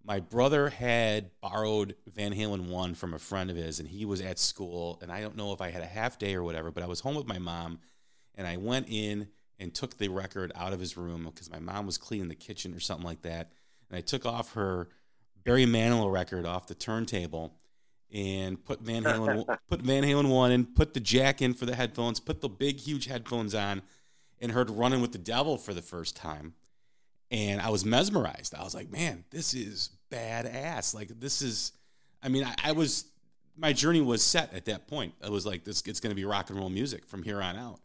my 0.04 0.20
brother 0.20 0.68
had 0.68 1.30
borrowed 1.40 1.96
Van 2.06 2.32
Halen 2.32 2.68
one 2.68 2.94
from 2.94 3.14
a 3.14 3.18
friend 3.18 3.50
of 3.50 3.56
his, 3.56 3.80
and 3.80 3.88
he 3.88 4.04
was 4.04 4.20
at 4.20 4.38
school, 4.38 4.98
and 5.02 5.10
I 5.10 5.20
don't 5.20 5.36
know 5.36 5.52
if 5.52 5.60
I 5.60 5.70
had 5.70 5.82
a 5.82 5.86
half 5.86 6.18
day 6.18 6.34
or 6.34 6.42
whatever, 6.42 6.70
but 6.70 6.82
I 6.82 6.86
was 6.86 7.00
home 7.00 7.16
with 7.16 7.26
my 7.26 7.38
mom, 7.38 7.80
and 8.36 8.46
I 8.46 8.56
went 8.56 8.86
in 8.88 9.28
and 9.58 9.74
took 9.74 9.98
the 9.98 10.08
record 10.08 10.52
out 10.54 10.72
of 10.72 10.80
his 10.80 10.96
room 10.96 11.24
because 11.24 11.50
my 11.50 11.60
mom 11.60 11.86
was 11.86 11.98
cleaning 11.98 12.28
the 12.28 12.34
kitchen 12.34 12.74
or 12.74 12.80
something 12.80 13.06
like 13.06 13.22
that, 13.22 13.52
and 13.88 13.96
I 13.96 14.00
took 14.00 14.26
off 14.26 14.54
her 14.54 14.88
Barry 15.44 15.66
Manilow 15.66 16.12
record 16.12 16.46
off 16.46 16.68
the 16.68 16.74
turntable 16.74 17.54
and 18.12 18.62
put 18.64 18.80
Van 18.80 19.02
Halen 19.04 19.58
put 19.68 19.80
Van 19.80 20.02
Halen 20.02 20.28
one 20.28 20.52
in, 20.52 20.66
put 20.66 20.94
the 20.94 21.00
jack 21.00 21.42
in 21.42 21.54
for 21.54 21.66
the 21.66 21.74
headphones, 21.74 22.20
put 22.20 22.40
the 22.40 22.48
big 22.48 22.78
huge 22.78 23.06
headphones 23.06 23.54
on, 23.54 23.82
and 24.40 24.52
heard 24.52 24.70
"Running 24.70 25.00
with 25.00 25.12
the 25.12 25.18
Devil" 25.18 25.56
for 25.56 25.74
the 25.74 25.82
first 25.82 26.16
time, 26.16 26.54
and 27.30 27.60
I 27.60 27.70
was 27.70 27.84
mesmerized. 27.84 28.54
I 28.54 28.62
was 28.62 28.74
like, 28.74 28.90
"Man, 28.90 29.24
this 29.30 29.54
is 29.54 29.90
badass! 30.10 30.94
Like 30.94 31.08
this 31.20 31.42
is." 31.42 31.72
I 32.22 32.28
mean, 32.28 32.44
I, 32.44 32.54
I 32.64 32.72
was 32.72 33.06
my 33.56 33.72
journey 33.72 34.00
was 34.00 34.22
set 34.22 34.52
at 34.54 34.66
that 34.66 34.86
point. 34.86 35.14
I 35.24 35.30
was 35.30 35.46
like, 35.46 35.64
"This 35.64 35.82
it's 35.86 36.00
going 36.00 36.10
to 36.10 36.16
be 36.16 36.24
rock 36.24 36.50
and 36.50 36.58
roll 36.58 36.70
music 36.70 37.06
from 37.06 37.22
here 37.22 37.40
on 37.40 37.56
out." 37.56 37.80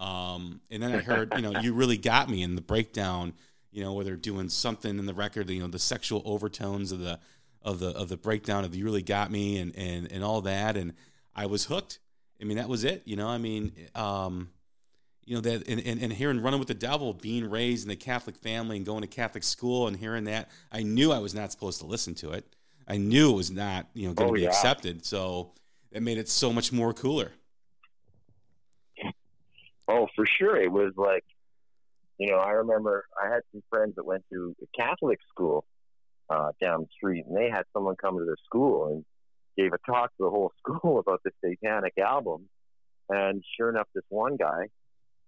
Um, 0.00 0.60
and 0.70 0.82
then 0.82 0.92
I 0.92 0.98
heard, 0.98 1.32
you 1.36 1.42
know, 1.42 1.60
you 1.60 1.72
really 1.72 1.96
got 1.96 2.28
me 2.28 2.42
in 2.42 2.56
the 2.56 2.60
breakdown. 2.60 3.32
You 3.70 3.82
know, 3.82 3.92
where 3.92 4.04
they're 4.04 4.14
doing 4.14 4.48
something 4.50 5.00
in 5.00 5.06
the 5.06 5.14
record, 5.14 5.50
you 5.50 5.58
know, 5.58 5.66
the 5.66 5.80
sexual 5.80 6.22
overtones 6.24 6.92
of 6.92 7.00
the 7.00 7.18
of 7.64 7.78
the 7.80 7.88
of 7.90 8.08
the 8.08 8.16
breakdown 8.16 8.64
of 8.64 8.74
you 8.74 8.84
really 8.84 9.02
got 9.02 9.30
me 9.30 9.58
and 9.58 9.74
and 9.76 10.10
and 10.12 10.22
all 10.22 10.40
that 10.42 10.76
and 10.76 10.92
I 11.34 11.46
was 11.46 11.64
hooked. 11.64 11.98
I 12.40 12.44
mean 12.44 12.56
that 12.58 12.68
was 12.68 12.84
it, 12.84 13.02
you 13.04 13.16
know. 13.16 13.28
I 13.28 13.38
mean 13.38 13.72
um 13.94 14.50
you 15.24 15.34
know 15.34 15.40
that 15.40 15.66
and, 15.66 15.80
and, 15.84 16.02
and 16.02 16.12
hearing 16.12 16.42
running 16.42 16.58
with 16.58 16.68
the 16.68 16.74
devil 16.74 17.14
being 17.14 17.48
raised 17.48 17.86
in 17.86 17.90
a 17.90 17.96
Catholic 17.96 18.36
family 18.36 18.76
and 18.76 18.84
going 18.84 19.00
to 19.00 19.06
Catholic 19.08 19.42
school 19.42 19.86
and 19.88 19.96
hearing 19.96 20.24
that 20.24 20.50
I 20.70 20.82
knew 20.82 21.12
I 21.12 21.18
was 21.18 21.34
not 21.34 21.50
supposed 21.50 21.80
to 21.80 21.86
listen 21.86 22.14
to 22.16 22.32
it. 22.32 22.44
I 22.86 22.98
knew 22.98 23.32
it 23.32 23.36
was 23.36 23.50
not, 23.50 23.86
you 23.94 24.06
know, 24.06 24.12
going 24.14 24.28
to 24.28 24.32
Oh, 24.32 24.34
be 24.34 24.42
yeah. 24.42 24.48
accepted. 24.48 25.06
So 25.06 25.52
it 25.90 26.02
made 26.02 26.18
it 26.18 26.28
so 26.28 26.52
much 26.52 26.70
more 26.70 26.92
cooler. 26.92 27.32
Oh, 29.88 30.08
for 30.16 30.24
sure. 30.26 30.56
It 30.60 30.70
was 30.72 30.92
like, 30.96 31.24
you 32.18 32.30
know, 32.30 32.38
I 32.38 32.50
remember 32.52 33.04
I 33.22 33.28
had 33.28 33.40
some 33.52 33.62
friends 33.70 33.94
that 33.96 34.04
went 34.04 34.24
to 34.32 34.54
a 34.62 34.66
Catholic 34.80 35.18
school 35.28 35.64
uh, 36.30 36.50
down 36.60 36.82
the 36.82 36.88
street, 36.96 37.24
and 37.26 37.36
they 37.36 37.50
had 37.50 37.64
someone 37.72 37.96
come 37.96 38.18
to 38.18 38.24
their 38.24 38.36
school 38.44 38.86
and 38.88 39.04
gave 39.56 39.72
a 39.72 39.78
talk 39.90 40.10
to 40.16 40.24
the 40.24 40.30
whole 40.30 40.52
school 40.58 40.98
about 40.98 41.22
the 41.24 41.30
Satanic 41.44 41.94
album. 41.98 42.48
And 43.08 43.44
sure 43.56 43.68
enough, 43.68 43.88
this 43.94 44.04
one 44.08 44.36
guy 44.36 44.68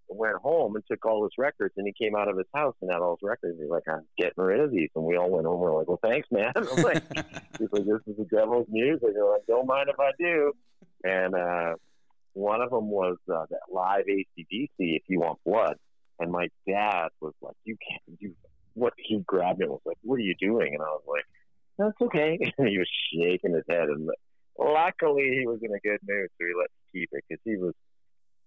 went 0.08 0.36
home 0.36 0.76
and 0.76 0.84
took 0.90 1.04
all 1.04 1.24
his 1.24 1.32
records, 1.36 1.74
and 1.76 1.86
he 1.86 2.04
came 2.04 2.16
out 2.16 2.28
of 2.28 2.36
his 2.36 2.46
house 2.54 2.74
and 2.80 2.90
had 2.90 3.00
all 3.00 3.18
his 3.20 3.28
records. 3.28 3.58
He's 3.60 3.68
like, 3.68 3.82
"I'm 3.88 4.06
getting 4.16 4.42
rid 4.42 4.60
of 4.60 4.70
these," 4.70 4.88
and 4.94 5.04
we 5.04 5.16
all 5.16 5.30
went 5.30 5.46
home. 5.46 5.60
We're 5.60 5.76
like, 5.76 5.88
"Well, 5.88 6.00
thanks, 6.02 6.28
man." 6.30 6.52
I'm 6.56 6.82
like, 6.82 7.02
He's 7.58 7.72
like, 7.72 7.84
"This 7.84 8.00
is 8.06 8.16
the 8.16 8.26
devil's 8.30 8.66
music." 8.70 9.08
They're 9.12 9.24
like, 9.24 9.46
"Don't 9.46 9.66
mind 9.66 9.88
if 9.88 9.98
I 9.98 10.10
do." 10.18 10.52
And 11.04 11.34
uh, 11.34 11.74
one 12.32 12.62
of 12.62 12.70
them 12.70 12.88
was 12.88 13.16
uh, 13.32 13.46
that 13.50 13.60
live 13.72 14.04
ACDC, 14.08 14.70
"If 14.78 15.02
You 15.08 15.20
Want 15.20 15.38
Blood," 15.44 15.76
and 16.18 16.30
my 16.30 16.48
dad 16.66 17.08
was 17.20 17.34
like, 17.42 17.56
"You 17.64 17.76
can't 17.88 18.18
do 18.20 18.34
what?" 18.76 18.92
He 18.96 19.18
grabbed 19.26 19.60
it 19.60 19.64
and 19.64 19.72
was 19.72 19.80
like, 19.84 19.98
"What 20.02 20.16
are 20.16 20.22
you 20.22 20.34
doing?" 20.38 20.74
And 20.74 20.82
I 20.82 20.86
was 20.86 21.02
like, 21.08 21.24
"That's 21.78 22.00
okay." 22.02 22.38
And 22.58 22.68
he 22.68 22.78
was 22.78 22.88
shaking 23.12 23.54
his 23.54 23.64
head, 23.68 23.88
and 23.88 24.08
luckily 24.58 25.36
he 25.38 25.46
was 25.46 25.60
in 25.62 25.74
a 25.74 25.80
good 25.80 26.00
mood, 26.06 26.28
so 26.38 26.46
he 26.46 26.52
let 26.58 26.70
me 26.70 27.00
keep 27.00 27.08
it 27.12 27.24
because 27.28 27.42
he 27.44 27.56
was, 27.56 27.74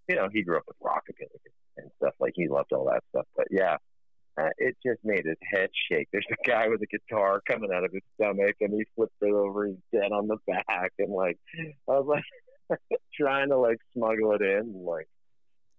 you 0.08 0.16
know, 0.16 0.30
he 0.32 0.44
grew 0.44 0.58
up 0.58 0.64
with 0.68 0.78
rockabilly 0.80 1.52
and 1.78 1.92
stuff. 1.98 2.14
Like 2.20 2.34
he 2.36 2.48
loved 2.48 2.74
all 2.74 2.86
that 2.86 3.04
stuff. 3.10 3.28
But 3.36 3.48
yeah, 3.52 3.78
uh, 4.40 4.50
it 4.58 4.78
just 4.86 5.00
made 5.04 5.26
his 5.26 5.38
head 5.52 5.70
shake. 5.90 6.08
There's 6.12 6.26
a 6.32 6.48
guy 6.48 6.68
with 6.68 6.82
a 6.82 6.88
guitar 6.88 7.42
coming 7.48 7.72
out 7.74 7.84
of 7.84 7.92
his 7.92 8.04
stomach, 8.16 8.56
and 8.62 8.74
he 8.74 8.86
flipped 8.96 9.14
it 9.22 9.34
over. 9.34 9.68
He's 9.68 9.76
dead 9.92 10.12
on 10.12 10.28
the 10.28 10.38
back, 10.48 10.94
and 11.00 11.14
like 11.14 11.38
I 11.88 12.00
was 12.00 12.06
like 12.08 12.80
trying 13.20 13.50
to 13.50 13.58
like 13.58 13.80
smuggle 13.94 14.34
it 14.34 14.42
in, 14.42 14.84
like. 14.86 15.08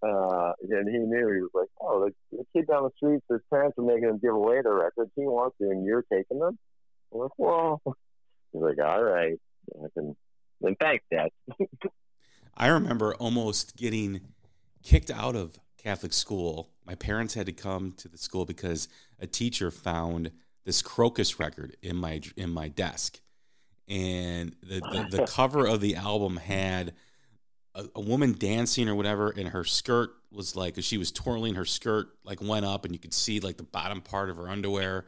Uh, 0.02 0.52
and 0.68 0.88
he 0.88 0.98
knew 0.98 1.32
he 1.32 1.40
was 1.42 1.50
like, 1.52 1.68
oh, 1.80 2.06
the, 2.06 2.36
the 2.36 2.44
kid 2.54 2.66
down 2.66 2.84
the 2.84 2.90
street, 2.96 3.22
his 3.28 3.40
parents 3.50 3.78
are 3.78 3.84
making 3.84 4.08
him 4.08 4.18
give 4.18 4.34
away 4.34 4.62
the 4.62 4.70
records. 4.70 5.10
He 5.14 5.22
wants 5.22 5.56
to, 5.58 5.68
and 5.68 5.84
you're 5.84 6.04
taking 6.10 6.38
them. 6.38 6.58
I'm 7.12 7.20
like, 7.20 7.38
well, 7.38 7.82
he's 8.52 8.62
like, 8.62 8.78
all 8.78 9.02
right. 9.02 9.38
I 9.74 9.86
can, 9.94 10.16
then 10.60 10.76
thanks, 10.80 11.04
Dad. 11.10 11.30
I 12.56 12.68
remember 12.68 13.14
almost 13.14 13.76
getting 13.76 14.20
kicked 14.82 15.10
out 15.10 15.36
of 15.36 15.58
Catholic 15.76 16.12
school. 16.12 16.70
My 16.86 16.94
parents 16.94 17.34
had 17.34 17.46
to 17.46 17.52
come 17.52 17.92
to 17.98 18.08
the 18.08 18.18
school 18.18 18.44
because 18.44 18.88
a 19.18 19.26
teacher 19.26 19.70
found 19.70 20.30
this 20.64 20.82
Krokus 20.82 21.38
record 21.38 21.76
in 21.82 21.96
my 21.96 22.20
in 22.36 22.50
my 22.50 22.68
desk, 22.68 23.20
and 23.88 24.54
the 24.62 24.80
the, 24.80 25.18
the 25.18 25.26
cover 25.28 25.66
of 25.66 25.80
the 25.80 25.96
album 25.96 26.36
had 26.36 26.94
a, 27.74 27.84
a 27.96 28.00
woman 28.00 28.34
dancing 28.38 28.88
or 28.88 28.94
whatever, 28.94 29.30
and 29.30 29.48
her 29.48 29.64
skirt 29.64 30.10
was 30.32 30.54
like 30.56 30.76
she 30.82 30.98
was 30.98 31.10
twirling 31.10 31.54
her 31.54 31.64
skirt 31.64 32.08
like 32.24 32.40
went 32.42 32.64
up, 32.64 32.84
and 32.84 32.94
you 32.94 32.98
could 32.98 33.14
see 33.14 33.40
like 33.40 33.56
the 33.56 33.62
bottom 33.62 34.00
part 34.00 34.30
of 34.30 34.36
her 34.36 34.48
underwear. 34.48 35.06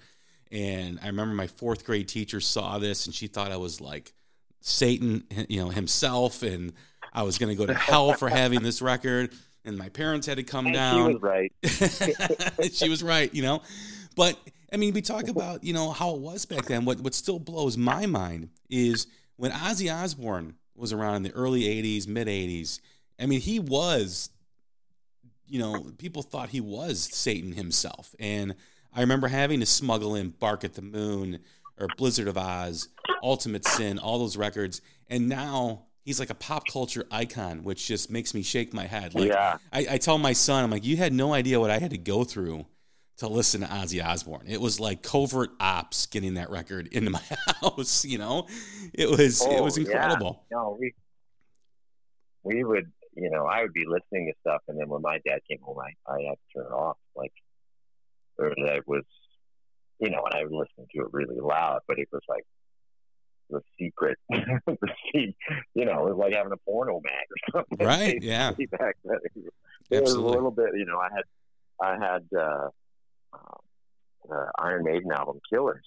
And 0.50 0.98
I 1.02 1.06
remember 1.06 1.34
my 1.34 1.46
fourth 1.46 1.84
grade 1.84 2.08
teacher 2.08 2.40
saw 2.40 2.78
this, 2.78 3.06
and 3.06 3.14
she 3.14 3.26
thought 3.26 3.52
I 3.52 3.56
was 3.56 3.80
like 3.80 4.12
Satan, 4.60 5.24
you 5.48 5.62
know, 5.64 5.70
himself, 5.70 6.42
and 6.42 6.72
I 7.12 7.22
was 7.22 7.38
going 7.38 7.48
to 7.50 7.56
go 7.56 7.66
to 7.66 7.74
hell 7.74 8.12
for 8.14 8.28
having 8.28 8.62
this 8.62 8.82
record. 8.82 9.32
And 9.64 9.78
my 9.78 9.88
parents 9.88 10.26
had 10.26 10.38
to 10.38 10.42
come 10.42 10.66
And 10.66 10.74
she 10.74 10.78
down. 10.78 11.12
was 11.12 11.22
right. 11.22 11.52
she 12.72 12.88
was 12.88 13.02
right, 13.02 13.32
you 13.32 13.42
know. 13.42 13.62
But 14.16 14.36
I 14.72 14.76
mean, 14.76 14.92
we 14.92 15.02
talk 15.02 15.28
about 15.28 15.62
you 15.64 15.72
know 15.72 15.90
how 15.90 16.14
it 16.14 16.20
was 16.20 16.44
back 16.46 16.64
then. 16.66 16.84
What 16.84 17.00
what 17.00 17.14
still 17.14 17.38
blows 17.38 17.76
my 17.76 18.06
mind 18.06 18.48
is 18.68 19.06
when 19.36 19.52
Ozzy 19.52 19.92
Osbourne 19.92 20.54
was 20.74 20.92
around 20.92 21.16
in 21.16 21.22
the 21.22 21.32
early 21.32 21.62
80s, 21.62 22.06
mid 22.06 22.28
80s. 22.28 22.80
I 23.20 23.26
mean, 23.26 23.40
he 23.40 23.58
was, 23.58 24.30
you 25.46 25.58
know, 25.58 25.92
people 25.98 26.22
thought 26.22 26.48
he 26.48 26.60
was 26.60 27.08
Satan 27.12 27.52
himself. 27.52 28.14
And 28.18 28.54
I 28.94 29.00
remember 29.00 29.28
having 29.28 29.60
to 29.60 29.66
smuggle 29.66 30.14
in 30.14 30.30
Bark 30.30 30.64
at 30.64 30.74
the 30.74 30.82
Moon 30.82 31.40
or 31.78 31.86
Blizzard 31.96 32.28
of 32.28 32.36
Ozz, 32.36 32.88
Ultimate 33.22 33.66
Sin, 33.66 33.98
all 33.98 34.18
those 34.18 34.36
records. 34.36 34.80
And 35.08 35.28
now 35.28 35.84
he's 36.04 36.20
like 36.20 36.30
a 36.30 36.34
pop 36.34 36.66
culture 36.66 37.06
icon, 37.10 37.62
which 37.62 37.86
just 37.86 38.10
makes 38.10 38.34
me 38.34 38.42
shake 38.42 38.72
my 38.72 38.86
head. 38.86 39.14
Like, 39.14 39.28
yeah, 39.28 39.58
I, 39.72 39.86
I 39.92 39.98
tell 39.98 40.18
my 40.18 40.32
son, 40.32 40.64
I'm 40.64 40.70
like, 40.70 40.84
you 40.84 40.96
had 40.96 41.12
no 41.12 41.32
idea 41.32 41.60
what 41.60 41.70
I 41.70 41.78
had 41.78 41.90
to 41.90 41.98
go 41.98 42.24
through 42.24 42.66
to 43.18 43.28
listen 43.28 43.60
to 43.60 43.66
Ozzy 43.66 44.04
Osbourne. 44.04 44.46
It 44.48 44.60
was 44.60 44.80
like 44.80 45.02
covert 45.02 45.50
ops 45.60 46.06
getting 46.06 46.34
that 46.34 46.50
record 46.50 46.88
into 46.88 47.10
my 47.10 47.20
house. 47.60 48.04
You 48.04 48.18
know, 48.18 48.46
it 48.94 49.08
was 49.08 49.40
it 49.44 49.58
Oh, 49.60 49.62
was 49.64 49.76
yeah. 49.78 49.84
incredible. 49.84 50.44
no, 50.50 50.76
we 50.80 50.92
we 52.42 52.64
would, 52.64 52.90
you 53.14 53.30
know, 53.30 53.46
I 53.46 53.62
would 53.62 53.72
be 53.72 53.84
listening 53.86 54.26
to 54.26 54.32
stuff, 54.40 54.62
and 54.68 54.78
then 54.80 54.88
when 54.88 55.02
my 55.02 55.18
dad 55.26 55.40
came 55.48 55.60
home, 55.62 55.78
I 55.78 56.12
I 56.12 56.22
had 56.22 56.34
to 56.34 56.58
turn 56.58 56.66
it 56.66 56.72
off, 56.74 56.96
like, 57.14 57.32
or 58.38 58.52
that 58.66 58.82
was, 58.86 59.04
you 60.00 60.10
know, 60.10 60.24
and 60.24 60.34
I 60.34 60.42
would 60.44 60.52
listen 60.52 60.86
to 60.94 61.02
it 61.02 61.08
really 61.12 61.38
loud, 61.38 61.80
but 61.86 61.98
it 61.98 62.08
was 62.12 62.22
like 62.28 62.44
the 63.50 63.60
secret, 63.78 64.18
the 64.30 64.88
se- 65.14 65.36
you 65.74 65.84
know, 65.84 66.06
it 66.06 66.10
was 66.14 66.18
like 66.18 66.32
having 66.32 66.52
a 66.52 66.56
porno 66.68 67.00
mag 67.04 67.12
or 67.30 67.60
something. 67.70 67.86
Right, 67.86 68.18
yeah. 68.22 68.52
Back 68.78 68.96
then. 69.04 69.18
It 69.90 70.02
was 70.02 70.14
a 70.14 70.20
little 70.20 70.50
bit, 70.50 70.70
you 70.74 70.86
know, 70.86 70.98
I 70.98 71.08
had, 71.14 71.24
I 71.80 72.04
had 72.04 72.22
uh, 72.36 72.68
uh, 73.32 73.58
the 74.28 74.52
Iron 74.58 74.84
Maiden 74.84 75.12
album 75.12 75.40
Killers, 75.50 75.84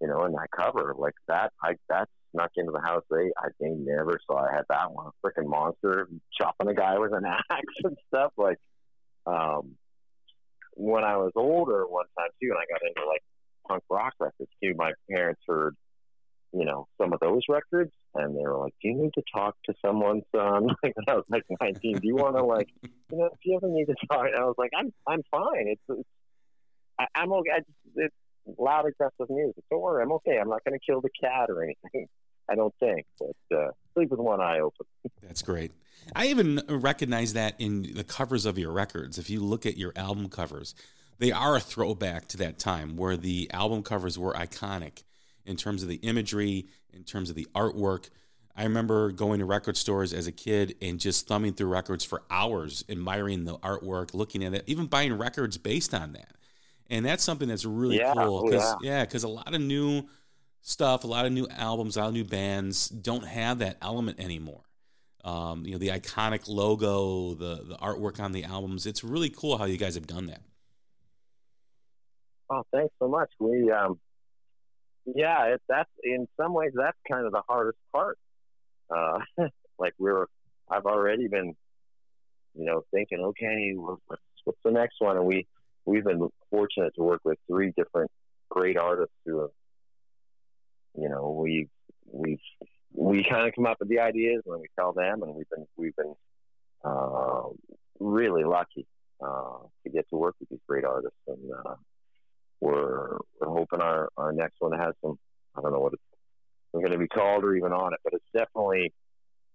you 0.00 0.08
know, 0.08 0.22
and 0.22 0.34
that 0.34 0.48
cover 0.56 0.94
like 0.96 1.14
that, 1.26 1.52
I 1.62 1.74
that 1.88 2.08
snuck 2.32 2.50
into 2.56 2.72
the 2.72 2.80
house. 2.80 3.04
They, 3.10 3.30
I 3.36 3.48
think, 3.60 3.78
never 3.80 4.18
saw. 4.26 4.46
I 4.46 4.54
had 4.54 4.64
that 4.68 4.92
one, 4.92 5.06
a 5.06 5.26
freaking 5.26 5.48
monster 5.48 6.08
chopping 6.38 6.68
a 6.68 6.74
guy 6.74 6.98
with 6.98 7.12
an 7.12 7.24
axe 7.50 7.64
and 7.84 7.96
stuff. 8.08 8.32
Like, 8.36 8.58
um, 9.26 9.76
when 10.74 11.04
I 11.04 11.16
was 11.16 11.32
older, 11.36 11.86
one 11.86 12.06
time 12.18 12.30
too, 12.40 12.50
and 12.50 12.58
I 12.58 12.64
got 12.70 12.86
into 12.86 13.08
like 13.08 13.22
punk 13.66 13.82
rock 13.90 14.14
records 14.20 14.50
too. 14.62 14.74
My 14.76 14.92
parents 15.10 15.40
heard, 15.46 15.74
you 16.52 16.64
know, 16.64 16.86
some 17.00 17.12
of 17.12 17.20
those 17.20 17.42
records, 17.48 17.92
and 18.14 18.36
they 18.36 18.42
were 18.42 18.58
like, 18.58 18.74
"Do 18.80 18.88
you 18.88 18.94
need 18.94 19.12
to 19.14 19.22
talk 19.34 19.56
to 19.66 19.74
someone, 19.84 20.22
son?" 20.34 20.68
Like 20.82 20.94
I 21.08 21.14
was 21.14 21.24
like 21.28 21.44
nineteen, 21.60 21.96
do 21.96 22.06
you 22.06 22.16
want 22.16 22.36
to 22.36 22.44
like, 22.44 22.68
you 22.82 23.18
know, 23.18 23.26
if 23.26 23.38
you 23.44 23.56
ever 23.56 23.68
need 23.68 23.86
to 23.86 23.94
talk? 24.08 24.26
And 24.26 24.36
I 24.36 24.44
was 24.44 24.54
like, 24.56 24.70
"I'm, 24.78 24.92
I'm 25.06 25.22
fine. 25.30 25.66
It's, 25.68 25.82
it's 25.88 26.08
I, 26.98 27.06
I'm 27.14 27.32
okay. 27.32 27.50
I 27.50 27.58
just, 27.58 27.70
it's 27.96 28.14
loud, 28.58 28.86
aggressive 28.86 29.30
music. 29.30 29.62
Don't 29.70 29.80
worry, 29.80 30.02
I'm 30.02 30.12
okay. 30.12 30.38
I'm 30.38 30.48
not 30.48 30.64
going 30.64 30.78
to 30.78 30.84
kill 30.84 31.00
the 31.00 31.10
cat 31.20 31.50
or 31.50 31.62
anything. 31.62 32.08
I 32.50 32.54
don't 32.54 32.74
think, 32.80 33.04
but 33.18 33.56
uh, 33.56 33.70
sleep 33.92 34.10
with 34.10 34.20
one 34.20 34.40
eye 34.40 34.60
open. 34.60 34.86
That's 35.22 35.42
great. 35.42 35.70
I 36.16 36.28
even 36.28 36.62
recognize 36.68 37.34
that 37.34 37.54
in 37.58 37.94
the 37.94 38.04
covers 38.04 38.46
of 38.46 38.58
your 38.58 38.72
records. 38.72 39.18
If 39.18 39.28
you 39.28 39.40
look 39.40 39.66
at 39.66 39.76
your 39.76 39.92
album 39.96 40.30
covers, 40.30 40.74
they 41.18 41.30
are 41.30 41.56
a 41.56 41.60
throwback 41.60 42.26
to 42.28 42.38
that 42.38 42.58
time 42.58 42.96
where 42.96 43.18
the 43.18 43.50
album 43.52 43.82
covers 43.82 44.18
were 44.18 44.32
iconic 44.32 45.02
in 45.44 45.56
terms 45.56 45.82
of 45.82 45.90
the 45.90 45.96
imagery, 45.96 46.66
in 46.92 47.04
terms 47.04 47.28
of 47.28 47.36
the 47.36 47.48
artwork. 47.54 48.08
I 48.56 48.62
remember 48.64 49.12
going 49.12 49.40
to 49.40 49.44
record 49.44 49.76
stores 49.76 50.12
as 50.12 50.26
a 50.26 50.32
kid 50.32 50.74
and 50.80 50.98
just 50.98 51.28
thumbing 51.28 51.52
through 51.52 51.68
records 51.68 52.04
for 52.04 52.22
hours, 52.30 52.84
admiring 52.88 53.44
the 53.44 53.58
artwork, 53.58 54.14
looking 54.14 54.42
at 54.42 54.54
it, 54.54 54.64
even 54.66 54.86
buying 54.86 55.16
records 55.16 55.58
based 55.58 55.94
on 55.94 56.12
that. 56.14 56.32
And 56.90 57.04
that's 57.04 57.22
something 57.22 57.48
that's 57.48 57.64
really 57.64 57.98
Yeah, 57.98 58.14
cool. 58.14 58.46
oh, 58.46 58.50
'cause- 58.50 58.76
yeah, 58.82 59.04
because 59.04 59.22
a 59.24 59.28
lot 59.28 59.54
of 59.54 59.60
new 59.60 60.08
stuff, 60.62 61.04
a 61.04 61.06
lot 61.06 61.26
of 61.26 61.32
new 61.32 61.46
albums, 61.48 61.96
a 61.96 62.00
lot 62.00 62.08
of 62.08 62.14
new 62.14 62.24
bands 62.24 62.88
don't 62.88 63.24
have 63.24 63.58
that 63.58 63.76
element 63.82 64.18
anymore. 64.20 64.64
Um, 65.24 65.64
you 65.66 65.72
know, 65.72 65.78
the 65.78 65.88
iconic 65.88 66.48
logo, 66.48 67.34
the 67.34 67.62
the 67.64 67.76
artwork 67.76 68.20
on 68.20 68.32
the 68.32 68.44
albums. 68.44 68.86
It's 68.86 69.04
really 69.04 69.28
cool 69.30 69.58
how 69.58 69.64
you 69.64 69.76
guys 69.76 69.94
have 69.96 70.06
done 70.06 70.26
that. 70.26 70.42
Oh, 72.50 72.62
thanks 72.72 72.94
so 72.98 73.08
much. 73.08 73.30
We, 73.38 73.70
um, 73.70 74.00
yeah, 75.04 75.44
it, 75.54 75.62
that's 75.68 75.90
in 76.02 76.26
some 76.36 76.54
ways 76.54 76.72
that's 76.74 76.96
kind 77.10 77.26
of 77.26 77.32
the 77.32 77.42
hardest 77.46 77.78
part. 77.92 78.18
Uh, 78.90 79.18
like 79.78 79.92
we're, 79.98 80.26
I've 80.70 80.86
already 80.86 81.28
been, 81.28 81.54
you 82.54 82.64
know, 82.64 82.84
thinking, 82.90 83.20
okay, 83.20 83.72
what's, 83.76 84.22
what's 84.44 84.58
the 84.64 84.70
next 84.70 84.96
one? 85.00 85.16
And 85.18 85.26
we, 85.26 85.46
we've 85.88 86.04
been 86.04 86.28
fortunate 86.50 86.94
to 86.96 87.02
work 87.02 87.20
with 87.24 87.38
three 87.46 87.72
different 87.76 88.10
great 88.48 88.76
artists 88.76 89.14
who 89.24 89.40
have, 89.40 89.50
you 90.94 91.08
know, 91.08 91.30
we, 91.42 91.68
we've, 92.10 92.38
we 92.92 93.24
kind 93.28 93.48
of 93.48 93.54
come 93.54 93.66
up 93.66 93.78
with 93.80 93.88
the 93.88 94.00
ideas 94.00 94.42
and 94.46 94.60
we 94.60 94.66
tell 94.78 94.92
them, 94.92 95.22
and 95.22 95.34
we've 95.34 95.48
been, 95.50 95.66
we've 95.76 95.96
been, 95.96 96.14
uh, 96.84 97.42
really 98.00 98.44
lucky, 98.44 98.86
uh, 99.20 99.58
to 99.84 99.90
get 99.90 100.08
to 100.10 100.16
work 100.16 100.36
with 100.40 100.48
these 100.48 100.60
great 100.68 100.84
artists 100.84 101.18
and, 101.26 101.52
uh, 101.52 101.74
we're 102.60 103.18
we're 103.40 103.48
hoping 103.48 103.80
our 103.80 104.08
our 104.16 104.32
next 104.32 104.56
one 104.58 104.72
has 104.72 104.94
some 105.02 105.18
I 105.56 105.60
don't 105.60 105.72
know 105.72 105.80
what 105.80 105.92
it's 105.92 106.02
going 106.72 106.90
to 106.90 106.98
be 106.98 107.08
called 107.08 107.44
or 107.44 107.54
even 107.54 107.72
on 107.72 107.92
it, 107.92 108.00
but 108.04 108.14
it's 108.14 108.24
definitely 108.32 108.92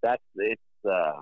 that's 0.01 0.23
it's 0.35 0.61
uh 0.85 1.21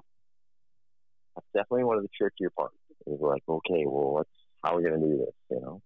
that's 1.35 1.47
definitely 1.53 1.85
one 1.85 1.97
of 1.97 2.03
the 2.03 2.09
trickier 2.15 2.49
parts. 2.51 2.75
Is 3.07 3.19
like 3.19 3.43
okay, 3.47 3.85
well, 3.85 4.15
let's 4.15 4.29
how 4.63 4.73
are 4.73 4.77
we 4.77 4.83
going 4.83 4.99
to 4.99 5.07
do 5.07 5.17
this? 5.17 5.33
You 5.49 5.61
know. 5.61 5.81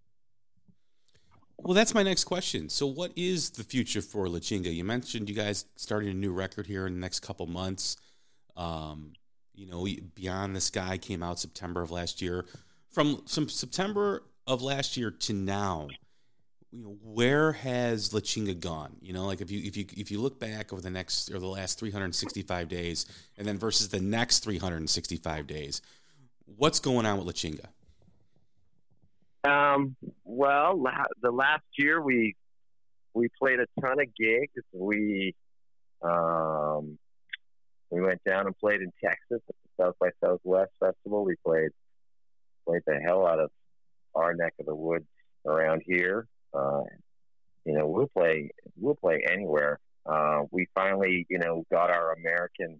Well, 1.76 1.82
that's 1.82 1.94
my 1.94 2.04
next 2.04 2.24
question. 2.24 2.70
So, 2.70 2.88
what 2.88 3.12
is 3.18 3.50
the 3.50 3.64
future 3.66 4.02
for 4.02 4.30
La 4.30 4.40
Chinga? 4.40 4.74
You 4.74 4.86
mentioned 4.86 5.28
you 5.28 5.36
guys 5.36 5.66
starting 5.76 6.08
a 6.08 6.14
new 6.14 6.32
record 6.32 6.68
here 6.68 6.88
in 6.88 6.94
the 6.94 7.02
next 7.02 7.20
couple 7.20 7.48
months. 7.48 7.98
Um, 8.56 9.12
you 9.54 9.68
know, 9.68 9.86
Beyond 10.16 10.56
the 10.56 10.62
Sky 10.62 10.98
came 10.98 11.22
out 11.22 11.38
September 11.38 11.82
of 11.82 11.92
last 11.92 12.22
year. 12.22 12.46
From 12.92 13.24
some 13.26 13.50
September 13.50 14.24
of 14.48 14.62
last 14.62 14.96
year 14.96 15.12
to 15.12 15.34
now, 15.34 15.90
you 16.72 16.82
know, 16.82 16.96
where 17.04 17.52
has 17.52 18.14
La 18.14 18.22
Chinga 18.22 18.58
gone? 18.58 18.96
You 19.02 19.12
know, 19.12 19.26
like 19.26 19.42
if 19.42 19.52
you 19.52 19.60
if 19.66 19.76
you 19.76 19.86
if 19.98 20.10
you 20.10 20.22
look 20.22 20.40
back 20.40 20.72
over 20.72 20.82
the 20.82 20.90
next 20.90 21.30
or 21.30 21.40
the 21.40 21.46
last 21.46 21.78
365 21.78 22.70
days, 22.70 23.06
and 23.38 23.46
then 23.46 23.58
versus 23.58 23.90
the 23.90 24.00
next 24.00 24.46
365 24.46 25.46
days, 25.46 25.82
what's 26.46 26.80
going 26.80 27.06
on 27.06 27.18
with 27.18 27.28
La 27.28 27.34
Chinga? 27.34 27.66
Um, 29.46 29.96
well, 30.24 30.78
the 31.26 31.32
last 31.32 31.64
year 31.78 32.00
we 32.02 32.36
we 33.14 33.30
played 33.40 33.60
a 33.60 33.66
ton 33.82 34.00
of 34.00 34.08
gigs. 34.16 34.64
We 34.72 35.34
um, 36.04 37.00
we 37.90 38.02
went 38.02 38.24
down 38.24 38.46
and 38.46 38.58
played 38.58 38.82
in 38.82 38.92
Texas 39.04 39.42
at 39.50 39.56
the 39.78 39.84
South 39.84 39.96
by 40.00 40.10
Southwest 40.24 40.72
Festival. 40.80 41.26
We 41.26 41.36
played 41.44 41.72
played 42.68 42.82
the 42.86 43.00
hell 43.04 43.26
out 43.26 43.40
of 43.40 43.50
our 44.14 44.36
neck 44.36 44.54
of 44.60 44.68
the 44.68 44.76
woods 44.76 45.08
around 45.46 45.82
here. 45.86 46.28
Uh, 46.54 46.84
you 47.66 47.74
know, 47.74 47.88
we'll 47.88 48.10
play 48.16 48.52
we'll 48.78 48.96
play 48.96 49.24
anywhere. 49.28 49.80
Uh, 50.06 50.44
we 50.52 50.68
finally, 50.76 51.26
you 51.30 51.40
know, 51.40 51.64
got 51.72 51.90
our 51.90 52.14
American 52.14 52.80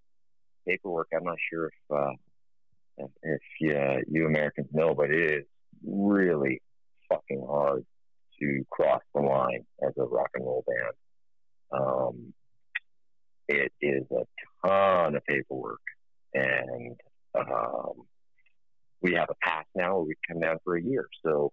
paperwork. 0.68 1.08
I'm 1.12 1.24
not 1.24 1.38
sure 1.50 1.66
if 1.66 1.96
uh, 1.96 3.06
if, 3.24 3.40
yeah, 3.60 3.96
you 4.08 4.26
Americans 4.26 4.68
know, 4.72 4.94
but 4.94 5.10
it 5.10 5.32
is 5.32 5.44
really 5.84 6.62
fucking 7.08 7.44
hard 7.44 7.84
to 8.40 8.64
cross 8.70 9.02
the 9.14 9.20
line 9.20 9.64
as 9.86 9.92
a 9.98 10.04
rock 10.04 10.30
and 10.34 10.44
roll 10.44 10.64
band. 10.66 11.82
Um, 11.82 12.34
it 13.48 13.72
is 13.80 14.04
a 14.10 14.66
ton 14.66 15.16
of 15.16 15.24
paperwork, 15.24 15.80
and 16.34 16.96
um, 17.34 17.92
we 19.00 19.14
have 19.14 19.28
a 19.30 19.34
pass 19.42 19.64
now 19.74 19.96
where 19.96 20.04
we 20.04 20.14
come 20.28 20.40
down 20.40 20.58
for 20.64 20.76
a 20.76 20.82
year. 20.82 21.06
So 21.24 21.52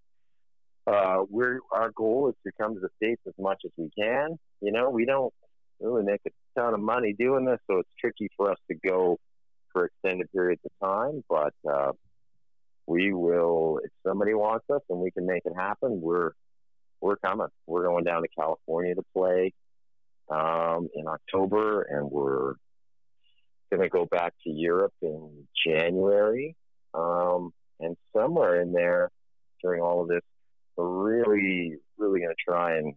uh, 0.87 1.23
we're 1.29 1.59
our 1.71 1.91
goal 1.91 2.29
is 2.29 2.35
to 2.45 2.51
come 2.59 2.73
to 2.75 2.79
the 2.79 2.89
states 2.97 3.21
as 3.27 3.33
much 3.37 3.61
as 3.65 3.71
we 3.77 3.89
can. 3.97 4.37
You 4.61 4.71
know, 4.71 4.89
we 4.89 5.05
don't 5.05 5.33
really 5.79 6.03
make 6.03 6.21
a 6.27 6.59
ton 6.59 6.73
of 6.73 6.79
money 6.79 7.13
doing 7.13 7.45
this, 7.45 7.59
so 7.69 7.79
it's 7.79 7.89
tricky 7.99 8.29
for 8.37 8.51
us 8.51 8.57
to 8.69 8.77
go 8.87 9.17
for 9.71 9.85
extended 9.85 10.31
periods 10.31 10.61
of 10.65 10.71
time. 10.87 11.23
But 11.29 11.53
uh, 11.69 11.91
we 12.87 13.13
will 13.13 13.79
if 13.83 13.91
somebody 14.05 14.33
wants 14.33 14.65
us 14.69 14.81
and 14.89 14.99
we 14.99 15.11
can 15.11 15.25
make 15.25 15.43
it 15.45 15.53
happen 15.55 16.01
we're 16.01 16.31
we're 17.03 17.17
coming. 17.17 17.47
We're 17.67 17.83
going 17.83 18.05
down 18.05 18.21
to 18.21 18.27
california 18.29 18.95
to 18.95 19.03
play 19.13 19.53
um, 20.29 20.87
in 20.95 21.05
october 21.07 21.81
and 21.83 22.09
we're 22.09 22.53
going 23.69 23.83
to 23.83 23.89
go 23.89 24.05
back 24.05 24.33
to 24.43 24.49
europe 24.49 24.93
in 25.01 25.47
january. 25.65 26.55
Um, 26.93 27.51
and 27.79 27.97
somewhere 28.15 28.61
in 28.61 28.71
there 28.71 29.09
during 29.61 29.81
all 29.81 30.01
of 30.01 30.07
this 30.07 30.21
we're 30.77 30.87
really 30.87 31.77
really 31.97 32.21
going 32.21 32.33
to 32.33 32.51
try 32.51 32.77
and 32.77 32.93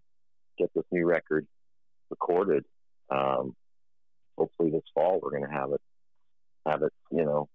get 0.57 0.71
this 0.75 0.85
new 0.91 1.07
record 1.07 1.47
recorded. 2.09 2.65
Um, 3.11 3.55
hopefully 4.39 4.71
this 4.71 4.83
fall 4.95 5.19
we're 5.21 5.31
going 5.31 5.51
to 5.51 5.51
have 5.51 5.73
it 5.73 5.81
have 6.65 6.83
it 6.83 6.93
you 7.11 7.25
know 7.25 7.49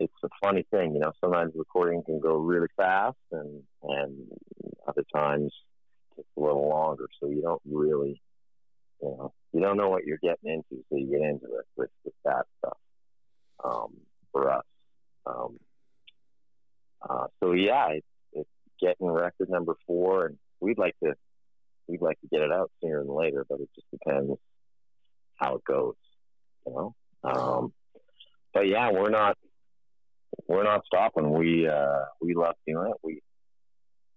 it's 0.00 0.12
a 0.24 0.28
funny 0.42 0.66
thing, 0.70 0.94
you 0.94 1.00
know. 1.00 1.12
Sometimes 1.20 1.52
recording 1.54 2.02
can 2.02 2.20
go 2.20 2.36
really 2.36 2.68
fast, 2.76 3.18
and 3.30 3.62
and 3.82 4.28
other 4.88 5.04
times 5.14 5.52
it's 6.16 6.28
a 6.36 6.40
little 6.40 6.68
longer. 6.68 7.06
So 7.20 7.28
you 7.28 7.42
don't 7.42 7.62
really, 7.70 8.20
you 9.02 9.08
know, 9.08 9.32
you 9.52 9.60
don't 9.60 9.76
know 9.76 9.90
what 9.90 10.04
you're 10.04 10.18
getting 10.22 10.50
into, 10.50 10.82
so 10.88 10.96
you 10.96 11.06
get 11.10 11.20
into 11.20 11.46
it 11.46 11.66
with, 11.76 11.90
with 12.04 12.14
that 12.24 12.46
stuff. 12.58 12.78
Um, 13.62 13.92
for 14.32 14.50
us, 14.50 14.64
um, 15.26 15.58
uh, 17.02 17.26
so 17.40 17.52
yeah, 17.52 17.88
it's, 17.90 18.06
it's 18.32 18.48
getting 18.80 19.06
record 19.06 19.50
number 19.50 19.76
four, 19.86 20.26
and 20.26 20.38
we'd 20.60 20.78
like 20.78 20.96
to 21.04 21.14
we'd 21.88 22.00
like 22.00 22.18
to 22.22 22.28
get 22.28 22.40
it 22.40 22.50
out 22.50 22.70
sooner 22.80 23.04
than 23.04 23.14
later, 23.14 23.44
but 23.48 23.60
it 23.60 23.68
just 23.74 23.90
depends 23.90 24.32
how 25.36 25.56
it 25.56 25.64
goes, 25.64 25.94
you 26.66 26.72
know. 26.72 26.94
Um, 27.22 27.72
but 28.54 28.66
yeah, 28.66 28.90
we're 28.92 29.10
not 29.10 29.36
we're 30.46 30.64
not 30.64 30.84
stopping. 30.86 31.30
We 31.32 31.68
uh, 31.68 32.04
we 32.20 32.34
love 32.34 32.54
doing 32.66 32.90
it. 32.90 32.96
We 33.02 33.20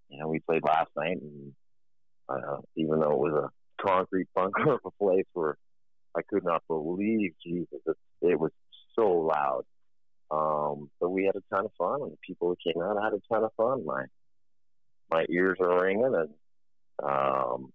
you 0.10 0.20
know 0.20 0.28
we 0.28 0.40
played 0.40 0.64
last 0.64 0.90
night, 0.96 1.18
and 1.22 1.54
uh, 2.30 2.58
even 2.76 3.00
though 3.00 3.12
it 3.12 3.20
was 3.20 3.50
a 3.50 3.84
concrete 3.84 4.28
bunker 4.36 4.74
of 4.74 4.80
a 4.86 4.92
place 4.92 5.26
where 5.34 5.58
I 6.16 6.22
could 6.30 6.44
not 6.44 6.64
believe 6.68 7.34
Jesus, 7.46 7.80
it, 7.86 7.98
it 8.22 8.40
was 8.40 8.52
so 8.96 9.10
loud. 9.10 9.64
Um, 10.32 10.90
but 11.00 11.10
we 11.10 11.26
had 11.26 11.36
a 11.36 11.56
ton 11.56 11.66
of 11.66 11.72
fun, 11.78 12.02
and 12.02 12.12
the 12.12 12.18
people 12.26 12.50
who 12.50 12.72
came 12.72 12.82
out 12.82 12.98
I 12.98 13.06
had 13.06 13.14
a 13.14 13.22
ton 13.32 13.44
of 13.44 13.52
fun. 13.56 13.86
My 13.86 14.06
my 15.12 15.26
ears 15.30 15.58
are 15.60 15.84
ringing, 15.84 16.06
and 16.16 16.30
um, 17.04 17.72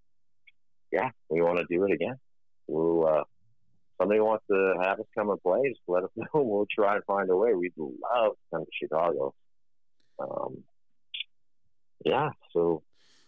yeah, 0.91 1.11
we 1.29 1.41
want 1.43 1.59
to 1.59 1.67
do 1.69 1.85
it 1.85 1.93
again. 1.93 2.17
We'll 2.67 3.07
uh, 3.07 3.25
somebody 3.99 4.21
wants 4.21 4.45
to 4.51 4.75
have 4.83 4.99
us 5.01 5.07
come 5.17 5.31
and 5.31 5.43
play, 5.43 5.61
just 5.69 5.81
let 5.89 6.05
us 6.05 6.11
know. 6.17 6.27
We'll 6.35 6.67
try 6.73 6.95
and 6.97 7.05
find 7.05 7.29
a 7.31 7.37
way. 7.37 7.53
We'd 7.55 7.73
love 7.77 8.33
to 8.33 8.39
come 8.53 8.65
to 8.65 8.71
Chicago. 8.81 9.35
Um, 10.19 10.65
yeah, 12.05 12.31
so 12.53 12.83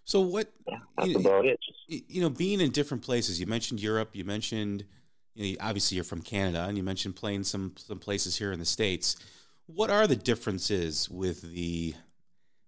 So 0.05 0.21
what? 0.21 0.51
yeah, 0.69 0.79
that's 0.97 1.11
You- 1.11 1.19
about 1.19 1.45
it. 1.47 1.59
Just 1.67 2.09
you 2.11 2.21
know, 2.21 2.31
being 2.31 2.61
in 2.61 2.71
different 2.71 3.03
places. 3.03 3.41
You 3.41 3.47
mentioned 3.47 3.81
Europe. 3.83 4.11
You 4.15 4.25
mentioned, 4.25 4.85
you 5.35 5.53
know, 5.53 5.59
obviously 5.61 5.97
you're 5.97 6.05
from 6.05 6.23
Canada, 6.23 6.65
and 6.69 6.77
you 6.77 6.83
mentioned 6.85 7.17
playing 7.17 7.45
some 7.45 7.75
some 7.77 7.99
places 7.99 8.37
here 8.39 8.53
in 8.53 8.59
the 8.59 8.65
states. 8.65 9.17
What 9.67 9.91
are 9.91 10.07
the 10.07 10.17
differences 10.17 11.09
with 11.11 11.43
the 11.53 11.95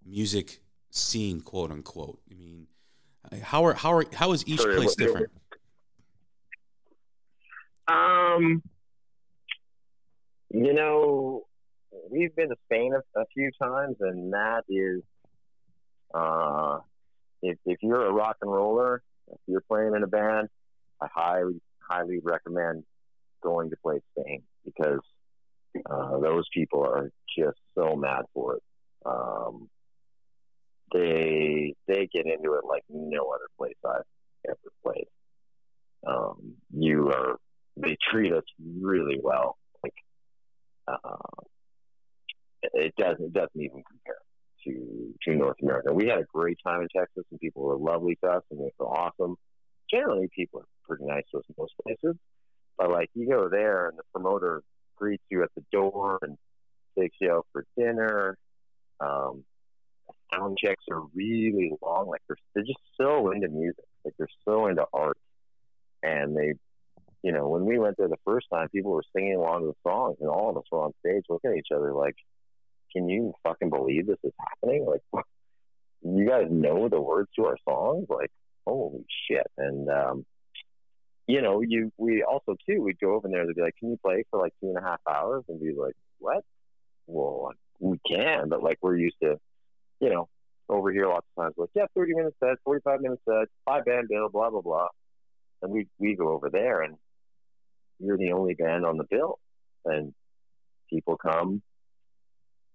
music 0.05 0.61
scene, 0.90 1.40
quote 1.40 1.70
unquote? 1.70 2.20
I 2.30 2.34
mean, 2.34 2.66
how 3.42 3.64
are 3.64 3.74
how 3.74 3.92
are 3.94 4.05
how 4.12 4.32
is 4.32 4.46
each 4.46 4.61
Sorry, 4.61 4.76
place 4.76 4.94
different? 4.96 5.30
Um, 7.89 8.62
you 10.51 10.72
know, 10.72 11.43
we've 12.11 12.35
been 12.35 12.49
to 12.49 12.57
Spain 12.66 12.93
a, 12.95 13.20
a 13.20 13.24
few 13.35 13.51
times, 13.61 13.97
and 14.01 14.33
that 14.33 14.62
is, 14.68 15.03
uh, 16.14 16.78
if 17.43 17.59
if 17.64 17.78
you're 17.83 18.07
a 18.07 18.12
rock 18.12 18.37
and 18.43 18.53
roller, 18.53 19.03
if 19.28 19.39
you're 19.47 19.62
playing 19.62 19.95
in 19.97 20.03
a 20.03 20.07
band, 20.07 20.49
I 21.01 21.07
highly 21.12 21.61
highly 21.80 22.20
recommend 22.22 22.85
going 23.43 23.70
to 23.70 23.76
play 23.83 24.01
Spain 24.16 24.43
because 24.64 25.01
uh, 25.91 26.18
those 26.18 26.45
people 26.53 26.85
are 26.85 27.11
just 27.37 27.59
so 27.74 27.97
mad 27.97 28.24
for 28.35 28.57
it. 28.57 28.62
Um, 29.05 29.68
they 30.93 31.74
they 31.89 32.09
get 32.12 32.26
into 32.26 32.55
it 32.55 32.64
like 32.68 32.85
no 32.89 33.30
other 33.30 33.49
place 33.59 33.76
I've 33.85 34.03
ever 34.47 34.72
played. 34.85 35.07
Um, 36.07 36.55
you 36.70 37.09
are 37.11 37.39
they 37.76 37.96
treat 38.10 38.32
us 38.32 38.44
really 38.80 39.18
well. 39.22 39.56
Like 39.82 39.94
uh, 40.88 41.42
it 42.62 42.94
doesn't 42.96 43.24
it 43.24 43.32
doesn't 43.32 43.60
even 43.60 43.82
compare 43.88 44.16
to 44.64 45.14
to 45.22 45.36
North 45.36 45.56
America. 45.62 45.92
We 45.92 46.06
had 46.06 46.18
a 46.18 46.26
great 46.32 46.58
time 46.64 46.82
in 46.82 46.88
Texas, 46.94 47.24
and 47.30 47.40
people 47.40 47.62
were 47.62 47.76
lovely 47.76 48.16
to 48.22 48.30
us, 48.30 48.42
and 48.50 48.60
it 48.60 48.72
was 48.78 49.12
awesome. 49.18 49.36
Generally, 49.90 50.30
people 50.34 50.60
are 50.60 50.66
pretty 50.88 51.04
nice 51.04 51.24
to 51.32 51.38
us 51.38 51.44
in 51.48 51.54
most 51.58 51.74
places, 51.82 52.16
but 52.78 52.90
like 52.90 53.10
you 53.14 53.28
go 53.28 53.48
there, 53.48 53.88
and 53.88 53.98
the 53.98 54.04
promoter 54.12 54.62
greets 54.96 55.24
you 55.30 55.42
at 55.42 55.50
the 55.56 55.64
door 55.72 56.18
and 56.22 56.36
takes 56.98 57.16
you 57.20 57.32
out 57.32 57.46
for 57.52 57.64
dinner. 57.76 58.36
Um, 59.00 59.44
sound 60.32 60.58
checks 60.58 60.84
are 60.90 61.02
really 61.14 61.72
long. 61.82 62.08
Like 62.08 62.22
they're 62.28 62.36
they're 62.54 62.64
just 62.64 62.78
so 63.00 63.30
into 63.32 63.48
music. 63.48 63.84
Like 64.04 64.14
they're 64.18 64.28
so 64.44 64.66
into 64.66 64.84
art, 64.92 65.18
and 66.02 66.36
they 66.36 66.54
you 67.22 67.30
know, 67.30 67.48
when 67.48 67.64
we 67.64 67.78
went 67.78 67.96
there 67.96 68.08
the 68.08 68.16
first 68.24 68.48
time, 68.52 68.68
people 68.68 68.90
were 68.90 69.04
singing 69.14 69.36
along 69.36 69.60
to 69.60 69.66
the 69.68 69.90
songs, 69.90 70.16
and 70.20 70.28
all 70.28 70.50
of 70.50 70.56
us 70.56 70.64
were 70.72 70.82
on 70.82 70.92
stage 71.00 71.24
looking 71.28 71.52
at 71.52 71.56
each 71.56 71.68
other 71.74 71.94
like, 71.94 72.16
"Can 72.92 73.08
you 73.08 73.32
fucking 73.44 73.70
believe 73.70 74.06
this 74.06 74.18
is 74.24 74.32
happening? 74.40 74.84
Like, 74.84 75.24
you 76.02 76.26
guys 76.28 76.48
know 76.50 76.88
the 76.88 77.00
words 77.00 77.30
to 77.36 77.46
our 77.46 77.56
songs? 77.64 78.06
Like, 78.08 78.30
holy 78.66 79.06
shit!" 79.28 79.46
And 79.56 79.88
um, 79.88 80.26
you 81.28 81.42
know, 81.42 81.60
you 81.60 81.92
we 81.96 82.24
also 82.24 82.56
too 82.68 82.82
we'd 82.82 82.98
go 82.98 83.14
over 83.14 83.28
there. 83.28 83.46
They'd 83.46 83.54
be 83.54 83.62
like, 83.62 83.76
"Can 83.76 83.90
you 83.90 83.98
play 84.04 84.24
for 84.30 84.40
like 84.40 84.52
two 84.60 84.68
and 84.68 84.78
a 84.78 84.82
half 84.82 85.00
hours?" 85.08 85.44
And 85.48 85.60
be 85.60 85.74
like, 85.74 85.94
"What? 86.18 86.44
Well, 87.06 87.52
we 87.78 88.00
can, 88.08 88.48
but 88.48 88.64
like 88.64 88.78
we're 88.82 88.96
used 88.96 89.16
to, 89.22 89.38
you 90.00 90.10
know." 90.10 90.28
Over 90.68 90.90
here, 90.90 91.06
lots 91.06 91.26
of 91.36 91.42
times, 91.42 91.54
like, 91.58 91.68
yeah, 91.74 91.84
30 91.94 92.14
minutes 92.14 92.36
set, 92.40 92.56
45 92.64 93.00
minutes 93.02 93.20
set, 93.28 93.48
five 93.66 93.84
band 93.84 94.08
bill, 94.08 94.30
blah, 94.30 94.48
blah, 94.48 94.62
blah. 94.62 94.86
And 95.60 95.70
we, 95.70 95.86
we 95.98 96.14
go 96.14 96.28
over 96.28 96.48
there 96.48 96.80
and 96.80 96.96
you're 98.03 98.18
the 98.18 98.32
only 98.32 98.55
band 98.55 98.84
on 98.84 98.96
the 98.96 99.07
bill. 99.11 99.38
And 99.84 100.12
people 100.90 101.16
come, 101.16 101.62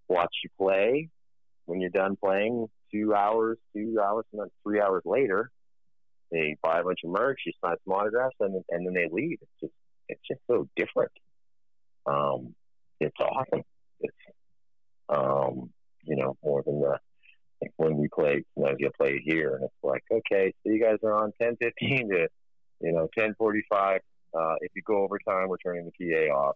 watch 0.07 0.34
you 0.43 0.49
play. 0.57 1.09
When 1.65 1.82
you're 1.82 1.89
done 1.89 2.15
playing, 2.15 2.67
two 2.93 3.13
hours, 3.13 3.57
two 3.75 3.99
hours, 4.01 4.25
and 4.32 4.41
then 4.41 4.47
three 4.63 4.80
hours 4.80 5.03
later, 5.05 5.51
they 6.32 6.55
buy 6.61 6.80
a 6.80 6.84
bunch 6.84 6.99
of 7.03 7.11
merch, 7.11 7.41
you 7.45 7.51
sign 7.63 7.75
some 7.86 7.93
autographs, 7.93 8.36
and 8.39 8.63
and 8.69 8.86
then 8.86 8.93
they 8.93 9.07
leave. 9.11 9.38
It's 9.41 9.51
just 9.61 9.73
it's 10.07 10.21
just 10.30 10.41
so 10.47 10.67
different. 10.75 11.11
Um, 12.05 12.55
it's 12.99 13.15
awesome. 13.19 13.63
It's 13.99 14.15
um, 15.09 15.69
you 16.03 16.15
know, 16.15 16.38
more 16.43 16.63
than 16.65 16.80
the 16.82 16.97
like 17.61 17.71
when 17.78 17.97
we 17.97 18.07
play, 18.07 18.43
sometimes 18.53 18.78
you'll 18.80 18.91
play 18.97 19.21
here, 19.25 19.55
and 19.55 19.65
it's 19.65 19.73
like, 19.84 20.03
okay, 20.11 20.53
so 20.63 20.71
you 20.71 20.82
guys 20.82 20.97
are 21.03 21.23
on 21.23 21.34
ten 21.41 21.57
fifteen 21.57 22.09
to, 22.09 22.28
you 22.82 22.91
know, 22.91 23.07
ten 23.17 23.36
forty 23.38 23.63
five. 23.69 24.01
Uh, 24.34 24.55
if 24.61 24.71
you 24.75 24.82
go 24.84 25.03
overtime, 25.03 25.47
we're 25.47 25.57
turning 25.57 25.86
the 25.86 26.11
PA 26.11 26.34
off. 26.34 26.55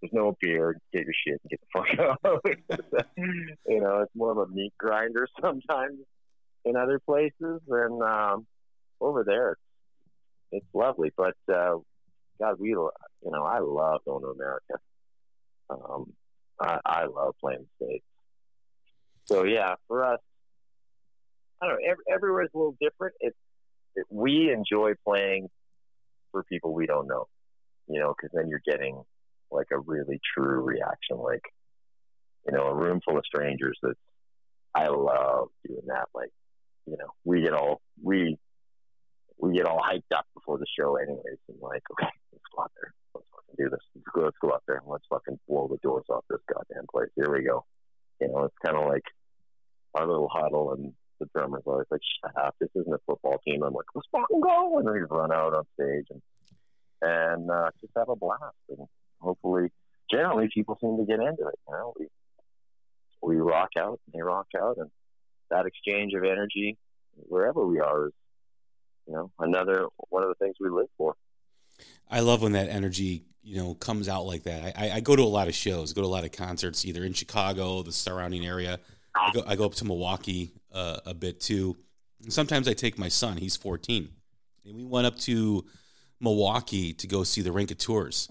There's 0.00 0.12
no 0.12 0.36
beer. 0.40 0.78
Get 0.92 1.04
your 1.04 1.14
shit 1.26 1.40
and 1.42 1.50
get 1.50 1.60
the 1.60 1.66
fuck 1.72 2.18
out. 2.24 2.44
you 3.66 3.80
know, 3.80 4.00
it's 4.00 4.14
more 4.14 4.32
of 4.32 4.38
a 4.38 4.46
meat 4.46 4.72
grinder 4.78 5.28
sometimes 5.40 5.98
in 6.64 6.76
other 6.76 6.98
places, 6.98 7.60
and 7.68 8.02
um, 8.02 8.46
over 9.00 9.24
there, 9.24 9.52
it's, 9.52 9.60
it's 10.52 10.74
lovely. 10.74 11.12
But 11.16 11.34
uh, 11.52 11.76
God, 12.38 12.56
we, 12.58 12.70
you 12.70 12.90
know, 13.24 13.44
I 13.44 13.58
love 13.60 14.00
going 14.04 14.22
to 14.22 14.30
America. 14.30 14.74
Um, 15.68 16.12
I, 16.60 16.78
I 16.84 17.04
love 17.06 17.34
playing 17.40 17.66
the 17.78 17.86
states. 17.86 18.04
So 19.26 19.44
yeah, 19.44 19.74
for 19.86 20.04
us, 20.04 20.20
I 21.62 21.66
don't 21.66 21.76
know. 21.76 21.90
Every, 21.90 22.04
everywhere 22.12 22.42
is 22.42 22.50
a 22.54 22.58
little 22.58 22.76
different. 22.80 23.14
It, 23.20 23.34
it 23.94 24.06
we 24.10 24.50
enjoy 24.52 24.92
playing 25.04 25.48
for 26.30 26.44
people 26.44 26.72
we 26.72 26.86
don't 26.86 27.06
know, 27.06 27.28
you 27.88 28.00
know, 28.00 28.14
because 28.16 28.30
then 28.34 28.48
you're 28.48 28.62
getting 28.64 29.02
like 29.50 29.68
a 29.72 29.78
really 29.78 30.20
true 30.34 30.60
reaction, 30.60 31.18
like 31.18 31.42
you 32.46 32.52
know, 32.52 32.66
a 32.66 32.74
room 32.74 33.00
full 33.04 33.18
of 33.18 33.26
strangers. 33.26 33.78
That 33.82 33.96
I 34.74 34.88
love 34.88 35.48
doing 35.66 35.86
that. 35.88 36.08
Like, 36.14 36.30
you 36.86 36.96
know, 36.96 37.10
we 37.24 37.42
get 37.42 37.54
all 37.54 37.80
we 38.02 38.38
we 39.38 39.54
get 39.54 39.66
all 39.66 39.80
hyped 39.80 40.14
up 40.14 40.26
before 40.34 40.58
the 40.58 40.66
show, 40.78 40.96
anyways, 40.96 41.38
and 41.48 41.58
like, 41.60 41.82
okay, 41.92 42.10
let's 42.32 42.44
go 42.54 42.62
out 42.62 42.72
there, 42.76 42.92
let's 43.14 43.26
fucking 43.32 43.54
do 43.58 43.70
this. 43.70 43.80
Let's 43.94 44.06
go, 44.14 44.20
let's 44.22 44.36
go 44.40 44.52
out 44.52 44.62
there, 44.66 44.76
and 44.76 44.86
let's 44.86 45.06
fucking 45.08 45.38
blow 45.48 45.68
the 45.68 45.78
doors 45.78 46.04
off 46.10 46.24
this 46.28 46.40
goddamn 46.52 46.86
place. 46.92 47.10
Here 47.16 47.32
we 47.32 47.42
go. 47.42 47.64
You 48.20 48.28
know, 48.28 48.44
it's 48.44 48.58
kind 48.64 48.76
of 48.76 48.86
like 48.86 49.04
our 49.94 50.06
little 50.06 50.28
huddle, 50.28 50.72
and 50.72 50.92
the 51.20 51.28
drummer's 51.34 51.62
always 51.66 51.86
like, 51.90 52.00
"Shut 52.20 52.36
up! 52.36 52.56
This 52.58 52.70
isn't 52.74 52.92
a 52.92 52.98
football 53.06 53.38
team." 53.46 53.62
I'm 53.62 53.72
like, 53.72 53.86
"Let's 53.94 54.08
fucking 54.10 54.40
go!" 54.40 54.78
And 54.78 54.90
we 54.90 55.00
run 55.00 55.32
out 55.32 55.54
on 55.54 55.64
stage 55.74 56.06
and 56.10 56.22
and 57.02 57.50
uh, 57.50 57.70
just 57.80 57.92
have 57.96 58.08
a 58.08 58.16
blast. 58.16 58.56
And 58.68 58.86
hopefully, 59.20 59.70
generally, 60.10 60.48
people 60.52 60.76
seem 60.80 60.96
to 60.98 61.04
get 61.04 61.20
into 61.20 61.46
it. 61.46 61.58
You 61.68 61.74
know, 61.74 61.94
we 61.98 62.06
we 63.22 63.36
rock 63.36 63.70
out, 63.78 64.00
and 64.06 64.14
they 64.14 64.22
rock 64.22 64.48
out, 64.60 64.78
and 64.78 64.90
that 65.50 65.66
exchange 65.66 66.14
of 66.14 66.24
energy 66.24 66.76
wherever 67.28 67.66
we 67.66 67.80
are 67.80 68.06
is, 68.06 68.12
you 69.06 69.14
know, 69.14 69.30
another 69.38 69.86
one 70.08 70.22
of 70.22 70.28
the 70.28 70.34
things 70.36 70.56
we 70.60 70.70
live 70.70 70.88
for. 70.96 71.14
I 72.10 72.20
love 72.20 72.42
when 72.42 72.52
that 72.52 72.68
energy, 72.68 73.24
you 73.42 73.56
know, 73.56 73.74
comes 73.74 74.08
out 74.08 74.26
like 74.26 74.44
that. 74.44 74.78
I, 74.78 74.90
I, 74.90 75.00
go 75.00 75.16
to 75.16 75.22
a 75.22 75.24
lot 75.24 75.48
of 75.48 75.54
shows, 75.54 75.92
go 75.92 76.02
to 76.02 76.06
a 76.06 76.08
lot 76.08 76.24
of 76.24 76.32
concerts, 76.32 76.84
either 76.84 77.04
in 77.04 77.12
Chicago, 77.12 77.82
the 77.82 77.92
surrounding 77.92 78.46
area. 78.46 78.78
I 79.14 79.30
go, 79.32 79.42
I 79.46 79.56
go 79.56 79.66
up 79.66 79.74
to 79.76 79.84
Milwaukee 79.84 80.52
uh, 80.72 81.00
a 81.06 81.14
bit 81.14 81.40
too. 81.40 81.76
Sometimes 82.28 82.68
I 82.68 82.74
take 82.74 82.98
my 82.98 83.08
son; 83.08 83.36
he's 83.38 83.56
14, 83.56 84.08
and 84.66 84.76
we 84.76 84.84
went 84.84 85.06
up 85.06 85.18
to 85.20 85.64
Milwaukee 86.20 86.92
to 86.94 87.06
go 87.06 87.24
see 87.24 87.42
the 87.42 87.52
Raconteurs, 87.52 88.28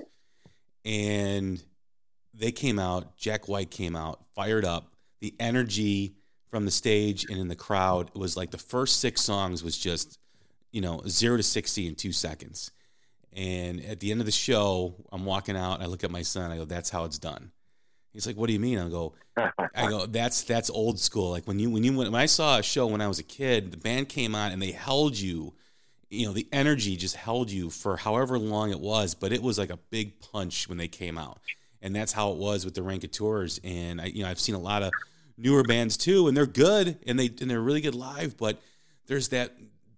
and 0.86 1.62
they 2.34 2.52
came 2.52 2.80
out. 2.80 3.18
Jack 3.18 3.48
White 3.48 3.72
came 3.72 3.96
out, 3.96 4.24
fired 4.36 4.66
up. 4.66 4.94
The 5.22 5.36
energy 5.40 6.16
from 6.50 6.66
the 6.66 6.72
stage 6.72 7.26
and 7.30 7.40
in 7.40 7.48
the 7.48 7.56
crowd 7.56 8.12
was 8.16 8.38
like 8.38 8.52
the 8.52 8.58
first 8.58 9.00
six 9.00 9.22
songs 9.22 9.64
was 9.64 9.78
just, 9.78 10.18
you 10.72 10.82
know, 10.82 11.02
zero 11.08 11.38
to 11.38 11.44
sixty 11.44 11.88
in 11.88 11.96
two 11.96 12.12
seconds 12.12 12.72
And 13.34 13.84
at 13.86 14.00
the 14.00 14.12
end 14.12 14.22
of 14.22 14.26
the 14.26 14.32
show, 14.32 14.96
I'm 15.12 15.26
walking 15.26 15.56
out. 15.58 15.82
I 15.82 15.86
look 15.86 16.04
at 16.04 16.12
my 16.12 16.24
son. 16.24 16.52
I 16.52 16.58
go, 16.58 16.66
"That's 16.66 16.90
how 16.90 17.06
it's 17.06 17.20
done." 17.20 17.52
He's 18.20 18.28
like, 18.28 18.36
"What 18.36 18.48
do 18.48 18.54
you 18.54 18.60
mean?" 18.60 18.78
I 18.80 18.90
go, 18.90 19.14
"I 19.38 19.90
go, 19.90 20.06
that's 20.10 20.44
that's 20.44 20.70
old 20.70 21.00
school. 21.00 21.30
Like 21.30 21.46
when 21.48 21.58
you 21.58 21.70
when 21.70 21.86
you 21.86 21.94
when 21.96 22.14
I 22.14 22.26
saw 22.26 22.58
a 22.58 22.64
show 22.64 22.86
when 22.88 23.00
I 23.00 23.08
was 23.08 23.18
a 23.18 23.24
kid, 23.24 23.72
the 23.72 23.78
band 23.78 24.10
came 24.10 24.36
on 24.36 24.52
and 24.52 24.62
they 24.62 24.72
held 24.72 25.18
you. 25.18 25.54
You 26.10 26.26
know, 26.28 26.34
the 26.34 26.46
energy 26.52 26.98
just 26.98 27.16
held 27.16 27.50
you 27.50 27.70
for 27.70 27.96
however 27.96 28.38
long 28.38 28.72
it 28.72 28.80
was, 28.82 29.16
but 29.16 29.32
it 29.32 29.42
was 29.42 29.58
like 29.58 29.70
a 29.70 29.78
big 29.90 30.20
punch 30.20 30.68
when 30.68 30.78
they 30.78 30.90
came 30.90 31.18
out, 31.18 31.40
and 31.82 31.96
that's 31.96 32.12
how 32.12 32.32
it 32.32 32.38
was 32.38 32.66
with 32.66 32.74
the 32.74 32.84
Raconteurs. 32.84 33.62
And 33.64 34.02
I, 34.02 34.06
you 34.06 34.24
know, 34.24 34.30
I've 34.30 34.40
seen 34.40 34.56
a 34.56 34.60
lot 34.60 34.84
of 34.84 34.92
newer 35.38 35.64
bands 35.64 35.96
too, 35.96 36.28
and 36.28 36.36
they're 36.36 36.46
good 36.46 37.00
and 37.08 37.18
they 37.18 37.28
and 37.40 37.50
they're 37.50 37.62
really 37.62 37.80
good 37.80 37.96
live, 37.96 38.36
but 38.36 38.62
there's 39.08 39.30
that 39.30 39.56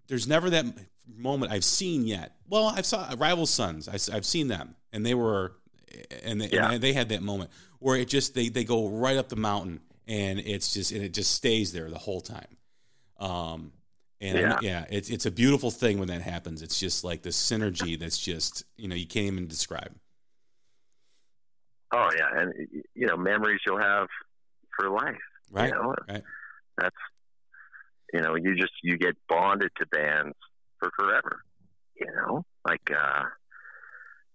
there's 0.07 0.28
never 0.28 0.51
that 0.51 0.65
moment 1.07 1.51
I've 1.51 1.63
seen 1.63 2.05
yet. 2.05 2.36
Well, 2.47 2.65
I've 2.67 2.86
saw 2.86 3.15
Rival 3.17 3.47
Sons. 3.47 3.88
I, 3.88 4.13
have 4.13 4.26
seen 4.26 4.47
them, 4.47 4.76
and 4.93 5.03
they 5.05 5.15
were, 5.15 5.53
and 6.24 6.41
they, 6.41 6.49
Yeah. 6.49 6.72
and 6.72 6.84
they 6.84 6.93
had 6.93 7.09
that 7.09 7.24
moment 7.24 7.49
where 7.82 7.97
it 7.97 8.07
just 8.07 8.34
they 8.34 8.47
they 8.49 8.63
go 8.63 8.88
right 8.88 9.17
up 9.17 9.27
the 9.29 9.36
mountain, 9.36 9.82
and 10.07 10.39
it's 10.39 10.73
just 10.73 10.91
and 10.91 11.03
it 11.03 11.13
just 11.13 11.32
stays 11.32 11.73
there 11.73 11.89
the 11.89 11.97
whole 11.97 12.21
time. 12.21 12.57
Um, 13.19 13.73
and 14.21 14.38
Yeah. 14.38 14.59
yeah, 14.61 14.86
it's 14.89 15.09
it's 15.09 15.25
a 15.25 15.32
beautiful 15.32 15.71
thing 15.71 15.97
when 15.99 16.07
that 16.07 16.21
happens. 16.21 16.61
It's 16.61 16.79
just 16.79 17.03
like 17.03 17.23
the 17.23 17.29
synergy 17.29 17.99
that's 17.99 18.17
just 18.17 18.63
you 18.77 18.88
know 18.88 18.95
you 18.95 19.07
can't 19.07 19.25
even 19.27 19.47
describe. 19.47 19.93
Oh 21.93 22.09
yeah, 22.17 22.41
and 22.41 22.53
you 22.95 23.07
know 23.07 23.17
memories 23.17 23.59
you'll 23.65 23.79
have 23.82 24.07
for 24.77 24.89
life. 24.89 25.15
Right, 25.51 25.69
You 25.69 25.75
know, 25.75 25.95
right. 26.07 26.23
that's 26.77 26.95
you 28.13 28.21
know 28.21 28.36
you 28.36 28.55
just 28.55 28.73
you 28.84 28.97
get 28.97 29.17
bonded 29.27 29.71
to 29.77 29.86
bands 29.88 30.36
for 30.79 30.89
forever. 30.97 31.41
You 31.99 32.07
know, 32.15 32.45
like 32.65 32.89
uh, 32.91 33.23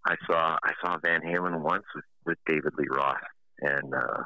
I 0.07 0.17
saw 0.27 0.59
I 0.63 0.73
saw 0.85 0.99
Van 1.05 1.23
Halen 1.23 1.61
once 1.61 1.85
with, 1.95 2.05
with 2.27 2.39
David 2.47 2.75
Lee 2.77 2.87
Roth, 2.91 3.17
and 3.61 3.95
uh, 3.95 4.23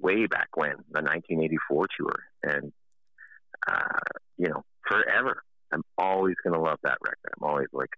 way 0.00 0.26
back 0.26 0.48
when 0.54 0.70
the 0.90 1.02
1984 1.02 1.86
tour, 1.98 2.22
and 2.42 2.72
uh, 3.68 3.98
you 4.38 4.48
know 4.48 4.62
forever. 4.88 5.42
I'm 5.72 5.84
always 5.96 6.34
going 6.42 6.54
to 6.54 6.60
love 6.60 6.78
that 6.82 6.98
record. 7.00 7.32
I'm 7.40 7.48
always 7.48 7.68
like 7.72 7.90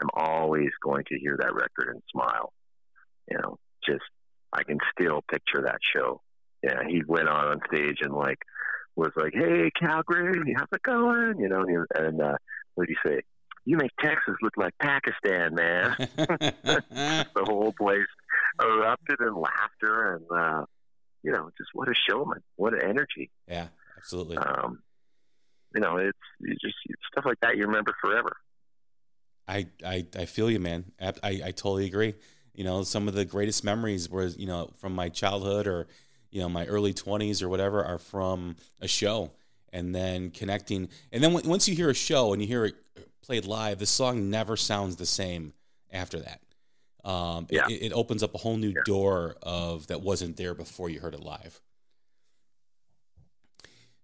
I'm 0.00 0.10
always 0.14 0.70
going 0.82 1.04
to 1.08 1.18
hear 1.18 1.38
that 1.40 1.54
record 1.54 1.94
and 1.94 2.02
smile. 2.12 2.52
You 3.30 3.38
know, 3.38 3.58
just 3.86 4.04
I 4.52 4.62
can 4.62 4.78
still 4.92 5.22
picture 5.30 5.62
that 5.62 5.78
show. 5.94 6.20
Yeah, 6.62 6.80
he 6.86 7.02
went 7.06 7.28
on 7.28 7.46
on 7.46 7.60
stage 7.72 7.98
and 8.00 8.12
like 8.12 8.38
was 8.96 9.12
like, 9.16 9.32
"Hey, 9.34 9.70
Calgary, 9.78 10.54
how's 10.56 10.68
it 10.72 10.82
going?" 10.82 11.38
You 11.38 11.48
know, 11.48 11.60
and, 11.60 11.70
he, 11.70 12.02
and 12.02 12.20
uh, 12.20 12.36
what 12.74 12.86
did 12.86 12.96
he 13.02 13.08
say? 13.08 13.20
You 13.66 13.78
make 13.78 13.92
Texas 13.98 14.34
look 14.42 14.56
like 14.56 14.74
Pakistan, 14.78 15.54
man. 15.54 15.96
the 16.16 17.44
whole 17.44 17.72
place 17.72 18.06
erupted 18.60 19.20
in 19.20 19.34
laughter 19.34 20.14
and 20.14 20.24
uh, 20.30 20.64
you 21.22 21.32
know, 21.32 21.50
just 21.56 21.70
what 21.72 21.88
a 21.88 21.94
showman, 22.08 22.42
what 22.56 22.74
an 22.74 22.82
energy. 22.82 23.30
yeah, 23.48 23.68
absolutely. 23.96 24.36
Um, 24.36 24.80
you 25.74 25.80
know, 25.80 25.96
it's 25.96 26.18
you 26.40 26.54
just 26.60 26.76
stuff 27.10 27.24
like 27.24 27.40
that 27.40 27.56
you 27.56 27.66
remember 27.66 27.94
forever. 28.00 28.36
I, 29.48 29.66
I, 29.84 30.06
I 30.16 30.24
feel 30.26 30.50
you, 30.50 30.60
man. 30.60 30.84
Ab- 31.00 31.18
I, 31.22 31.40
I 31.46 31.50
totally 31.50 31.86
agree. 31.86 32.14
You 32.54 32.64
know, 32.64 32.82
some 32.82 33.08
of 33.08 33.14
the 33.14 33.24
greatest 33.24 33.64
memories 33.64 34.08
were, 34.08 34.26
you 34.26 34.46
know, 34.46 34.70
from 34.76 34.94
my 34.94 35.08
childhood 35.08 35.66
or, 35.66 35.86
you 36.30 36.40
know, 36.40 36.48
my 36.48 36.66
early 36.66 36.94
20s 36.94 37.42
or 37.42 37.48
whatever 37.48 37.84
are 37.84 37.98
from 37.98 38.56
a 38.80 38.88
show 38.88 39.32
and 39.72 39.94
then 39.94 40.30
connecting. 40.30 40.88
And 41.12 41.22
then 41.22 41.32
when, 41.32 41.46
once 41.48 41.68
you 41.68 41.74
hear 41.74 41.90
a 41.90 41.94
show 41.94 42.32
and 42.32 42.40
you 42.40 42.48
hear 42.48 42.64
it 42.64 42.76
played 43.22 43.44
live, 43.44 43.78
the 43.78 43.86
song 43.86 44.30
never 44.30 44.56
sounds 44.56 44.96
the 44.96 45.06
same 45.06 45.52
after 45.92 46.20
that. 46.20 46.40
Um, 47.04 47.46
it- 47.50 47.56
Yeah. 47.56 47.66
it, 47.68 47.82
it 47.86 47.92
opens 47.92 48.22
up 48.22 48.34
a 48.34 48.38
whole 48.38 48.56
new 48.56 48.70
Yeah. 48.70 48.80
door 48.84 49.36
of 49.42 49.86
that 49.88 50.00
wasn't 50.00 50.36
there 50.36 50.54
before 50.54 50.88
you 50.90 51.00
heard 51.00 51.14
it 51.14 51.20
live. 51.20 51.60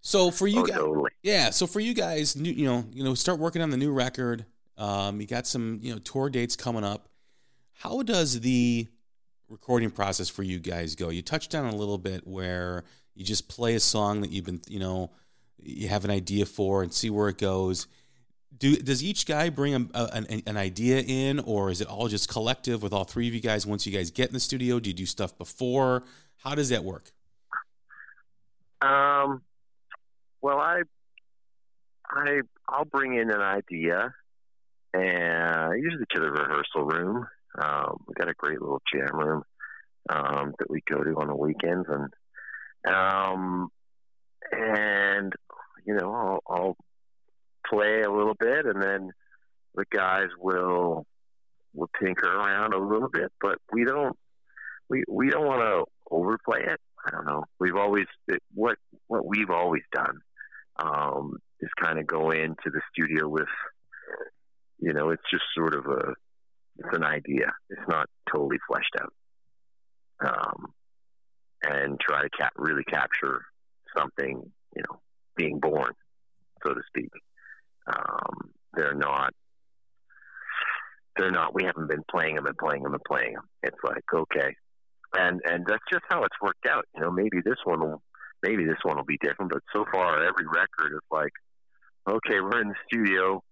So 0.02 0.30
for 0.30 0.46
you 0.46 0.60
oh, 0.60 0.64
guys, 0.66 0.76
totally. 0.76 1.10
yeah. 1.22 1.50
So 1.50 1.66
for 1.66 1.80
you 1.80 1.92
guys, 1.94 2.34
new, 2.36 2.50
you 2.50 2.64
know, 2.64 2.84
you 2.92 3.04
know, 3.04 3.14
start 3.14 3.38
working 3.38 3.60
on 3.62 3.70
the 3.70 3.76
new 3.76 3.92
record. 3.92 4.46
Um, 4.78 5.20
you 5.20 5.26
got 5.26 5.46
some, 5.46 5.78
you 5.82 5.92
know, 5.92 5.98
tour 5.98 6.30
dates 6.30 6.56
coming 6.56 6.84
up. 6.84 7.08
How 7.74 8.02
does 8.02 8.40
the 8.40 8.86
recording 9.48 9.90
process 9.90 10.28
for 10.28 10.42
you 10.42 10.58
guys 10.58 10.94
go? 10.94 11.10
You 11.10 11.20
touched 11.22 11.54
on 11.54 11.66
a 11.66 11.76
little 11.76 11.98
bit 11.98 12.26
where 12.26 12.84
you 13.14 13.24
just 13.24 13.48
play 13.48 13.74
a 13.74 13.80
song 13.80 14.22
that 14.22 14.30
you've 14.30 14.46
been, 14.46 14.62
you 14.68 14.78
know, 14.78 15.10
you 15.58 15.88
have 15.88 16.06
an 16.06 16.10
idea 16.10 16.46
for 16.46 16.82
and 16.82 16.92
see 16.92 17.10
where 17.10 17.28
it 17.28 17.36
goes. 17.36 17.86
Do 18.56 18.76
does 18.76 19.02
each 19.02 19.26
guy 19.26 19.48
bring 19.48 19.74
a, 19.74 19.86
a, 19.94 20.10
an, 20.12 20.42
an 20.46 20.56
idea 20.56 21.02
in, 21.06 21.38
or 21.40 21.70
is 21.70 21.80
it 21.80 21.86
all 21.86 22.08
just 22.08 22.28
collective 22.28 22.82
with 22.82 22.92
all 22.92 23.04
three 23.04 23.28
of 23.28 23.34
you 23.34 23.40
guys? 23.40 23.66
Once 23.66 23.86
you 23.86 23.92
guys 23.92 24.10
get 24.10 24.28
in 24.28 24.34
the 24.34 24.40
studio, 24.40 24.80
do 24.80 24.90
you 24.90 24.94
do 24.94 25.06
stuff 25.06 25.36
before? 25.38 26.02
How 26.38 26.54
does 26.54 26.70
that 26.70 26.82
work? 26.82 27.12
Um, 28.82 29.42
well, 30.42 30.58
I, 30.58 30.82
I, 32.10 32.40
I'll 32.68 32.86
bring 32.86 33.14
in 33.14 33.30
an 33.30 33.40
idea, 33.40 34.12
and 34.94 35.82
usually 35.82 36.06
to 36.14 36.20
the 36.20 36.30
rehearsal 36.30 36.84
room. 36.84 37.26
Um, 37.60 37.96
we 38.06 38.14
got 38.14 38.28
a 38.28 38.34
great 38.34 38.60
little 38.60 38.80
jam 38.92 39.18
room 39.18 39.42
um, 40.08 40.54
that 40.58 40.70
we 40.70 40.82
go 40.88 41.02
to 41.02 41.10
on 41.16 41.26
the 41.26 41.36
weekends, 41.36 41.88
and 41.88 42.94
um, 42.94 43.68
and 44.52 45.32
you 45.84 45.94
know, 45.94 46.12
I'll, 46.12 46.42
I'll 46.48 46.76
play 47.70 48.02
a 48.02 48.10
little 48.10 48.34
bit, 48.38 48.66
and 48.66 48.82
then 48.82 49.10
the 49.74 49.84
guys 49.90 50.28
will 50.38 51.06
will 51.72 51.90
tinker 52.02 52.26
around 52.26 52.74
a 52.74 52.78
little 52.78 53.08
bit, 53.08 53.30
but 53.40 53.58
we 53.72 53.84
don't 53.84 54.16
we 54.88 55.04
we 55.08 55.30
don't 55.30 55.46
want 55.46 55.62
to 55.62 55.84
overplay 56.10 56.64
it. 56.64 56.80
I 57.06 57.10
don't 57.10 57.26
know. 57.26 57.44
We've 57.58 57.76
always 57.76 58.06
it, 58.28 58.42
what 58.54 58.76
what 59.06 59.24
we've 59.24 59.50
always 59.50 59.82
done 59.92 60.20
um, 60.82 61.36
is 61.60 61.70
kind 61.80 61.98
of 61.98 62.06
go 62.06 62.30
into 62.30 62.66
the 62.66 62.80
studio 62.92 63.28
with, 63.28 63.48
you 64.78 64.92
know, 64.92 65.10
it's 65.10 65.22
just 65.30 65.44
sort 65.56 65.74
of 65.74 65.86
a 65.86 66.14
it's 66.78 66.96
an 66.96 67.04
idea. 67.04 67.52
It's 67.68 67.88
not 67.88 68.06
totally 68.32 68.58
fleshed 68.66 68.96
out, 69.00 69.12
um, 70.26 70.66
and 71.62 72.00
try 72.00 72.22
to 72.22 72.30
cap- 72.30 72.52
really 72.56 72.84
capture 72.84 73.42
something, 73.96 74.50
you 74.76 74.82
know, 74.88 75.00
being 75.36 75.58
born, 75.60 75.92
so 76.66 76.74
to 76.74 76.80
speak. 76.88 77.10
Um, 77.86 78.50
they're 78.74 78.94
not. 78.94 79.32
They're 81.16 81.30
not. 81.30 81.54
We 81.54 81.64
haven't 81.64 81.88
been 81.88 82.04
playing 82.10 82.36
them 82.36 82.46
and 82.46 82.56
playing 82.56 82.82
them 82.82 82.94
and 82.94 83.02
playing 83.04 83.34
them. 83.34 83.44
It's 83.62 83.76
like 83.84 84.04
okay, 84.14 84.54
and 85.16 85.40
and 85.44 85.66
that's 85.66 85.82
just 85.90 86.04
how 86.08 86.22
it's 86.22 86.36
worked 86.40 86.66
out. 86.68 86.84
You 86.94 87.02
know, 87.02 87.10
maybe 87.10 87.40
this 87.44 87.58
one 87.64 87.80
will 87.80 88.02
maybe 88.42 88.64
this 88.64 88.78
one 88.82 88.96
will 88.96 89.04
be 89.04 89.18
different, 89.22 89.52
but 89.52 89.62
so 89.74 89.84
far 89.92 90.22
every 90.24 90.46
record 90.46 90.94
is 90.94 91.06
like, 91.10 91.32
okay, 92.08 92.40
we're 92.40 92.62
in 92.62 92.68
the 92.68 92.74
studio. 92.86 93.42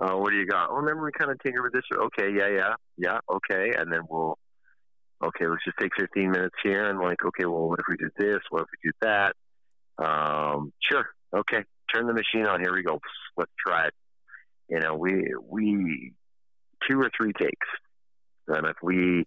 Uh, 0.00 0.14
what 0.16 0.30
do 0.30 0.36
you 0.36 0.46
got? 0.46 0.68
Oh, 0.70 0.76
remember 0.76 1.04
we 1.04 1.10
kind 1.12 1.30
of 1.30 1.38
tinkered 1.40 1.62
with 1.62 1.72
this. 1.72 1.82
Okay, 1.92 2.30
yeah, 2.32 2.48
yeah, 2.48 2.74
yeah, 2.96 3.18
okay, 3.28 3.72
and 3.76 3.92
then 3.92 4.02
we'll 4.08 4.38
okay, 5.24 5.46
let's 5.46 5.64
just 5.64 5.76
take 5.80 5.90
15 5.98 6.30
minutes 6.30 6.54
here 6.62 6.88
and 6.88 7.00
like, 7.00 7.18
okay, 7.24 7.44
well, 7.44 7.68
what 7.68 7.80
if 7.80 7.86
we 7.88 7.96
did 7.96 8.12
this? 8.16 8.38
What 8.50 8.62
if 8.62 8.68
we 8.72 8.90
did 8.90 8.94
that? 9.02 9.34
Um, 9.98 10.72
sure, 10.80 11.06
okay, 11.36 11.64
turn 11.92 12.06
the 12.06 12.14
machine 12.14 12.46
on. 12.46 12.60
Here 12.60 12.74
we 12.74 12.82
go. 12.82 13.00
Let's 13.36 13.52
try 13.64 13.86
it. 13.86 13.94
You 14.68 14.80
know, 14.80 14.94
we 14.96 15.34
we 15.42 16.12
two 16.88 16.98
or 16.98 17.10
three 17.16 17.32
takes, 17.32 17.68
and 18.48 18.66
if 18.66 18.76
we 18.82 19.26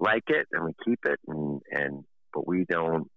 like 0.00 0.24
it 0.28 0.46
and 0.52 0.64
we 0.64 0.72
keep 0.84 0.98
it 1.04 1.20
and 1.28 1.60
and 1.70 2.04
but 2.32 2.48
we 2.48 2.64
don't 2.68 3.08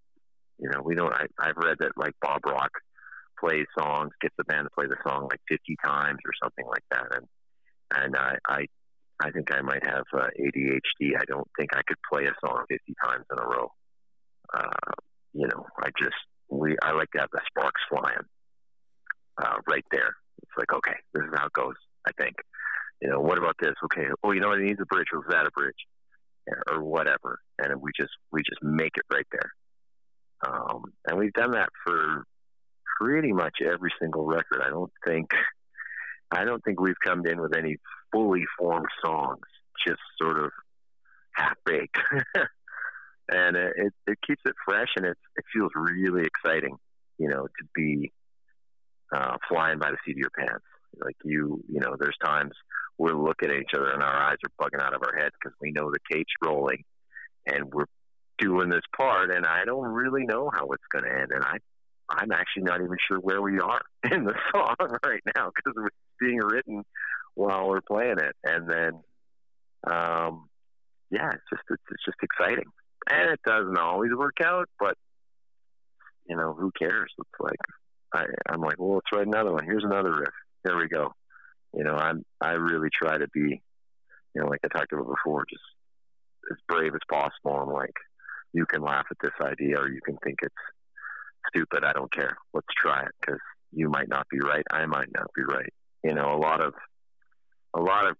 you 0.59 0.69
know 0.69 0.81
we 0.83 0.95
don't 0.95 1.13
I, 1.13 1.25
i've 1.39 1.57
read 1.57 1.77
that 1.79 1.93
like 1.97 2.13
bob 2.21 2.45
rock 2.45 2.71
plays 3.39 3.65
songs 3.77 4.11
gets 4.21 4.35
the 4.37 4.43
band 4.43 4.65
to 4.65 4.69
play 4.75 4.85
the 4.87 4.97
song 5.07 5.27
like 5.31 5.39
50 5.49 5.75
times 5.83 6.19
or 6.25 6.33
something 6.41 6.65
like 6.67 6.83
that 6.91 7.05
and 7.15 7.27
and 7.95 8.15
i 8.15 8.35
i 8.47 8.65
i 9.23 9.31
think 9.31 9.53
i 9.53 9.61
might 9.61 9.85
have 9.85 10.03
uh, 10.13 10.27
adhd 10.39 11.17
i 11.17 11.23
don't 11.27 11.47
think 11.57 11.69
i 11.73 11.81
could 11.87 11.97
play 12.11 12.25
a 12.25 12.45
song 12.45 12.63
50 12.69 12.93
times 13.03 13.25
in 13.31 13.39
a 13.39 13.47
row 13.47 13.71
uh 14.53 14.93
you 15.33 15.47
know 15.47 15.65
i 15.79 15.89
just 15.97 16.15
we 16.49 16.75
i 16.83 16.91
like 16.91 17.09
to 17.11 17.19
have 17.19 17.29
the 17.31 17.41
sparks 17.47 17.81
flying 17.89 18.27
uh 19.41 19.57
right 19.67 19.85
there 19.91 20.15
it's 20.41 20.51
like 20.57 20.73
okay 20.73 20.95
this 21.13 21.23
is 21.23 21.33
how 21.35 21.45
it 21.45 21.53
goes 21.53 21.75
i 22.07 22.11
think 22.21 22.35
you 23.01 23.09
know 23.09 23.19
what 23.19 23.37
about 23.37 23.55
this 23.61 23.73
okay 23.83 24.05
oh 24.23 24.31
you 24.31 24.39
know 24.39 24.51
it 24.51 24.59
needs 24.59 24.79
a 24.81 24.85
bridge 24.85 25.07
or 25.13 25.19
is 25.19 25.25
that 25.29 25.47
a 25.47 25.51
bridge 25.51 25.75
or 26.71 26.83
whatever, 26.83 27.39
and 27.59 27.81
we 27.81 27.91
just 27.99 28.11
we 28.31 28.41
just 28.41 28.61
make 28.61 28.93
it 28.95 29.05
right 29.11 29.27
there. 29.31 29.51
Um, 30.45 30.83
and 31.07 31.17
we've 31.17 31.33
done 31.33 31.51
that 31.51 31.69
for 31.85 32.25
pretty 32.99 33.31
much 33.31 33.57
every 33.61 33.91
single 33.99 34.25
record. 34.25 34.61
I 34.63 34.69
don't 34.69 34.91
think 35.05 35.29
I 36.31 36.43
don't 36.43 36.63
think 36.63 36.79
we've 36.79 36.99
come 37.03 37.25
in 37.25 37.39
with 37.39 37.55
any 37.55 37.77
fully 38.11 38.43
formed 38.57 38.87
songs, 39.03 39.45
just 39.87 40.01
sort 40.21 40.43
of 40.43 40.51
half 41.33 41.55
baked. 41.65 41.97
and 43.31 43.55
it, 43.55 43.93
it 44.07 44.17
keeps 44.25 44.41
it 44.45 44.55
fresh, 44.65 44.89
and 44.95 45.05
it 45.05 45.17
it 45.35 45.45
feels 45.53 45.71
really 45.75 46.25
exciting, 46.25 46.77
you 47.17 47.29
know, 47.29 47.43
to 47.43 47.65
be 47.73 48.11
uh, 49.13 49.37
flying 49.47 49.79
by 49.79 49.91
the 49.91 49.97
seat 50.05 50.13
of 50.13 50.17
your 50.17 50.31
pants. 50.37 50.65
Like 50.99 51.15
you, 51.23 51.63
you 51.67 51.79
know, 51.79 51.95
there's 51.99 52.17
times 52.23 52.51
we're 52.97 53.13
looking 53.13 53.49
at 53.49 53.57
each 53.57 53.73
other 53.75 53.89
and 53.89 54.03
our 54.03 54.15
eyes 54.15 54.37
are 54.43 54.65
bugging 54.65 54.81
out 54.81 54.93
of 54.93 55.01
our 55.03 55.17
heads 55.17 55.35
because 55.41 55.55
we 55.61 55.71
know 55.71 55.91
the 55.91 55.99
tape's 56.11 56.31
rolling 56.43 56.83
and 57.47 57.73
we're 57.73 57.85
doing 58.37 58.69
this 58.69 58.83
part 58.95 59.31
and 59.31 59.45
I 59.45 59.65
don't 59.65 59.87
really 59.87 60.25
know 60.25 60.49
how 60.53 60.67
it's 60.71 60.83
going 60.91 61.05
to 61.05 61.11
end 61.11 61.31
and 61.31 61.43
I 61.43 61.57
I'm 62.09 62.31
actually 62.31 62.63
not 62.63 62.81
even 62.81 62.97
sure 63.07 63.17
where 63.17 63.41
we 63.41 63.59
are 63.59 63.81
in 64.11 64.25
the 64.25 64.35
song 64.53 64.75
right 65.05 65.21
now 65.35 65.51
because 65.55 65.83
it's 65.85 65.95
being 66.19 66.39
written 66.39 66.83
while 67.33 67.69
we're 67.69 67.81
playing 67.81 68.17
it. 68.19 68.35
And 68.43 68.69
then 68.69 68.91
um 69.85 70.47
yeah 71.11 71.29
it's 71.29 71.43
just 71.49 71.63
it's, 71.69 71.83
it's 71.91 72.05
just 72.05 72.17
exciting. 72.21 72.65
And 73.09 73.31
it 73.31 73.39
doesn't 73.45 73.77
always 73.77 74.11
work 74.15 74.37
out 74.43 74.69
but 74.79 74.95
you 76.27 76.35
know 76.35 76.53
who 76.53 76.71
cares? 76.77 77.11
It's 77.17 77.39
like 77.39 77.59
I, 78.13 78.25
I'm 78.49 78.61
like 78.61 78.79
well 78.79 78.95
let's 78.95 79.11
write 79.13 79.27
another 79.27 79.53
one 79.53 79.65
here's 79.65 79.83
another 79.83 80.11
riff 80.11 80.33
here 80.63 80.77
we 80.77 80.87
go 80.87 81.13
you 81.73 81.83
know 81.83 81.95
I'm 81.95 82.23
I 82.39 82.51
really 82.51 82.89
try 82.93 83.17
to 83.17 83.27
be 83.33 83.61
you 84.35 84.41
know 84.41 84.47
like 84.47 84.59
I 84.63 84.67
talked 84.67 84.93
about 84.93 85.07
before 85.07 85.45
just 85.49 85.63
as 86.51 86.57
brave 86.67 86.93
as 86.93 87.01
possible 87.09 87.61
and 87.61 87.71
like 87.71 87.95
you 88.53 88.65
can 88.65 88.81
laugh 88.81 89.05
at 89.09 89.17
this 89.21 89.33
idea 89.41 89.79
or 89.79 89.89
you 89.89 89.99
can 90.05 90.17
think 90.23 90.39
it's 90.43 90.53
stupid. 91.47 91.83
I 91.83 91.93
don't 91.93 92.11
care. 92.11 92.37
Let's 92.53 92.67
try 92.77 93.01
it 93.01 93.11
because 93.19 93.39
you 93.71 93.89
might 93.89 94.07
not 94.07 94.27
be 94.29 94.39
right. 94.39 94.63
I 94.71 94.85
might 94.85 95.11
not 95.13 95.31
be 95.35 95.43
right. 95.43 95.73
You 96.03 96.13
know, 96.13 96.33
a 96.33 96.37
lot 96.37 96.61
of 96.61 96.73
a 97.75 97.81
lot 97.81 98.07
of 98.07 98.15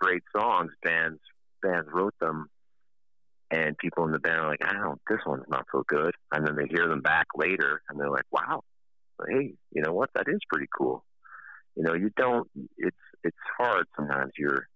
great 0.00 0.22
songs 0.36 0.70
bands 0.82 1.20
bands 1.62 1.88
wrote 1.92 2.14
them, 2.20 2.48
and 3.50 3.78
people 3.78 4.04
in 4.04 4.12
the 4.12 4.18
band 4.18 4.40
are 4.40 4.48
like, 4.48 4.64
I 4.64 4.74
don't. 4.74 5.00
This 5.08 5.20
one's 5.26 5.44
not 5.48 5.66
so 5.72 5.84
good. 5.86 6.14
And 6.32 6.46
then 6.46 6.56
they 6.56 6.66
hear 6.66 6.88
them 6.88 7.00
back 7.00 7.26
later, 7.36 7.82
and 7.88 7.98
they're 7.98 8.10
like, 8.10 8.26
Wow, 8.30 8.62
hey, 9.28 9.54
you 9.72 9.82
know 9.82 9.92
what? 9.92 10.10
That 10.14 10.26
is 10.28 10.40
pretty 10.50 10.68
cool. 10.76 11.04
You 11.76 11.84
know, 11.84 11.94
you 11.94 12.10
don't. 12.16 12.48
It's 12.76 12.96
it's 13.24 13.36
hard 13.58 13.86
sometimes. 13.96 14.32
You're 14.38 14.68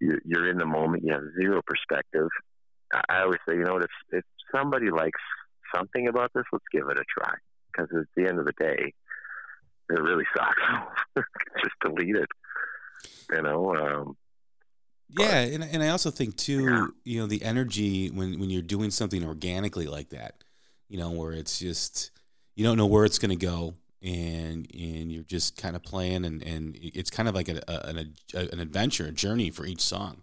you're, 0.00 0.48
in 0.50 0.58
the 0.58 0.66
moment. 0.66 1.04
You 1.04 1.12
have 1.14 1.22
zero 1.40 1.62
perspective. 1.66 2.28
I 3.08 3.22
always 3.22 3.40
say, 3.48 3.54
you 3.54 3.64
know 3.64 3.74
what? 3.74 3.82
If 3.82 3.90
if 4.12 4.24
somebody 4.54 4.90
likes 4.90 5.20
something 5.74 6.06
about 6.06 6.30
this, 6.34 6.44
let's 6.52 6.64
give 6.72 6.88
it 6.88 6.98
a 6.98 7.04
try. 7.18 7.34
Because 7.72 7.88
at 7.96 8.06
the 8.16 8.28
end 8.28 8.38
of 8.38 8.46
the 8.46 8.52
day, 8.58 8.92
it 9.90 10.00
really 10.00 10.24
sucks. 10.36 10.62
Just 11.62 11.74
delete 11.84 12.16
it. 12.16 12.28
You 13.32 13.42
know. 13.42 13.74
Um, 13.74 14.16
Yeah, 15.08 15.40
and 15.40 15.64
and 15.64 15.82
I 15.82 15.88
also 15.88 16.10
think 16.10 16.36
too, 16.36 16.64
Yeah. 16.64 16.86
you 17.04 17.20
know, 17.20 17.26
the 17.26 17.42
energy 17.42 18.08
when 18.10 18.38
when 18.38 18.50
you're 18.50 18.62
doing 18.62 18.90
something 18.90 19.24
organically 19.24 19.86
like 19.86 20.10
that, 20.10 20.44
you 20.88 20.98
know, 20.98 21.10
where 21.10 21.32
it's 21.32 21.58
just 21.58 22.10
you 22.56 22.64
don't 22.64 22.76
know 22.76 22.86
where 22.86 23.04
it's 23.04 23.18
going 23.20 23.30
to 23.38 23.46
go, 23.46 23.74
and 24.02 24.66
and 24.74 25.12
you're 25.12 25.22
just 25.22 25.56
kind 25.56 25.76
of 25.76 25.82
playing, 25.84 26.24
and 26.24 26.42
and 26.42 26.76
it's 26.82 27.10
kind 27.10 27.28
of 27.28 27.34
like 27.36 27.48
a, 27.48 27.62
a, 27.68 27.88
an 27.88 28.14
a, 28.34 28.38
an 28.52 28.58
adventure, 28.60 29.06
a 29.06 29.12
journey 29.12 29.50
for 29.50 29.64
each 29.64 29.80
song. 29.82 30.22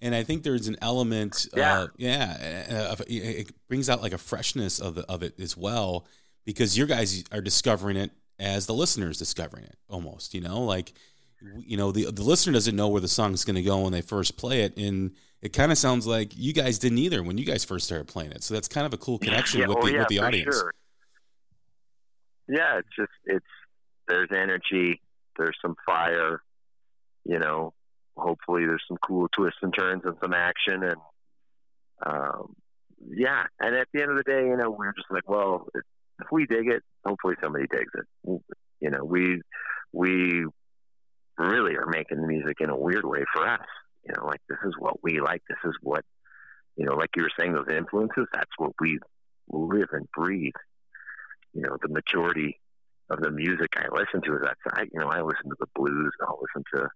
And 0.00 0.14
I 0.16 0.24
think 0.24 0.42
there's 0.42 0.66
an 0.66 0.76
element, 0.82 1.46
Yeah. 1.56 1.78
uh, 1.82 1.86
yeah, 1.96 2.64
uh, 2.70 2.92
of, 2.92 3.02
it- 3.06 3.52
brings 3.68 3.88
out 3.88 4.02
like 4.02 4.12
a 4.12 4.18
freshness 4.18 4.80
of 4.80 4.96
the, 4.96 5.02
of 5.08 5.22
it 5.22 5.38
as 5.38 5.56
well, 5.56 6.06
because 6.44 6.76
your 6.76 6.88
guys 6.88 7.22
are 7.30 7.40
discovering 7.40 7.96
it 7.96 8.10
as 8.40 8.66
the 8.66 8.74
listeners 8.74 9.16
discovering 9.16 9.62
it, 9.64 9.76
almost, 9.88 10.34
you 10.34 10.40
know, 10.40 10.60
like 10.62 10.92
you 11.56 11.76
know 11.76 11.90
the 11.90 12.04
the 12.10 12.22
listener 12.22 12.52
doesn't 12.52 12.76
know 12.76 12.86
where 12.88 13.00
the 13.00 13.08
song's 13.08 13.44
going 13.44 13.56
to 13.56 13.62
go 13.62 13.80
when 13.80 13.90
they 13.92 14.00
first 14.00 14.36
play 14.36 14.62
it 14.62 14.76
and 14.76 15.10
it 15.40 15.52
kind 15.52 15.72
of 15.72 15.78
sounds 15.78 16.06
like 16.06 16.30
you 16.36 16.52
guys 16.52 16.78
didn't 16.78 16.98
either 16.98 17.20
when 17.20 17.36
you 17.36 17.44
guys 17.44 17.64
first 17.64 17.84
started 17.84 18.06
playing 18.06 18.30
it 18.30 18.44
so 18.44 18.54
that's 18.54 18.68
kind 18.68 18.86
of 18.86 18.94
a 18.94 18.96
cool 18.96 19.18
connection 19.18 19.58
yeah, 19.58 19.66
with 19.66 19.76
oh, 19.78 19.82
the 19.84 19.92
yeah, 19.92 19.98
with 19.98 20.06
the 20.08 20.20
audience 20.20 20.54
Sure. 20.54 20.72
Yeah, 22.52 22.78
it's 22.80 22.88
just 22.94 23.12
it's 23.24 23.46
there's 24.08 24.28
energy, 24.30 25.00
there's 25.38 25.56
some 25.62 25.74
fire, 25.86 26.42
you 27.24 27.38
know. 27.38 27.72
Hopefully, 28.14 28.66
there's 28.66 28.84
some 28.88 28.98
cool 28.98 29.26
twists 29.34 29.60
and 29.62 29.72
turns 29.76 30.02
and 30.04 30.16
some 30.22 30.34
action, 30.34 30.82
and 30.82 30.96
um, 32.04 32.54
yeah. 33.08 33.44
And 33.58 33.74
at 33.74 33.88
the 33.94 34.02
end 34.02 34.10
of 34.10 34.18
the 34.18 34.22
day, 34.22 34.46
you 34.46 34.56
know, 34.58 34.70
we're 34.70 34.92
just 34.92 35.10
like, 35.10 35.26
well, 35.26 35.66
if, 35.74 35.82
we 36.30 36.44
dig 36.44 36.68
it, 36.68 36.82
hopefully 37.06 37.36
somebody 37.42 37.64
digs 37.70 37.90
it. 37.94 38.40
You 38.80 38.90
know, 38.90 39.02
we 39.02 39.40
we 39.92 40.44
really 41.38 41.76
are 41.76 41.86
making 41.86 42.26
music 42.26 42.58
in 42.60 42.68
a 42.68 42.76
weird 42.76 43.06
way 43.06 43.24
for 43.32 43.48
us. 43.48 43.66
You 44.06 44.12
know, 44.14 44.26
like 44.26 44.40
this 44.46 44.58
is 44.66 44.74
what 44.78 45.02
we 45.02 45.20
like. 45.20 45.40
This 45.48 45.58
is 45.64 45.74
what 45.80 46.04
you 46.76 46.84
know, 46.84 46.96
like 46.96 47.10
you 47.16 47.22
were 47.22 47.32
saying, 47.40 47.54
those 47.54 47.74
influences. 47.74 48.26
That's 48.34 48.50
what 48.58 48.72
we 48.78 48.98
live 49.48 49.88
and 49.92 50.06
breathe. 50.14 50.52
You 51.54 51.62
know, 51.62 51.76
the 51.80 51.88
majority 51.88 52.58
of 53.10 53.20
the 53.20 53.30
music 53.30 53.68
I 53.76 53.86
listen 53.92 54.22
to 54.22 54.36
is 54.36 54.42
that 54.42 54.56
side. 54.68 54.88
You 54.92 55.00
know, 55.00 55.08
I 55.08 55.20
listen 55.20 55.50
to 55.50 55.56
the 55.60 55.66
blues. 55.74 56.12
I'll 56.22 56.40
listen 56.40 56.64
to 56.74 56.88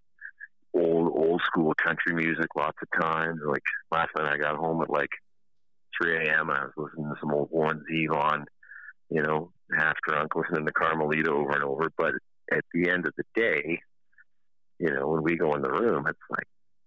old 0.74 1.12
old 1.14 1.42
school 1.42 1.74
country 1.74 2.14
music 2.14 2.48
lots 2.56 2.78
of 2.82 3.00
times. 3.00 3.40
Like 3.46 3.62
last 3.90 4.10
night, 4.16 4.32
I 4.32 4.38
got 4.38 4.56
home 4.56 4.82
at 4.82 4.90
like 4.90 5.10
3 6.00 6.26
a.m. 6.26 6.50
I 6.50 6.64
was 6.64 6.72
listening 6.76 7.10
to 7.10 7.20
some 7.20 7.32
old 7.32 7.48
Warren 7.50 7.84
Zevon. 7.90 8.44
You 9.10 9.22
know, 9.22 9.52
half 9.76 9.96
drunk, 10.06 10.34
listening 10.34 10.66
to 10.66 10.72
Carmelita 10.72 11.30
over 11.30 11.52
and 11.52 11.62
over. 11.62 11.90
But 11.96 12.14
at 12.52 12.64
the 12.72 12.90
end 12.90 13.06
of 13.06 13.12
the 13.16 13.24
day, 13.34 13.80
you 14.78 14.92
know, 14.92 15.08
when 15.08 15.22
we 15.22 15.36
go 15.36 15.54
in 15.54 15.62
the 15.62 15.70
room, 15.70 16.06
it's 16.08 16.18
like, 16.30 16.46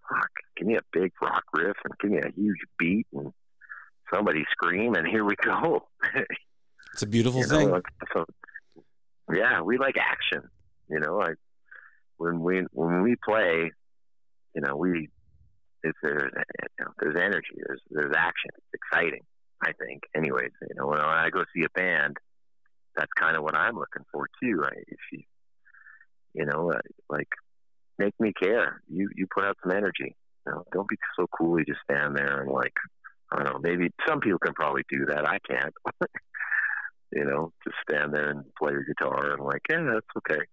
fuck, 0.10 0.30
give 0.58 0.68
me 0.68 0.76
a 0.76 0.82
big 0.92 1.12
rock 1.22 1.44
riff 1.54 1.78
and 1.84 1.94
give 2.00 2.12
me 2.12 2.20
a 2.20 2.32
huge 2.36 2.60
beat 2.78 3.08
and 3.14 3.32
somebody 4.14 4.44
scream, 4.52 4.96
and 4.96 5.08
here 5.08 5.24
we 5.24 5.36
go. 5.36 5.88
it's 7.00 7.04
a 7.04 7.08
beautiful 7.08 7.40
You 7.40 7.48
know, 7.48 7.58
thing 7.58 7.72
like, 7.72 7.86
so, 8.14 8.26
yeah, 9.34 9.62
we 9.62 9.78
like 9.78 9.96
action. 9.98 10.50
You 10.90 11.00
know, 11.00 11.16
like 11.16 11.38
when 12.18 12.42
we 12.42 12.66
when 12.74 13.04
we 13.04 13.16
play, 13.24 13.72
you 14.54 14.62
know, 14.62 14.76
we 14.76 15.08
if 15.82 15.96
there's 16.04 16.30
you 16.34 16.86
know, 16.86 16.92
there's 17.00 17.16
energy, 17.16 17.56
there's 17.66 17.82
there's 17.90 18.14
action. 18.18 18.50
It's 18.58 18.74
exciting. 18.74 19.22
I 19.64 19.72
think, 19.80 20.04
anyways. 20.14 20.52
You 20.62 20.76
know, 20.76 20.88
when 20.88 21.00
I 21.00 21.30
go 21.30 21.44
see 21.56 21.64
a 21.64 21.70
band, 21.70 22.18
that's 22.98 23.12
kind 23.18 23.38
of 23.38 23.44
what 23.44 23.56
I'm 23.56 23.76
looking 23.76 24.04
for 24.12 24.28
too. 24.44 24.62
I, 24.66 24.72
If 24.88 25.00
you, 25.14 25.22
you 26.34 26.46
know, 26.48 26.74
uh, 26.74 26.80
like 27.10 27.30
make 27.98 28.20
me 28.20 28.34
care. 28.34 28.82
You 28.90 29.10
you 29.16 29.26
put 29.34 29.46
out 29.46 29.56
some 29.64 29.72
energy. 29.72 30.18
You 30.46 30.52
know, 30.52 30.66
don't 30.74 30.90
be 30.90 30.98
so 31.18 31.28
cool. 31.28 31.60
You 31.60 31.66
just 31.66 31.80
stand 31.90 32.18
there 32.18 32.42
and 32.42 32.52
like 32.52 32.74
I 33.32 33.38
don't 33.38 33.46
know. 33.46 33.60
Maybe 33.62 33.90
some 34.06 34.20
people 34.20 34.40
can 34.40 34.54
probably 34.54 34.84
do 34.90 35.06
that. 35.06 35.26
I 35.26 35.38
can't. 35.48 35.74
you 37.12 37.26
know, 37.26 37.52
just 37.64 37.76
stand 37.90 38.14
there 38.14 38.30
and 38.30 38.44
play 38.56 38.72
your 38.72 38.84
guitar 38.84 39.34
and 39.34 39.44
like, 39.44 39.62
yeah, 39.70 39.84
that's 39.94 40.06
okay. 40.18 40.44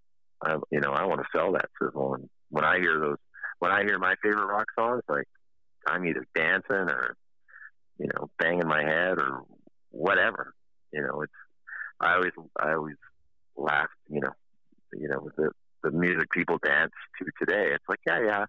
I, 0.42 0.56
you 0.70 0.80
know, 0.80 0.90
I 0.90 1.04
want 1.04 1.20
to 1.20 1.38
sell 1.38 1.52
that 1.52 1.68
sizzle. 1.80 2.14
And 2.14 2.28
when 2.50 2.64
I 2.64 2.78
hear 2.78 2.98
those, 2.98 3.16
when 3.58 3.72
I 3.72 3.82
hear 3.82 3.98
my 3.98 4.14
favorite 4.22 4.46
rock 4.46 4.66
songs, 4.78 5.02
like 5.08 5.28
I'm 5.86 6.04
either 6.06 6.26
dancing 6.34 6.90
or, 6.90 7.16
you 7.98 8.08
know, 8.14 8.30
banging 8.38 8.68
my 8.68 8.82
head 8.82 9.18
or 9.18 9.42
whatever. 9.90 10.54
You 10.92 11.02
know, 11.02 11.22
it's 11.22 11.32
I 12.00 12.14
always 12.14 12.32
I 12.58 12.72
always 12.74 12.96
laugh. 13.56 13.88
You 14.08 14.20
know, 14.20 14.32
you 14.92 15.08
know, 15.08 15.28
the 15.36 15.50
the 15.82 15.90
music 15.90 16.30
people 16.30 16.58
dance 16.62 16.92
to 17.18 17.26
today. 17.38 17.72
It's 17.72 17.84
like, 17.88 18.00
yeah, 18.06 18.20
yeah, 18.24 18.44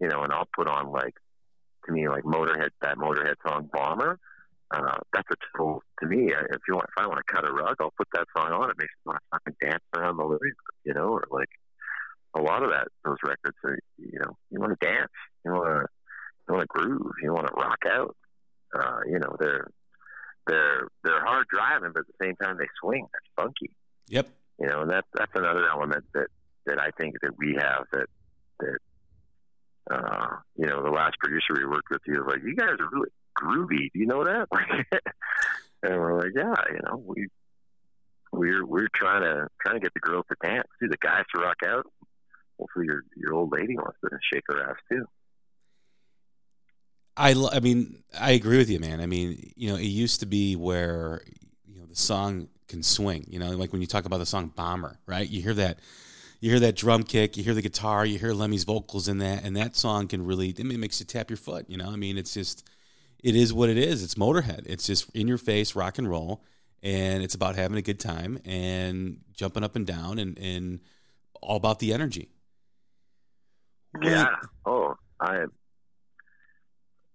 you 0.00 0.08
know, 0.08 0.22
and 0.22 0.32
I'll 0.32 0.48
put 0.54 0.68
on 0.68 0.90
like 0.92 1.14
to 1.86 1.92
me 1.92 2.08
like 2.08 2.24
Motorhead 2.24 2.70
that 2.82 2.98
Motorhead 2.98 3.34
song 3.46 3.68
Bomber. 3.72 4.18
Uh, 4.70 4.98
that's 5.12 5.28
a 5.30 5.36
total 5.56 5.82
to 6.00 6.06
me. 6.06 6.32
uh, 6.32 6.42
If 6.50 6.60
you 6.68 6.74
want, 6.74 6.86
if 6.88 7.02
I 7.02 7.06
want 7.06 7.20
to 7.24 7.32
cut 7.32 7.44
a 7.44 7.52
rug, 7.52 7.76
I'll 7.80 7.92
put 7.96 8.08
that 8.14 8.26
song 8.36 8.52
on. 8.52 8.70
It 8.70 8.76
makes 8.78 8.92
me 9.04 9.12
want 9.12 9.18
to 9.18 9.38
fucking 9.38 9.56
dance 9.62 9.84
around 9.96 10.16
the 10.16 10.24
living 10.24 10.40
room, 10.42 10.76
you 10.84 10.94
know, 10.94 11.08
or 11.08 11.24
like 11.30 11.48
a 12.34 12.40
lot 12.40 12.62
of 12.62 12.70
that. 12.70 12.88
Those 13.04 13.16
records 13.24 13.56
are, 13.64 13.78
you 13.98 14.18
know, 14.18 14.36
you 14.50 14.60
want 14.60 14.78
to 14.78 14.86
dance, 14.86 15.12
you 15.44 15.52
want 15.52 15.66
to, 15.66 15.86
you 16.48 16.54
want 16.54 16.62
to 16.62 16.78
groove, 16.78 17.12
you 17.22 17.32
want 17.32 17.46
to 17.46 17.52
rock 17.54 17.78
out. 17.88 18.16
Uh, 18.74 19.00
you 19.06 19.18
know, 19.18 19.36
they're 19.38 19.68
they're 20.46 20.88
they're 21.04 21.24
hard 21.24 21.46
driving, 21.48 21.92
but 21.94 22.00
at 22.00 22.06
the 22.06 22.24
same 22.26 22.36
time 22.36 22.56
they 22.58 22.66
swing. 22.80 23.06
They're 23.12 23.44
funky 23.44 23.70
yep 24.08 24.28
you 24.58 24.66
know, 24.66 24.82
and 24.82 24.90
that's 24.90 25.06
that's 25.14 25.32
another 25.34 25.68
element 25.68 26.04
that 26.14 26.28
that 26.66 26.80
I 26.80 26.90
think 26.98 27.14
that 27.22 27.36
we 27.38 27.56
have 27.58 27.84
that 27.92 28.06
that 28.60 28.78
uh, 29.90 30.36
you 30.56 30.66
know 30.66 30.82
the 30.82 30.90
last 30.90 31.18
producer 31.18 31.54
we 31.54 31.66
worked 31.66 31.90
with, 31.90 32.00
he 32.04 32.12
was 32.12 32.26
like, 32.26 32.42
"You 32.42 32.56
guys 32.56 32.74
are 32.80 32.88
really 32.90 33.10
groovy." 33.40 33.90
Do 33.92 33.98
you 33.98 34.06
know 34.06 34.24
that? 34.24 34.48
and 35.82 36.00
we're 36.00 36.18
like, 36.18 36.32
"Yeah, 36.34 36.54
you 36.70 36.80
know, 36.84 37.02
we 37.04 37.28
we're 38.32 38.64
we're 38.64 38.88
trying 38.94 39.22
to 39.22 39.48
trying 39.60 39.76
to 39.76 39.80
get 39.80 39.94
the 39.94 40.00
girls 40.00 40.24
to 40.28 40.36
dance, 40.46 40.68
do 40.80 40.88
the 40.88 40.96
guys 40.98 41.24
to 41.34 41.40
rock 41.40 41.56
out. 41.66 41.86
Hopefully, 42.58 42.86
your 42.86 43.02
your 43.16 43.34
old 43.34 43.52
lady 43.52 43.76
wants 43.76 43.98
to 44.02 44.10
shake 44.32 44.44
her 44.48 44.70
ass 44.70 44.76
too." 44.90 45.04
I, 47.18 47.34
I 47.50 47.60
mean, 47.60 48.02
I 48.18 48.32
agree 48.32 48.58
with 48.58 48.68
you, 48.68 48.78
man. 48.78 49.00
I 49.00 49.06
mean, 49.06 49.52
you 49.56 49.70
know, 49.70 49.76
it 49.76 49.84
used 49.84 50.20
to 50.20 50.26
be 50.26 50.54
where 50.54 51.22
you 51.66 51.80
know 51.80 51.86
the 51.86 51.96
song 51.96 52.48
can 52.68 52.82
swing. 52.82 53.24
You 53.28 53.38
know, 53.38 53.50
like 53.50 53.72
when 53.72 53.80
you 53.80 53.86
talk 53.86 54.04
about 54.04 54.18
the 54.18 54.26
song 54.26 54.52
"Bomber," 54.54 54.98
right? 55.06 55.28
You 55.28 55.40
hear 55.40 55.54
that, 55.54 55.78
you 56.40 56.50
hear 56.50 56.60
that 56.60 56.76
drum 56.76 57.02
kick, 57.02 57.36
you 57.36 57.44
hear 57.44 57.54
the 57.54 57.62
guitar, 57.62 58.04
you 58.04 58.18
hear 58.18 58.32
Lemmy's 58.32 58.64
vocals 58.64 59.08
in 59.08 59.18
that, 59.18 59.44
and 59.44 59.56
that 59.56 59.76
song 59.76 60.08
can 60.08 60.24
really, 60.24 60.50
it 60.50 60.64
makes 60.64 61.00
you 61.00 61.06
tap 61.06 61.30
your 61.30 61.36
foot. 61.36 61.68
You 61.68 61.78
know, 61.78 61.88
I 61.88 61.96
mean, 61.96 62.18
it's 62.18 62.34
just, 62.34 62.68
it 63.22 63.34
is 63.36 63.52
what 63.52 63.68
it 63.68 63.78
is. 63.78 64.02
It's 64.02 64.14
Motorhead. 64.14 64.62
It's 64.66 64.86
just 64.86 65.08
in 65.14 65.26
your 65.28 65.38
face 65.38 65.74
rock 65.74 65.98
and 65.98 66.08
roll, 66.08 66.42
and 66.82 67.22
it's 67.22 67.34
about 67.34 67.56
having 67.56 67.76
a 67.78 67.82
good 67.82 67.98
time 68.00 68.38
and 68.44 69.18
jumping 69.32 69.64
up 69.64 69.76
and 69.76 69.86
down 69.86 70.18
and 70.18 70.38
and 70.38 70.80
all 71.42 71.56
about 71.56 71.78
the 71.78 71.92
energy. 71.92 72.28
When- 73.92 74.10
Yeah. 74.12 74.26
Oh, 74.64 74.94
I 75.20 75.44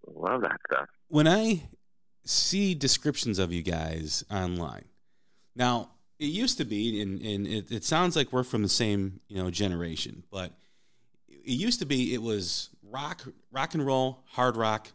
love 0.08 0.42
that 0.42 0.58
stuff. 0.72 0.88
when 1.08 1.28
I 1.28 1.64
see 2.26 2.74
descriptions 2.76 3.40
of 3.40 3.52
you 3.52 3.62
guys 3.64 4.24
online, 4.32 4.86
now 5.56 5.92
it 6.20 6.26
used 6.26 6.58
to 6.60 6.66
be, 6.66 7.02
and, 7.02 7.20
and 7.22 7.48
it, 7.48 7.72
it 7.72 7.84
sounds 7.84 8.16
like 8.16 8.32
we're 8.32 8.44
from 8.44 8.62
the 8.62 8.70
same 8.70 9.20
you 9.28 9.42
know 9.42 9.50
generation, 9.52 10.24
but 10.32 10.52
it 11.28 11.52
used 11.54 11.80
to 11.80 11.86
be 11.86 12.14
it 12.14 12.22
was 12.22 12.70
rock, 12.84 13.24
rock 13.52 13.74
and 13.74 13.86
roll, 13.86 14.24
hard 14.32 14.56
rock, 14.58 14.90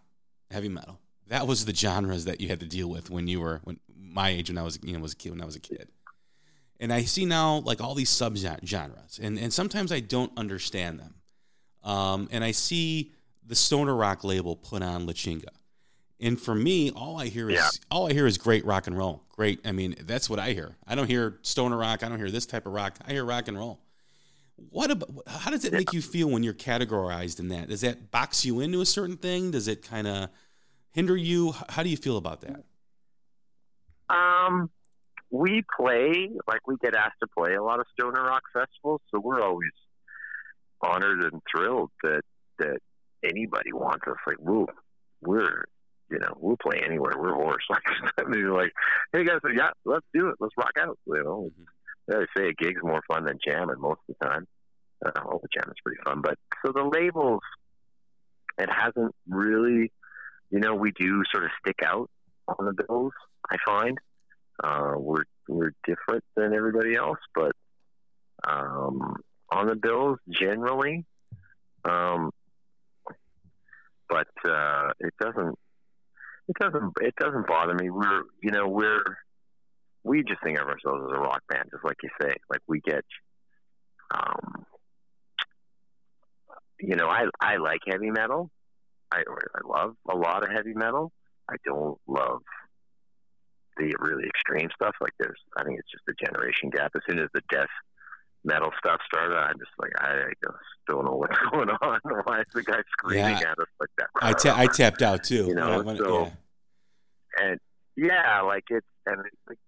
heavy 0.51 0.68
metal. 0.68 1.01
That 1.28 1.47
was 1.47 1.64
the 1.64 1.74
genres 1.74 2.24
that 2.26 2.40
you 2.40 2.49
had 2.49 2.61
to 2.61 2.66
deal 2.66 2.88
with 2.88 3.11
when 3.11 3.26
you 3.28 3.40
were 3.40 3.61
when 3.64 3.80
my 3.99 4.30
age 4.30 4.49
when 4.51 4.59
I 4.59 4.62
was 4.62 4.78
you 4.82 4.92
know 4.92 5.01
was 5.01 5.12
a 5.12 5.16
kid 5.16 5.30
when 5.30 5.42
I 5.42 5.44
was 5.47 5.57
a 5.57 5.61
kid. 5.61 5.88
And 6.78 6.92
I 6.92 7.03
see 7.03 7.24
now 7.24 7.59
like 7.61 7.80
all 7.80 7.94
these 7.94 8.11
sub 8.11 8.36
genres, 8.36 9.18
and 9.22 9.38
and 9.38 9.53
sometimes 9.53 9.90
I 9.92 10.01
don't 10.01 10.30
understand 10.36 11.01
them. 11.01 11.14
Um, 11.82 12.28
and 12.32 12.42
I 12.44 12.51
see 12.53 13.12
the 13.47 13.55
stoner 13.55 13.94
rock 13.94 14.24
label 14.24 14.57
put 14.57 14.82
on 14.82 15.07
La 15.07 15.12
Chinga. 15.12 15.49
And 16.18 16.40
for 16.40 16.55
me, 16.55 16.90
all 16.90 17.18
I 17.20 17.26
hear 17.26 17.49
is 17.51 17.57
Yeah. 17.57 17.68
all 17.90 18.09
I 18.09 18.12
hear 18.12 18.26
is 18.26 18.38
great 18.38 18.64
rock 18.64 18.86
and 18.86 18.97
roll. 18.97 19.22
Great. 19.30 19.61
I 19.66 19.72
mean, 19.72 19.94
that's 20.01 20.28
what 20.30 20.38
I 20.38 20.53
hear. 20.53 20.74
I 20.86 20.94
don't 20.94 21.07
hear 21.07 21.38
stoner 21.42 21.76
rock. 21.76 22.03
I 22.03 22.09
don't 22.09 22.18
hear 22.18 22.30
this 22.30 22.47
type 22.47 22.66
of 22.66 22.72
rock. 22.72 22.97
I 23.07 23.12
hear 23.12 23.24
rock 23.24 23.49
and 23.49 23.57
roll. 23.59 23.78
What 24.57 24.90
about? 24.90 25.11
How 25.26 25.50
does 25.50 25.64
it 25.64 25.72
make 25.72 25.92
you 25.92 26.00
feel 26.00 26.28
when 26.28 26.42
you're 26.42 26.54
categorized 26.54 27.38
in 27.38 27.48
that? 27.48 27.68
Does 27.68 27.82
that 27.82 28.11
box 28.11 28.44
you 28.44 28.61
into 28.61 28.80
a 28.80 28.86
certain 28.86 29.16
thing? 29.16 29.50
Does 29.50 29.68
it 29.68 29.82
kind 29.82 30.07
of 30.07 30.30
hinder 30.92 31.16
you? 31.16 31.54
How 31.68 31.82
do 31.82 31.90
you 31.90 31.96
feel 31.96 32.16
about 32.16 32.40
that? 32.40 32.64
Um, 34.09 34.70
we 35.30 35.62
play 35.76 36.30
like 36.46 36.66
we 36.66 36.76
get 36.82 36.94
asked 36.94 37.20
to 37.20 37.26
play 37.26 37.54
a 37.54 37.62
lot 37.62 37.80
of 37.80 37.86
stoner 37.92 38.22
rock 38.22 38.42
festivals, 38.52 39.02
so 39.11 39.20
we're 39.20 39.42
always 39.42 39.72
honored 40.80 41.22
and 41.24 41.42
thrilled 41.50 41.90
that 42.02 42.22
that 42.59 42.78
anybody 43.22 43.72
wants 43.72 44.07
us. 44.07 44.16
Like, 44.26 44.38
woo, 44.40 44.66
we're 45.20 45.66
you 46.11 46.18
know 46.18 46.34
we'll 46.38 46.57
play 46.57 46.80
anywhere. 46.84 47.12
We're 47.16 47.34
horse. 47.34 47.64
Like, 48.18 48.28
mean, 48.28 48.50
like, 48.50 48.72
hey 49.12 49.24
guys, 49.24 49.40
yeah, 49.54 49.70
let's 49.84 50.07
do 50.14 50.28
it. 50.28 50.36
Let's 50.40 50.54
rock 50.57 50.72
out. 50.78 50.98
You 51.07 51.22
know, 51.22 51.50
they 52.07 52.14
always 52.14 52.28
say 52.36 52.48
a 52.48 52.52
gig's 52.52 52.82
more 52.82 53.02
fun 53.09 53.24
than 53.24 53.38
jamming 53.44 53.80
most 53.80 54.00
of 54.09 54.16
the 54.18 54.26
time. 54.26 54.46
Uh, 55.04 55.11
well, 55.24 55.40
the 55.42 55.48
jamming's 55.52 55.76
pretty 55.84 56.00
fun, 56.04 56.22
but 56.22 56.38
so 56.64 56.72
the 56.72 56.84
labels, 56.84 57.42
it 58.59 58.68
hasn't 58.70 59.14
really, 59.28 59.92
you 60.50 60.61
know, 60.61 60.74
we 60.74 60.92
do 60.92 61.22
sort 61.30 61.44
of 61.44 61.50
stick 61.61 61.80
out 61.84 62.09
on 62.48 62.64
the 62.64 62.84
bills. 62.84 63.12
I 63.50 63.57
find 63.66 63.98
uh, 64.62 64.94
we're 64.96 65.24
we're 65.48 65.72
different 65.86 66.24
than 66.34 66.54
everybody 66.54 66.96
else, 66.96 67.18
but 67.34 67.52
um, 68.48 69.16
on 69.50 69.66
the 69.66 69.76
bills 69.76 70.18
generally, 70.30 71.04
um, 71.84 72.30
but 74.09 74.28
uh, 74.48 74.90
it 75.00 75.14
doesn't 75.20 75.59
it 76.48 76.57
doesn't 76.61 76.92
it 77.00 77.14
doesn't 77.16 77.46
bother 77.46 77.74
me. 77.74 77.90
We're 77.90 78.22
you 78.42 78.50
know 78.50 78.68
we're 78.68 79.02
we 80.07 80.22
just 80.22 80.40
think 80.42 80.59
of 80.59 80.68
ourselves 80.68 81.02
as 81.09 81.16
a 81.16 81.20
rock 81.20 81.42
band, 81.48 81.68
just 81.72 81.84
like 81.84 81.96
you 82.02 82.11
say. 82.20 82.32
Like 82.48 82.61
we 82.68 82.80
get, 82.80 83.04
um, 84.14 84.64
you 86.80 86.94
know, 86.96 87.09
I 87.09 87.24
I 87.40 87.57
like 87.57 87.80
heavy 87.86 88.11
metal. 88.11 88.50
I 89.12 89.18
I 89.20 89.61
love 89.68 89.94
a 90.11 90.16
lot 90.16 90.42
of 90.44 90.50
heavy 90.50 90.74
metal. 90.74 91.12
I 91.50 91.57
don't 91.64 91.98
love 92.07 92.40
the 93.76 93.94
really 93.98 94.24
extreme 94.26 94.68
stuff. 94.74 94.94
Like 95.00 95.12
there's, 95.18 95.38
I 95.59 95.64
think 95.64 95.78
it's 95.78 95.90
just 95.90 96.04
a 96.09 96.24
generation 96.24 96.70
gap. 96.70 96.92
As 96.94 97.02
soon 97.09 97.18
as 97.18 97.28
the 97.34 97.42
death 97.50 97.68
metal 98.44 98.70
stuff 98.78 99.00
started, 99.12 99.36
I'm 99.36 99.59
just 99.59 99.70
like, 99.78 99.92
I 99.98 100.14
just 100.42 100.57
don't 100.88 101.04
know 101.04 101.14
what's 101.16 101.36
going 101.50 101.68
on. 101.70 102.00
Why 102.24 102.40
is 102.40 102.46
the 102.54 102.62
guy 102.62 102.78
screaming 102.92 103.38
Yeah. 103.38 103.50
at 103.52 103.59
us 103.59 103.66
like 103.80 103.90
that? 103.98 104.09
I 104.22 104.32
ta- 104.32 104.57
I 104.57 104.66
tapped 104.66 105.02
out 105.02 105.24
too. 105.24 105.46
You 105.46 105.54
know, 105.54 105.82
I 105.88 105.96
so- 105.96 106.22
yeah. 107.38 107.44
and 107.50 107.61
yeah, 107.96 108.40
like 108.42 108.64
it's 108.70 108.86
and 109.07 109.20
it's, 109.26 109.36
like, 109.48 109.59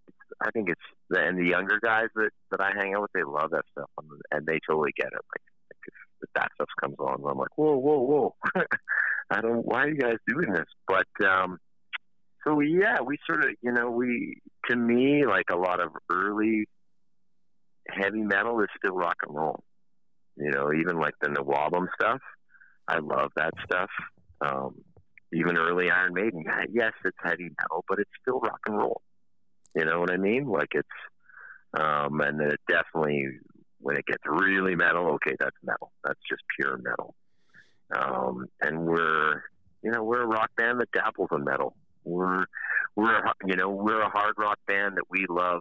I 0.41 0.51
think 0.51 0.69
it's 0.69 0.81
the, 1.11 1.21
and 1.21 1.39
the 1.39 1.49
younger 1.49 1.79
guys 1.83 2.09
that 2.15 2.31
that 2.51 2.61
I 2.61 2.71
hang 2.75 2.95
out 2.95 3.03
with, 3.03 3.13
they 3.15 3.25
love 3.25 3.51
that 3.51 3.65
stuff, 3.73 3.91
and, 3.99 4.09
and 4.31 4.47
they 4.47 4.61
totally 4.69 4.93
get 4.97 5.09
it. 5.09 5.13
Like, 5.15 5.45
like 5.71 5.81
if, 5.87 5.95
if 6.23 6.31
that 6.35 6.51
stuff 6.55 6.69
comes 6.81 6.97
on, 6.99 7.23
I'm 7.29 7.39
like, 7.39 7.57
whoa, 7.57 7.77
whoa, 7.77 7.99
whoa! 7.99 8.35
I 9.31 9.41
don't. 9.41 9.65
Why 9.65 9.85
are 9.85 9.89
you 9.89 9.97
guys 9.97 10.17
doing 10.27 10.53
this? 10.53 10.69
But 10.87 11.27
um, 11.27 11.59
so 12.45 12.61
yeah, 12.61 13.01
we 13.05 13.19
sort 13.27 13.45
of, 13.45 13.51
you 13.63 13.73
know, 13.73 13.91
we 13.91 14.41
to 14.69 14.77
me 14.77 15.27
like 15.27 15.47
a 15.51 15.57
lot 15.57 15.81
of 15.81 15.91
early 16.11 16.67
heavy 17.89 18.23
metal 18.23 18.61
is 18.61 18.69
still 18.77 18.95
rock 18.95 19.17
and 19.27 19.35
roll. 19.35 19.63
You 20.37 20.51
know, 20.51 20.73
even 20.73 20.99
like 20.99 21.15
the 21.21 21.29
NWOBHM 21.29 21.87
stuff, 22.01 22.21
I 22.87 22.99
love 22.99 23.33
that 23.37 23.53
stuff. 23.65 23.91
Um, 24.41 24.77
even 25.33 25.57
early 25.57 25.91
Iron 25.91 26.15
Maiden, 26.15 26.45
yes, 26.73 26.93
it's 27.05 27.17
heavy 27.23 27.51
metal, 27.61 27.85
but 27.89 27.99
it's 27.99 28.11
still 28.23 28.41
rock 28.41 28.61
and 28.67 28.79
roll. 28.79 29.03
You 29.79 29.85
know 29.85 30.01
what 30.01 30.11
I 30.11 30.17
mean? 30.17 30.49
Like 30.49 30.73
it's, 30.73 30.89
um, 31.79 32.21
and 32.21 32.41
then 32.41 32.49
it 32.49 32.61
definitely 32.69 33.27
when 33.81 33.97
it 33.97 34.07
gets 34.07 34.23
really 34.27 34.75
metal, 34.75 35.07
okay, 35.15 35.37
that's 35.39 35.57
metal. 35.63 35.93
That's 36.03 36.19
just 36.29 36.43
pure 36.59 36.79
metal. 36.79 37.15
Um, 37.97 38.47
and 38.61 38.87
we're, 38.87 39.43
you 39.83 39.93
know, 39.93 40.03
we're 40.03 40.23
a 40.23 40.27
rock 40.27 40.51
band 40.57 40.81
that 40.81 40.91
dabbles 40.91 41.29
in 41.31 41.45
metal. 41.45 41.77
We're, 42.03 42.45
we're, 42.97 43.23
you 43.47 43.55
know, 43.55 43.71
we're 43.71 44.01
a 44.01 44.11
hard 44.11 44.35
rock 44.37 44.59
band 44.67 44.97
that 44.97 45.05
we 45.09 45.27
love. 45.29 45.61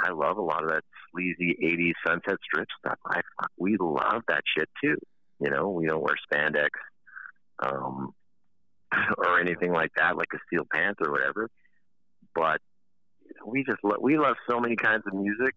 I 0.00 0.12
love 0.12 0.38
a 0.38 0.42
lot 0.42 0.64
of 0.64 0.70
that 0.70 0.82
sleazy 1.12 1.54
'80s 1.62 1.92
Sunset 2.06 2.38
Strip 2.42 2.66
stuff. 2.78 2.98
I, 3.06 3.20
we 3.58 3.76
love 3.78 4.22
that 4.28 4.40
shit 4.56 4.70
too. 4.82 4.96
You 5.38 5.50
know, 5.50 5.68
we 5.68 5.86
don't 5.86 6.02
wear 6.02 6.16
spandex. 6.32 6.70
Um, 7.62 8.14
or 9.18 9.38
anything 9.38 9.72
like 9.72 9.90
that, 9.96 10.16
like 10.16 10.28
a 10.34 10.38
Steel 10.46 10.64
Panther 10.72 11.08
or 11.08 11.12
whatever. 11.12 11.50
But 12.34 12.60
we 13.46 13.64
just 13.64 13.82
lo- 13.82 13.98
we 14.00 14.18
love 14.18 14.36
so 14.48 14.60
many 14.60 14.76
kinds 14.76 15.02
of 15.06 15.14
music, 15.14 15.54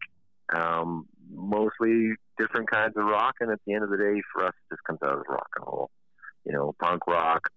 um, 0.53 1.07
mostly 1.31 2.13
different 2.37 2.69
kinds 2.69 2.93
of 2.97 3.05
rock, 3.05 3.35
and 3.39 3.51
at 3.51 3.59
the 3.65 3.73
end 3.73 3.83
of 3.83 3.89
the 3.89 3.97
day, 3.97 4.21
for 4.33 4.45
us, 4.45 4.53
it 4.53 4.75
just 4.75 4.83
comes 4.83 4.99
out 5.03 5.17
as 5.17 5.25
rock 5.27 5.49
and 5.57 5.65
roll. 5.65 5.89
You 6.45 6.53
know, 6.53 6.73
punk 6.79 7.07
rock, 7.07 7.49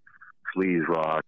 sleaze 0.55 0.87
rock, 0.89 1.25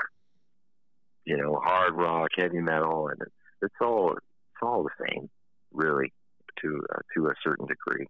you 1.24 1.36
know, 1.36 1.60
hard 1.62 1.94
rock, 1.94 2.30
heavy 2.36 2.60
metal, 2.60 3.08
and 3.08 3.20
it, 3.20 3.32
it's 3.62 3.74
all 3.80 4.12
it's 4.12 4.62
all 4.62 4.82
the 4.84 5.06
same, 5.08 5.28
really, 5.72 6.12
to 6.60 6.82
uh, 6.94 7.00
to 7.14 7.26
a 7.26 7.34
certain 7.44 7.66
degree. 7.66 8.06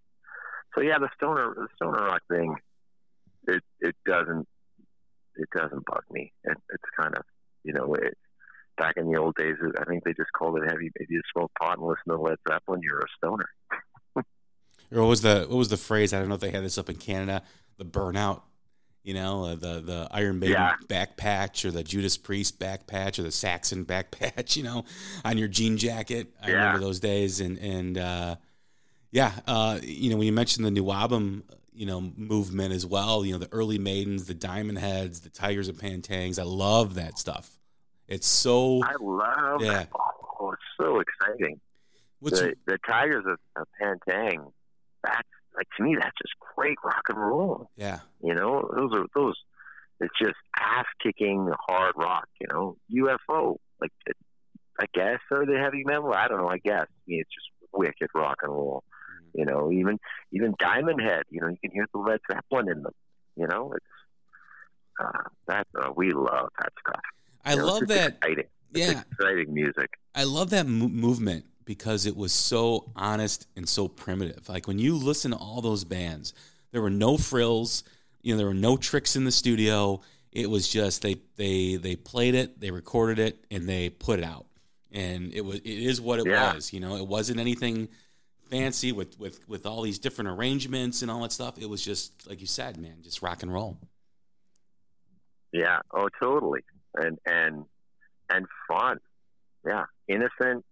So 0.74 0.80
yeah, 0.80 0.98
the 0.98 1.10
stoner 1.16 1.52
the 1.54 1.68
stoner 1.76 2.06
rock 2.06 2.22
thing, 2.30 2.56
it 3.46 3.62
it 3.80 3.94
doesn't 4.06 4.48
it 5.36 5.48
doesn't 5.54 5.84
bug 5.86 6.04
me. 6.10 6.32
It, 6.44 6.56
it's 6.70 6.90
kind 6.98 7.14
of, 7.16 7.24
you 7.64 7.72
know, 7.72 7.94
it, 7.94 8.16
back 8.76 8.96
in 8.96 9.10
the 9.10 9.18
old 9.18 9.34
days, 9.36 9.56
I 9.78 9.84
think 9.84 10.04
they 10.04 10.12
just 10.14 10.32
called 10.32 10.56
it 10.58 10.68
heavy. 10.70 10.90
If 10.96 11.10
you 11.10 11.20
smoke 11.32 11.50
pot 11.60 11.78
and 11.78 11.86
listen 11.86 12.04
to 12.08 12.16
Led 12.20 12.36
Zeppelin, 12.48 12.80
you're 12.82 12.98
a 13.00 13.08
stoner. 13.16 13.48
Or 14.94 15.00
what 15.00 15.08
was 15.08 15.22
the 15.22 15.46
what 15.48 15.56
was 15.56 15.68
the 15.70 15.78
phrase? 15.78 16.12
I 16.12 16.18
don't 16.18 16.28
know 16.28 16.34
if 16.34 16.42
they 16.42 16.50
had 16.50 16.62
this 16.62 16.76
up 16.76 16.90
in 16.90 16.96
Canada. 16.96 17.42
The 17.78 17.84
burnout, 17.86 18.42
you 19.02 19.14
know, 19.14 19.44
uh, 19.46 19.54
the 19.54 19.80
the 19.80 20.08
Iron 20.10 20.38
Maiden 20.38 20.52
Yeah. 20.56 20.72
back 20.86 21.16
patch, 21.16 21.64
or 21.64 21.70
the 21.70 21.82
Judas 21.82 22.18
Priest 22.18 22.58
back 22.58 22.86
patch, 22.86 23.18
or 23.18 23.22
the 23.22 23.32
Saxon 23.32 23.84
back 23.92 24.10
patch, 24.10 24.54
you 24.54 24.62
know, 24.64 24.84
on 25.24 25.38
your 25.38 25.48
jean 25.48 25.78
jacket. 25.78 26.34
I 26.42 26.48
Yeah. 26.50 26.54
remember 26.56 26.80
those 26.80 27.00
days, 27.00 27.40
and 27.40 27.56
and 27.56 27.96
uh, 27.96 28.36
yeah, 29.12 29.32
uh, 29.46 29.78
you 29.82 30.10
know, 30.10 30.16
when 30.18 30.26
you 30.26 30.32
mentioned 30.34 30.66
the 30.66 30.70
NWOBHM, 30.70 31.42
you 31.72 31.86
know, 31.86 32.02
movement 32.18 32.74
as 32.74 32.84
well. 32.84 33.24
You 33.24 33.32
know, 33.32 33.38
the 33.38 33.48
early 33.50 33.78
Maidens, 33.78 34.26
the 34.26 34.34
Diamond 34.34 34.76
Heads, 34.76 35.20
the 35.20 35.30
Tygers 35.30 35.70
and 35.70 35.78
Pan 35.78 36.02
Tangs. 36.02 36.38
I 36.38 36.42
love 36.42 36.96
that 36.96 37.18
stuff. 37.18 37.56
It's 38.12 38.26
so 38.26 38.80
I 38.84 38.94
love 39.00 39.62
Yeah. 39.62 39.72
that. 39.72 39.88
Oh, 40.40 40.52
it's 40.52 40.62
so 40.80 41.00
exciting. 41.00 41.60
what's 42.20 42.40
the, 42.40 42.54
the 42.66 42.78
Tygers 42.88 43.24
of, 43.30 43.38
of 43.56 43.66
Pan 43.80 43.96
Tang, 44.08 44.52
that's 45.02 45.28
like 45.56 45.66
to 45.76 45.82
me, 45.82 45.96
that's 45.98 46.16
just 46.18 46.34
great 46.56 46.76
rock 46.84 47.02
and 47.08 47.18
roll. 47.18 47.70
yeah, 47.76 48.00
You 48.22 48.34
know, 48.34 48.68
those 48.74 48.90
are 48.94 49.06
those. 49.14 49.34
It's 50.00 50.14
just 50.20 50.34
ass 50.58 50.86
kicking 51.02 51.48
hard 51.68 51.94
rock. 51.96 52.28
You 52.40 52.48
know, 52.52 52.76
UFO. 53.30 53.56
Like, 53.80 53.92
it, 54.06 54.16
I 54.80 54.86
guess 54.94 55.18
or 55.30 55.44
the 55.46 55.58
heavy 55.62 55.84
metal? 55.84 56.12
I 56.14 56.28
don't 56.28 56.38
know. 56.38 56.48
I 56.48 56.58
guess. 56.58 56.86
I 56.88 57.00
mean, 57.06 57.20
it's 57.20 57.30
just 57.30 57.48
wicked 57.72 58.08
rock 58.14 58.36
and 58.42 58.52
roll. 58.52 58.82
You 59.34 59.44
know, 59.44 59.70
even 59.70 59.98
even 60.32 60.54
Diamond 60.58 61.00
Head. 61.00 61.22
You 61.30 61.40
know, 61.40 61.48
you 61.48 61.56
can 61.62 61.70
hear 61.72 61.86
the 61.92 62.00
Led 62.00 62.20
Zeppelin 62.30 62.68
in 62.70 62.82
them. 62.82 62.92
You 63.36 63.46
know, 63.46 63.72
it's 63.74 63.86
uh, 65.00 65.22
that 65.48 65.66
uh, 65.80 65.90
we 65.94 66.10
love 66.12 66.48
that 66.58 66.72
stuff. 66.86 67.00
I 67.45 67.55
know, 67.55 67.66
love 67.66 67.88
that. 67.88 68.16
Exciting. 68.22 68.45
Yeah, 68.74 69.03
exciting 69.11 69.53
music. 69.53 69.99
I 70.14 70.24
love 70.24 70.51
that 70.51 70.66
mo- 70.66 70.88
movement 70.88 71.45
because 71.64 72.07
it 72.07 72.16
was 72.16 72.32
so 72.32 72.90
honest 72.97 73.47
and 73.57 73.68
so 73.68 73.88
primitive. 73.88 74.49
Like 74.49 74.66
when 74.66 74.78
you 74.78 74.97
listen 74.97 75.30
to 75.32 75.36
all 75.36 75.61
those 75.61 75.84
bands, 75.84 76.32
there 76.70 76.80
were 76.82 76.90
no 76.90 77.18
frills, 77.18 77.84
you 78.22 78.32
know, 78.32 78.38
there 78.38 78.47
were 78.47 78.55
no 78.55 78.76
tricks 78.76 79.14
in 79.16 79.24
the 79.24 79.32
studio. 79.32 80.01
It 80.30 80.49
was 80.49 80.68
just 80.68 81.03
they 81.03 81.16
they 81.36 81.76
they 81.76 81.97
played 81.97 82.34
it, 82.34 82.59
they 82.61 82.70
recorded 82.70 83.18
it, 83.18 83.45
and 83.51 83.68
they 83.68 83.90
put 83.90 84.18
it 84.18 84.24
out, 84.24 84.47
and 84.90 85.32
it 85.34 85.43
was 85.45 85.57
it 85.57 85.66
is 85.66 86.01
what 86.01 86.18
it 86.20 86.26
Yeah. 86.26 86.55
was. 86.55 86.72
You 86.72 86.80
know, 86.80 86.97
it 86.97 87.07
wasn't 87.07 87.40
anything 87.40 87.88
fancy 88.49 88.93
with 88.93 89.18
with 89.18 89.47
with 89.47 89.66
all 89.66 89.82
these 89.82 89.99
different 89.99 90.30
arrangements 90.30 91.03
and 91.03 91.11
all 91.11 91.20
that 91.22 91.32
stuff. 91.32 91.59
It 91.59 91.68
was 91.68 91.84
just 91.84 92.26
like 92.26 92.40
you 92.40 92.47
said, 92.47 92.78
man, 92.78 93.03
just 93.03 93.20
rock 93.20 93.43
and 93.43 93.53
roll. 93.53 93.76
Yeah. 95.53 95.80
Oh, 95.93 96.09
totally. 96.18 96.61
And 96.95 97.18
and 97.26 97.64
and 98.30 98.47
fun. 98.68 98.99
Yeah. 99.66 99.84
Innocent, 100.09 100.64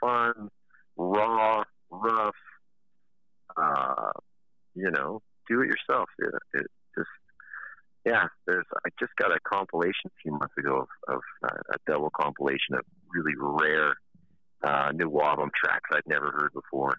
fun, 0.00 0.50
raw, 0.96 1.62
rough. 1.90 2.34
Uh, 3.56 4.12
you 4.74 4.90
know, 4.90 5.20
do 5.48 5.60
it 5.62 5.66
yourself. 5.66 6.08
It, 6.18 6.30
it 6.54 6.66
just 6.96 7.08
yeah. 8.04 8.26
There's 8.46 8.66
I 8.86 8.90
just 9.00 9.12
got 9.20 9.32
a 9.32 9.38
compilation 9.40 10.06
a 10.06 10.20
few 10.22 10.32
months 10.32 10.54
ago 10.58 10.86
of, 11.08 11.16
of 11.16 11.20
uh, 11.44 11.74
a 11.74 11.90
double 11.90 12.10
compilation 12.10 12.74
of 12.74 12.84
really 13.12 13.34
rare 13.36 13.94
uh, 14.64 14.92
new 14.94 15.20
album 15.20 15.50
tracks 15.54 15.88
I'd 15.92 16.06
never 16.06 16.30
heard 16.32 16.52
before. 16.52 16.96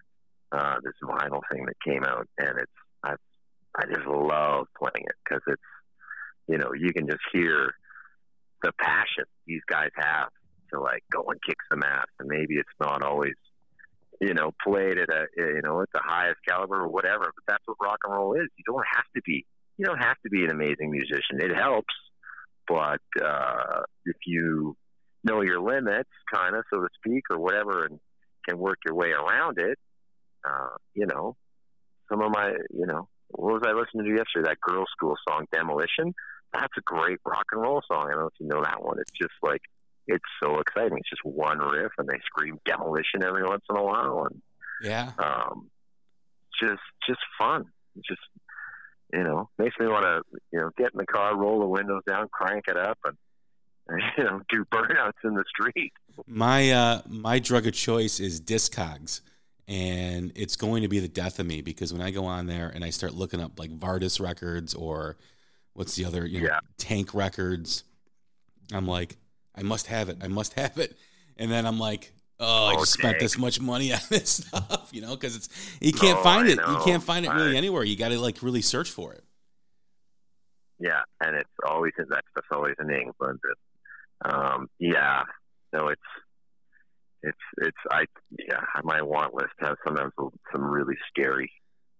Uh, 0.52 0.76
this 0.82 0.94
vinyl 1.02 1.40
thing 1.52 1.64
that 1.66 1.76
came 1.86 2.02
out, 2.04 2.26
and 2.38 2.58
it's 2.58 2.72
I 3.04 3.14
I 3.76 3.86
just 3.86 4.06
love 4.06 4.66
playing 4.76 5.06
it 5.06 5.14
because 5.24 5.42
it's 5.46 5.62
you 6.48 6.58
know 6.58 6.72
you 6.76 6.92
can 6.92 7.06
just 7.06 7.22
hear 7.32 7.72
the 8.62 8.72
passion 8.80 9.24
these 9.46 9.62
guys 9.68 9.90
have 9.96 10.28
to 10.72 10.80
like 10.80 11.02
go 11.12 11.24
and 11.28 11.40
kick 11.46 11.56
some 11.70 11.82
ass, 11.82 12.06
and 12.18 12.28
maybe 12.28 12.54
it's 12.54 12.68
not 12.80 13.02
always 13.02 13.34
you 14.20 14.34
know 14.34 14.50
played 14.62 14.98
at 14.98 15.08
a 15.08 15.26
you 15.36 15.62
know 15.62 15.82
at 15.82 15.88
the 15.92 16.00
highest 16.04 16.38
caliber 16.46 16.82
or 16.82 16.88
whatever, 16.88 17.32
but 17.34 17.44
that's 17.46 17.62
what 17.66 17.76
rock 17.82 17.98
and 18.04 18.14
roll 18.14 18.34
is. 18.34 18.48
You 18.56 18.64
don't 18.66 18.84
have 18.94 19.04
to 19.16 19.22
be 19.24 19.44
you 19.76 19.86
don't 19.86 19.98
have 19.98 20.16
to 20.24 20.30
be 20.30 20.44
an 20.44 20.50
amazing 20.50 20.90
musician. 20.90 21.40
It 21.40 21.54
helps, 21.54 21.94
but 22.68 23.00
uh, 23.22 23.82
if 24.04 24.16
you 24.26 24.76
know 25.24 25.42
your 25.42 25.60
limits, 25.60 26.10
kind 26.32 26.54
of 26.54 26.64
so 26.72 26.80
to 26.80 26.88
speak, 26.96 27.24
or 27.30 27.38
whatever, 27.38 27.86
and 27.86 27.98
can 28.48 28.58
work 28.58 28.78
your 28.84 28.94
way 28.94 29.10
around 29.10 29.58
it, 29.58 29.78
uh, 30.48 30.76
you 30.94 31.06
know, 31.06 31.36
some 32.10 32.20
of 32.22 32.30
my 32.30 32.52
you 32.70 32.86
know 32.86 33.08
what 33.30 33.54
was 33.54 33.62
I 33.64 33.72
listening 33.72 34.04
to 34.04 34.18
yesterday? 34.18 34.48
That 34.48 34.58
Girlschool 34.60 35.14
song, 35.28 35.46
Demolition. 35.52 36.14
That's 36.52 36.72
a 36.76 36.80
great 36.82 37.18
rock 37.24 37.46
and 37.52 37.62
roll 37.62 37.82
song. 37.86 38.08
I 38.08 38.10
don't 38.12 38.20
know 38.20 38.26
if 38.26 38.34
you 38.40 38.46
know 38.48 38.62
that 38.62 38.82
one. 38.82 38.98
It's 39.00 39.12
just 39.12 39.34
like 39.42 39.62
it's 40.06 40.24
so 40.42 40.58
exciting. 40.58 40.98
It's 40.98 41.10
just 41.10 41.24
one 41.24 41.58
riff, 41.58 41.92
and 41.98 42.08
they 42.08 42.18
scream 42.26 42.58
demolition 42.64 43.22
every 43.24 43.44
once 43.44 43.62
in 43.70 43.76
a 43.76 43.82
while, 43.82 44.26
and 44.28 44.42
Yeah. 44.82 45.12
um, 45.18 45.70
just 46.60 46.80
just 47.06 47.20
fun. 47.38 47.66
It's 47.96 48.08
just 48.08 48.20
you 49.12 49.22
know 49.22 49.48
makes 49.58 49.76
me 49.78 49.86
want 49.86 50.04
to 50.04 50.38
you 50.52 50.60
know 50.60 50.70
get 50.76 50.92
in 50.92 50.98
the 50.98 51.06
car, 51.06 51.36
roll 51.36 51.60
the 51.60 51.66
windows 51.66 52.02
down, 52.08 52.28
crank 52.32 52.64
it 52.68 52.76
up, 52.76 52.98
and, 53.04 53.16
and 53.88 54.02
you 54.18 54.24
know 54.24 54.40
do 54.50 54.64
burnouts 54.72 55.12
in 55.24 55.34
the 55.34 55.44
street. 55.48 55.92
My 56.26 56.70
uh 56.70 57.02
my 57.08 57.38
drug 57.38 57.66
of 57.66 57.74
choice 57.74 58.18
is 58.20 58.40
Discogs. 58.40 59.20
And 59.68 60.32
it's 60.34 60.56
going 60.56 60.82
to 60.82 60.88
be 60.88 60.98
the 60.98 61.06
death 61.06 61.38
of 61.38 61.46
me 61.46 61.62
because 61.62 61.92
when 61.92 62.02
I 62.02 62.10
go 62.10 62.24
on 62.24 62.46
there 62.46 62.72
and 62.74 62.82
I 62.82 62.90
start 62.90 63.14
looking 63.14 63.40
up 63.40 63.56
like 63.56 63.70
Vardis 63.70 64.18
records 64.20 64.74
or 64.74 65.16
what's 65.74 65.94
the 65.96 66.04
other, 66.04 66.26
you 66.26 66.40
know, 66.40 66.46
Yeah. 66.46 66.60
Tank 66.78 67.14
records, 67.14 67.84
I'm 68.72 68.86
like, 68.86 69.16
I 69.54 69.62
must 69.62 69.86
have 69.88 70.08
it. 70.08 70.18
I 70.22 70.28
must 70.28 70.54
have 70.54 70.78
it. 70.78 70.96
And 71.36 71.50
then 71.50 71.66
I'm 71.66 71.78
like, 71.78 72.12
oh, 72.38 72.66
I 72.66 72.74
just 72.76 72.92
spent 72.92 73.18
this 73.18 73.36
much 73.38 73.60
money 73.60 73.92
on 73.92 74.00
this 74.10 74.30
stuff, 74.46 74.90
you 74.92 75.00
know, 75.00 75.10
because 75.16 75.36
it's 75.36 75.48
you 75.80 75.92
can't 75.92 76.18
Oh, 76.18 76.22
find 76.22 76.48
I 76.48 76.52
it. 76.52 76.56
You 76.58 76.78
can't 76.84 77.02
find 77.02 77.24
it 77.26 77.30
really 77.30 77.54
I- 77.54 77.58
anywhere. 77.58 77.82
You 77.84 77.96
got 77.96 78.08
to 78.10 78.18
like 78.20 78.42
really 78.42 78.62
search 78.62 78.90
for 78.90 79.12
it. 79.12 79.24
Yeah, 80.78 81.00
and 81.22 81.36
it's 81.36 81.50
always 81.66 81.92
in 81.98 82.06
that 82.10 82.24
stuff's 82.30 82.48
always 82.52 82.74
in 82.80 82.90
England. 82.90 83.38
And, 84.24 84.34
um, 84.34 84.66
yeah, 84.78 85.22
no, 85.74 85.88
it's 85.88 86.00
it's 87.22 87.38
it's 87.58 87.76
I 87.90 88.04
yeah. 88.38 88.60
My 88.82 89.02
want 89.02 89.34
list 89.34 89.52
has 89.60 89.76
sometimes 89.86 90.12
some 90.18 90.62
really 90.64 90.96
scary, 91.08 91.50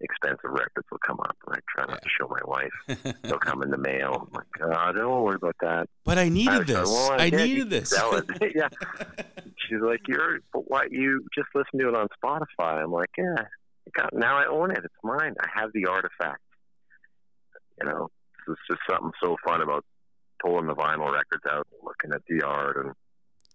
expensive 0.00 0.50
records 0.50 0.86
will 0.90 1.00
come 1.06 1.20
up, 1.20 1.36
and 1.46 1.56
I 1.56 1.60
try 1.68 1.92
not 1.92 2.02
to 2.02 2.08
show 2.08 2.28
my 2.28 2.40
wife. 2.44 3.16
They'll 3.22 3.38
come 3.38 3.62
in 3.62 3.70
the 3.70 3.78
mail. 3.78 4.28
I'm 4.28 4.32
like, 4.32 4.46
oh, 4.62 4.92
don't 4.92 5.22
worry 5.22 5.36
about 5.36 5.56
that. 5.60 5.88
but 6.04 6.18
I 6.18 6.22
I 6.22 6.28
needed 6.28 6.58
like, 6.58 6.66
this. 6.66 6.88
well, 6.88 7.12
I 7.12 7.24
you 7.26 7.36
needed 7.36 7.70
this. 7.70 7.90
sell 7.90 8.14
it. 8.14 8.24
yeah. 8.54 8.68
She's 9.68 9.80
like, 9.80 10.00
you're, 10.08 10.40
but 10.52 10.70
what? 10.70 10.90
You 10.90 11.24
just 11.34 11.48
listen 11.54 11.78
to 11.80 11.88
it 11.88 11.94
on 11.94 12.08
Spotify. 12.22 12.82
I'm 12.82 12.92
like, 12.92 13.10
yeah. 13.16 13.34
I 13.98 14.08
now 14.12 14.36
I 14.38 14.46
own 14.46 14.70
it. 14.70 14.78
It's 14.84 14.94
mine. 15.02 15.34
I 15.40 15.48
have 15.54 15.70
the 15.74 15.86
artifact. 15.86 16.42
You 17.80 17.88
know, 17.88 18.08
it's 18.48 18.60
just 18.70 18.80
something 18.88 19.10
so 19.22 19.36
fun 19.44 19.62
about 19.62 19.84
pulling 20.42 20.66
the 20.66 20.74
vinyl 20.74 21.12
records 21.12 21.44
out, 21.50 21.66
and 21.72 21.80
looking 21.82 22.12
at 22.14 22.22
the 22.28 22.46
art, 22.46 22.76
and 22.76 22.94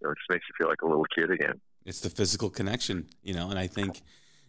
you 0.02 0.08
know, 0.08 0.12
it 0.12 0.18
just 0.18 0.30
makes 0.30 0.46
you 0.50 0.54
feel 0.58 0.68
like 0.68 0.82
a 0.82 0.88
little 0.88 1.06
kid 1.16 1.32
again. 1.32 1.62
It's 1.86 2.02
the 2.02 2.10
physical 2.10 2.50
connection, 2.50 3.08
you 3.22 3.34
know, 3.34 3.50
and 3.50 3.60
I 3.60 3.68
think, 3.68 4.02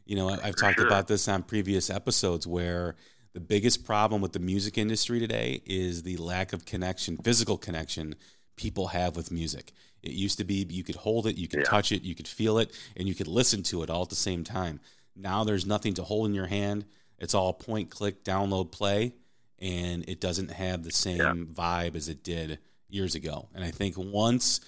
you 0.06 0.16
know, 0.16 0.30
I've 0.30 0.56
talked 0.56 0.78
sure. 0.78 0.86
about 0.86 1.08
this 1.08 1.28
on 1.28 1.42
previous 1.42 1.90
episodes 1.90 2.46
where 2.46 2.94
the 3.34 3.40
biggest 3.40 3.84
problem 3.84 4.22
with 4.22 4.32
the 4.32 4.38
music 4.38 4.78
industry 4.78 5.18
today 5.18 5.60
is 5.66 6.02
the 6.04 6.16
lack 6.16 6.52
of 6.52 6.64
connection, 6.64 7.18
physical 7.18 7.58
connection 7.58 8.14
people 8.56 8.88
have 8.88 9.16
with 9.16 9.30
music. 9.30 9.72
It 10.02 10.12
used 10.12 10.38
to 10.38 10.44
be 10.44 10.66
you 10.70 10.84
could 10.84 10.96
hold 10.96 11.26
it, 11.26 11.36
you 11.36 11.48
could 11.48 11.60
Yeah. 11.60 11.64
touch 11.66 11.92
it, 11.92 12.02
you 12.02 12.14
could 12.14 12.28
feel 12.28 12.58
it, 12.58 12.70
and 12.96 13.06
you 13.06 13.14
could 13.14 13.26
listen 13.28 13.62
to 13.64 13.82
it 13.82 13.90
all 13.90 14.02
at 14.02 14.08
the 14.08 14.14
same 14.14 14.44
time. 14.44 14.80
Now 15.14 15.44
there's 15.44 15.66
nothing 15.66 15.94
to 15.94 16.04
hold 16.04 16.28
in 16.28 16.34
your 16.34 16.46
hand. 16.46 16.86
It's 17.18 17.34
all 17.34 17.52
point, 17.52 17.90
click, 17.90 18.24
download, 18.24 18.70
play, 18.70 19.14
and 19.58 20.08
it 20.08 20.20
doesn't 20.20 20.50
have 20.52 20.84
the 20.84 20.92
same 20.92 21.18
Yeah. 21.18 21.32
vibe 21.34 21.96
as 21.96 22.08
it 22.08 22.22
did 22.22 22.58
years 22.88 23.14
ago. 23.14 23.48
And 23.54 23.64
I 23.64 23.70
think 23.70 23.96
once, 23.98 24.60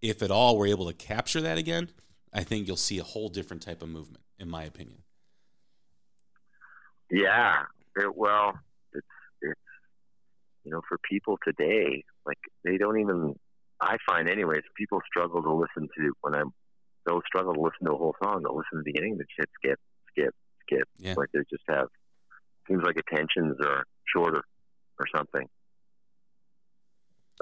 if 0.00 0.22
at 0.22 0.30
all, 0.30 0.56
we're 0.56 0.68
able 0.68 0.86
to 0.86 0.92
capture 0.94 1.40
that 1.40 1.58
again, 1.58 1.90
I 2.32 2.44
think 2.44 2.66
you'll 2.66 2.76
see 2.76 2.98
a 2.98 3.04
whole 3.04 3.28
different 3.28 3.62
type 3.62 3.82
of 3.82 3.88
movement, 3.88 4.23
in 4.38 4.50
my 4.50 4.64
opinion. 4.64 4.98
Yeah. 7.10 7.62
It, 7.96 8.16
well, 8.16 8.54
it's 8.92 9.06
it's 9.40 9.60
you 10.64 10.72
know 10.72 10.80
for 10.88 10.98
people 11.08 11.38
today, 11.46 12.04
like 12.26 12.38
they 12.64 12.76
don't 12.76 12.98
even. 12.98 13.34
I 13.80 13.96
find, 14.06 14.30
anyways, 14.30 14.62
people 14.76 15.00
struggle 15.06 15.42
to 15.42 15.52
listen 15.52 15.88
to 15.96 16.12
when 16.22 16.34
I'm. 16.34 16.52
They'll 17.06 17.20
struggle 17.26 17.52
to 17.54 17.60
listen 17.60 17.86
to 17.86 17.92
a 17.92 17.98
whole 17.98 18.14
song. 18.22 18.42
They'll 18.42 18.56
listen 18.56 18.78
to 18.78 18.82
the 18.84 18.92
beginning, 18.92 19.18
the 19.18 19.24
shit 19.38 19.48
skip, 19.58 19.78
skip, 20.10 20.34
skip. 20.62 20.88
Yeah. 20.98 21.14
Like 21.16 21.28
they 21.32 21.40
just 21.50 21.64
have. 21.68 21.88
Seems 22.66 22.82
like 22.82 22.96
attentions 22.96 23.58
are 23.62 23.84
shorter 24.06 24.42
or 24.98 25.06
something. 25.14 25.46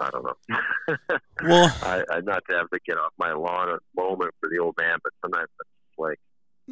I 0.01 0.11
don't 0.11 0.25
know. 0.25 0.97
Well, 1.43 1.75
I, 1.83 2.05
I'm 2.11 2.25
not 2.25 2.45
to 2.49 2.57
have 2.57 2.71
to 2.71 2.79
get 2.87 2.99
off 2.99 3.13
my 3.19 3.33
lawn 3.33 3.77
moment 3.97 4.31
for 4.39 4.49
the 4.49 4.59
old 4.59 4.77
man, 4.79 4.99
but 5.03 5.13
sometimes 5.23 5.49
it's 5.59 5.99
like, 5.99 6.21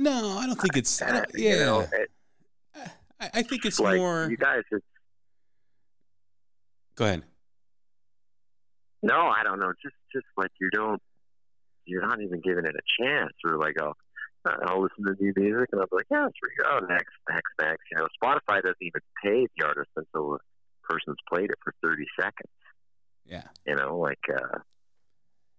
no, 0.01 0.39
I 0.39 0.47
don't 0.47 0.59
think 0.61 0.77
it's. 0.77 1.03
I 1.03 1.13
don't, 1.13 1.27
you 1.35 1.49
yeah, 1.51 1.65
know, 1.65 1.81
it, 1.81 2.11
I, 3.21 3.31
I 3.35 3.43
think 3.43 3.65
it's 3.67 3.79
like 3.79 3.99
more. 3.99 4.29
you 4.31 4.37
guys. 4.37 4.63
It's, 4.71 4.85
Go 6.97 7.05
ahead. 7.05 7.23
No, 9.03 9.15
I 9.15 9.43
don't 9.45 9.61
know. 9.61 9.73
Just 9.83 9.95
just 10.13 10.27
like 10.37 10.51
you 10.61 10.71
don't, 10.71 11.01
you're 11.85 12.07
not 12.07 12.21
even 12.21 12.41
giving 12.41 12.65
it 12.65 12.75
a 12.75 13.03
chance. 13.03 13.33
Or 13.45 13.59
like, 13.59 13.77
oh, 13.81 13.93
I'll 14.47 14.83
listen 14.83 15.05
to 15.05 15.23
new 15.23 15.33
music, 15.37 15.69
and 15.73 15.81
I'll 15.81 15.87
be 15.87 15.97
like, 15.97 16.07
yeah, 16.11 16.27
it's 16.27 16.39
good. 16.41 16.67
Oh, 16.67 16.81
next, 16.87 17.13
next, 17.29 17.53
next. 17.61 17.83
You 17.93 17.99
know, 17.99 18.09
Spotify 18.23 18.63
doesn't 18.63 18.77
even 18.81 19.01
pay 19.23 19.47
the 19.57 19.67
artist 19.67 19.91
until 19.97 20.33
the 20.33 20.39
person's 20.83 21.19
played 21.33 21.51
it 21.51 21.59
for 21.63 21.75
30 21.83 22.05
seconds. 22.19 22.53
Yeah. 23.27 23.45
You 23.67 23.77
know, 23.77 23.99
like, 23.99 24.19
uh, 24.33 24.59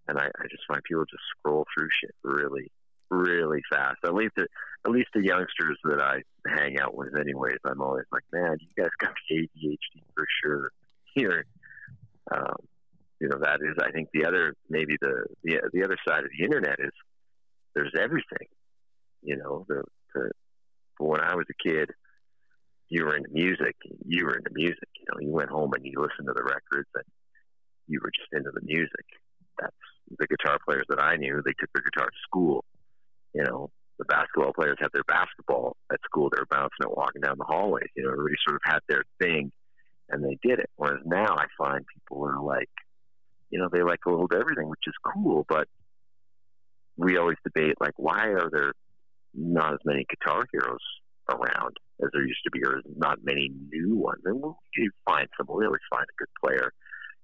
and 0.08 0.18
I, 0.18 0.26
I 0.26 0.46
just 0.50 0.64
find 0.68 0.82
people 0.82 1.04
just 1.04 1.22
scroll 1.38 1.64
through 1.74 1.88
shit 2.00 2.14
really, 2.24 2.70
really 3.12 3.60
fast. 3.70 3.98
At 4.04 4.14
least, 4.14 4.32
the, 4.36 4.46
at 4.84 4.90
least 4.90 5.10
the 5.14 5.24
youngsters 5.24 5.78
that 5.84 6.00
I 6.00 6.22
hang 6.48 6.78
out 6.78 6.94
with, 6.94 7.16
anyways. 7.18 7.58
I'm 7.64 7.80
always 7.80 8.06
like, 8.10 8.24
man, 8.32 8.56
you 8.60 8.82
guys 8.82 8.90
got 8.98 9.14
ADHD 9.30 10.02
for 10.14 10.26
sure. 10.42 10.72
Here, 11.14 11.44
um, 12.34 12.56
you 13.22 13.28
know 13.28 13.38
that 13.40 13.60
is 13.62 13.76
i 13.80 13.90
think 13.92 14.08
the 14.12 14.26
other 14.26 14.54
maybe 14.68 14.96
the 15.00 15.24
the, 15.44 15.60
the 15.72 15.84
other 15.84 15.96
side 16.06 16.24
of 16.24 16.30
the 16.36 16.44
internet 16.44 16.76
is 16.80 16.90
there's 17.74 17.94
everything 17.98 18.48
you 19.22 19.36
know 19.36 19.64
the, 19.68 19.82
the 20.14 20.30
when 20.98 21.20
i 21.20 21.34
was 21.34 21.46
a 21.48 21.68
kid 21.68 21.88
you 22.88 23.04
were 23.04 23.16
into 23.16 23.30
music 23.30 23.76
you 24.04 24.24
were 24.24 24.34
into 24.34 24.50
music 24.52 24.88
you 24.98 25.06
know 25.08 25.20
you 25.20 25.30
went 25.30 25.50
home 25.50 25.70
and 25.74 25.86
you 25.86 25.92
listened 25.96 26.26
to 26.26 26.34
the 26.34 26.42
records 26.42 26.90
and 26.96 27.04
you 27.86 28.00
were 28.02 28.10
just 28.10 28.28
into 28.32 28.50
the 28.52 28.66
music 28.66 29.06
that's 29.60 29.86
the 30.18 30.26
guitar 30.26 30.58
players 30.66 30.84
that 30.88 31.00
i 31.00 31.14
knew 31.14 31.40
they 31.44 31.54
took 31.60 31.70
their 31.74 31.84
guitar 31.84 32.10
to 32.10 32.26
school 32.26 32.64
you 33.34 33.44
know 33.44 33.70
the 33.98 34.04
basketball 34.06 34.52
players 34.52 34.78
had 34.80 34.88
their 34.92 35.04
basketball 35.06 35.76
at 35.92 36.00
school 36.04 36.30
they 36.30 36.40
were 36.40 36.46
bouncing 36.50 36.82
it 36.82 36.96
walking 36.96 37.22
down 37.22 37.36
the 37.38 37.44
hallways 37.44 37.88
you 37.96 38.02
know 38.02 38.10
everybody 38.10 38.34
sort 38.46 38.56
of 38.56 38.62
had 38.64 38.80
their 38.88 39.04
thing 39.20 39.52
and 40.10 40.24
they 40.24 40.36
did 40.42 40.58
it 40.58 40.70
whereas 40.76 41.00
now 41.04 41.34
i 41.36 41.46
find 41.58 41.84
people 41.94 42.24
are 42.24 42.42
like 42.42 42.68
you 43.52 43.58
know, 43.58 43.68
they 43.70 43.82
like 43.82 44.00
a 44.06 44.10
little 44.10 44.28
everything, 44.34 44.68
which 44.68 44.80
is 44.86 44.94
cool. 45.04 45.44
But 45.48 45.68
we 46.96 47.18
always 47.18 47.36
debate, 47.44 47.76
like, 47.80 47.92
why 47.96 48.28
are 48.28 48.48
there 48.50 48.72
not 49.34 49.74
as 49.74 49.80
many 49.84 50.06
guitar 50.08 50.44
heroes 50.50 50.80
around 51.28 51.76
as 52.02 52.08
there 52.12 52.26
used 52.26 52.42
to 52.44 52.50
be, 52.50 52.64
or 52.64 52.80
not 52.96 53.18
many 53.22 53.50
new 53.70 53.96
ones? 53.96 54.22
And 54.24 54.40
we'll, 54.40 54.58
you 54.76 54.90
find 55.04 55.28
some, 55.36 55.46
we 55.54 55.66
always 55.66 55.82
find 55.90 56.04
a 56.04 56.18
good 56.18 56.28
player 56.42 56.72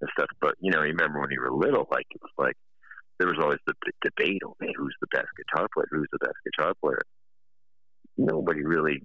and 0.03 0.11
stuff. 0.13 0.29
But, 0.41 0.55
you 0.61 0.71
know, 0.71 0.81
remember 0.81 1.19
when 1.19 1.31
you 1.31 1.41
were 1.41 1.51
little, 1.51 1.89
like, 1.91 2.07
it 2.11 2.21
was 2.21 2.31
like, 2.37 2.57
there 3.19 3.29
was 3.29 3.39
always 3.41 3.59
the 3.67 3.75
debate, 4.03 4.43
oh, 4.47 4.57
man, 4.61 4.73
who's 4.77 4.97
the 5.01 5.09
best 5.13 5.29
guitar 5.37 5.67
player? 5.75 5.89
Who's 5.91 6.09
the 6.13 6.19
best 6.19 6.37
guitar 6.45 6.73
player? 6.83 7.03
nobody 8.19 8.65
really. 8.65 9.03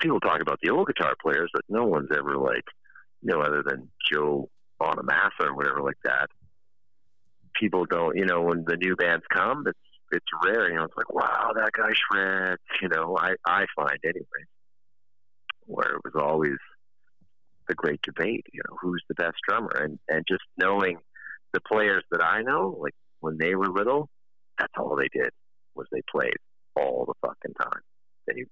People 0.00 0.20
talk 0.20 0.40
about 0.40 0.58
the 0.62 0.70
old 0.70 0.86
guitar 0.86 1.14
players, 1.20 1.50
but 1.52 1.62
no 1.68 1.84
one's 1.84 2.10
ever 2.16 2.36
like, 2.36 2.64
you 3.22 3.32
know, 3.32 3.40
other 3.40 3.62
than 3.66 3.88
Joe 4.10 4.48
Bonamassa 4.80 5.46
or 5.46 5.54
whatever 5.54 5.82
like 5.82 5.98
that. 6.04 6.28
People 7.58 7.84
don't, 7.84 8.16
you 8.16 8.24
know, 8.24 8.42
when 8.42 8.64
the 8.66 8.76
new 8.76 8.96
bands 8.96 9.24
come, 9.32 9.64
it's 9.66 9.78
it's 10.10 10.26
rare. 10.44 10.70
You 10.70 10.76
know, 10.76 10.84
it's 10.84 10.96
like, 10.96 11.12
wow, 11.12 11.52
that 11.54 11.72
guy 11.72 11.90
shreds. 11.92 12.62
You 12.80 12.88
know, 12.88 13.16
I 13.18 13.34
I 13.46 13.66
find 13.76 13.98
anyway, 14.04 14.44
where 15.66 15.96
it 15.96 16.00
was 16.04 16.14
always 16.16 16.56
the 17.68 17.74
great 17.74 18.00
debate. 18.02 18.46
You 18.52 18.62
know, 18.68 18.76
who's 18.80 19.02
the 19.08 19.14
best 19.14 19.36
drummer, 19.46 19.72
and 19.74 19.98
and 20.08 20.24
just 20.26 20.42
knowing 20.56 20.98
the 21.52 21.60
players 21.60 22.04
that 22.10 22.24
I 22.24 22.42
know, 22.42 22.78
like 22.80 22.94
when 23.22 23.38
they 23.38 23.54
were 23.54 23.68
little, 23.68 24.10
that's 24.58 24.72
all 24.76 24.96
they 24.96 25.08
did 25.12 25.30
was 25.74 25.86
they 25.90 26.02
played 26.10 26.36
all 26.76 27.06
the 27.06 27.14
fucking 27.26 27.54
time. 27.54 27.80
They, 28.26 28.34
you 28.40 28.46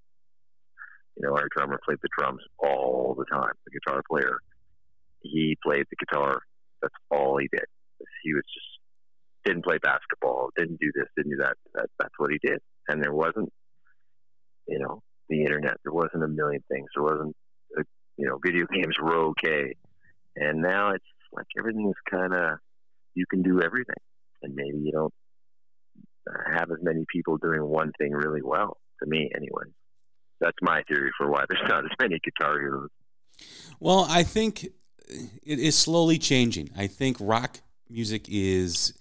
know, 1.18 1.32
our 1.32 1.48
drummer 1.54 1.78
played 1.84 1.98
the 2.02 2.08
drums 2.16 2.42
all 2.58 3.14
the 3.18 3.26
time. 3.26 3.52
The 3.66 3.78
guitar 3.78 4.02
player, 4.08 4.38
he 5.22 5.56
played 5.62 5.86
the 5.90 6.06
guitar. 6.06 6.40
That's 6.80 6.94
all 7.10 7.36
he 7.36 7.48
did. 7.52 7.64
He 8.22 8.32
was 8.32 8.44
just 8.44 8.66
didn't 9.44 9.64
play 9.64 9.78
basketball, 9.78 10.50
didn't 10.56 10.78
do 10.80 10.92
this, 10.94 11.06
didn't 11.16 11.32
do 11.32 11.38
that. 11.38 11.56
that 11.74 11.86
that's 11.98 12.14
what 12.18 12.30
he 12.30 12.38
did. 12.42 12.60
And 12.88 13.02
there 13.02 13.12
wasn't, 13.12 13.50
you 14.68 14.78
know, 14.78 15.02
the 15.28 15.42
internet. 15.42 15.76
There 15.82 15.92
wasn't 15.92 16.24
a 16.24 16.28
million 16.28 16.62
things. 16.70 16.88
There 16.94 17.02
wasn't, 17.02 17.34
uh 17.76 17.82
you 18.16 18.28
know, 18.28 18.38
video 18.44 18.66
games 18.72 18.94
were 19.02 19.16
okay. 19.30 19.74
And 20.36 20.62
now 20.62 20.90
it's 20.90 21.04
like 21.32 21.46
everything 21.58 21.88
is 21.88 22.10
kind 22.10 22.34
of, 22.34 22.58
you 23.14 23.24
can 23.30 23.42
do 23.42 23.60
everything. 23.62 23.96
And 24.42 24.54
maybe 24.54 24.78
you 24.78 24.92
don't 24.92 25.14
have 26.54 26.70
as 26.70 26.78
many 26.82 27.04
people 27.12 27.36
doing 27.36 27.62
one 27.62 27.92
thing 27.98 28.12
really 28.12 28.42
well, 28.42 28.78
to 29.02 29.08
me, 29.08 29.30
anyway. 29.34 29.64
That's 30.40 30.56
my 30.62 30.82
theory 30.88 31.10
for 31.18 31.30
why 31.30 31.44
there's 31.48 31.68
not 31.68 31.84
as 31.84 31.90
many 32.00 32.18
guitar 32.22 32.58
heroes. 32.58 32.90
Well, 33.78 34.06
I 34.08 34.22
think 34.22 34.64
it 35.08 35.58
is 35.58 35.76
slowly 35.76 36.18
changing. 36.18 36.70
I 36.76 36.86
think 36.86 37.16
rock 37.20 37.58
music 37.88 38.26
is 38.28 38.94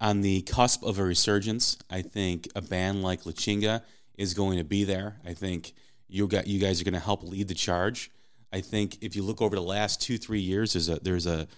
on 0.00 0.20
the 0.20 0.42
cusp 0.42 0.82
of 0.84 0.98
a 0.98 1.04
resurgence. 1.04 1.78
I 1.90 2.02
think 2.02 2.48
a 2.54 2.62
band 2.62 3.02
like 3.02 3.26
La 3.26 3.32
Chinga 3.32 3.82
is 4.16 4.34
going 4.34 4.58
to 4.58 4.64
be 4.64 4.84
there. 4.84 5.16
I 5.24 5.34
think 5.34 5.72
you 6.08 6.26
got 6.26 6.46
you 6.46 6.58
guys 6.60 6.80
are 6.80 6.84
going 6.84 6.94
to 6.94 7.00
help 7.00 7.22
lead 7.22 7.48
the 7.48 7.54
charge. 7.54 8.10
I 8.52 8.60
think 8.60 8.98
if 9.00 9.16
you 9.16 9.22
look 9.22 9.42
over 9.42 9.56
the 9.56 9.62
last 9.62 10.00
two 10.00 10.18
three 10.18 10.40
years, 10.40 10.72
there's 10.72 10.88
a 10.88 11.00
there's 11.00 11.26
a 11.26 11.48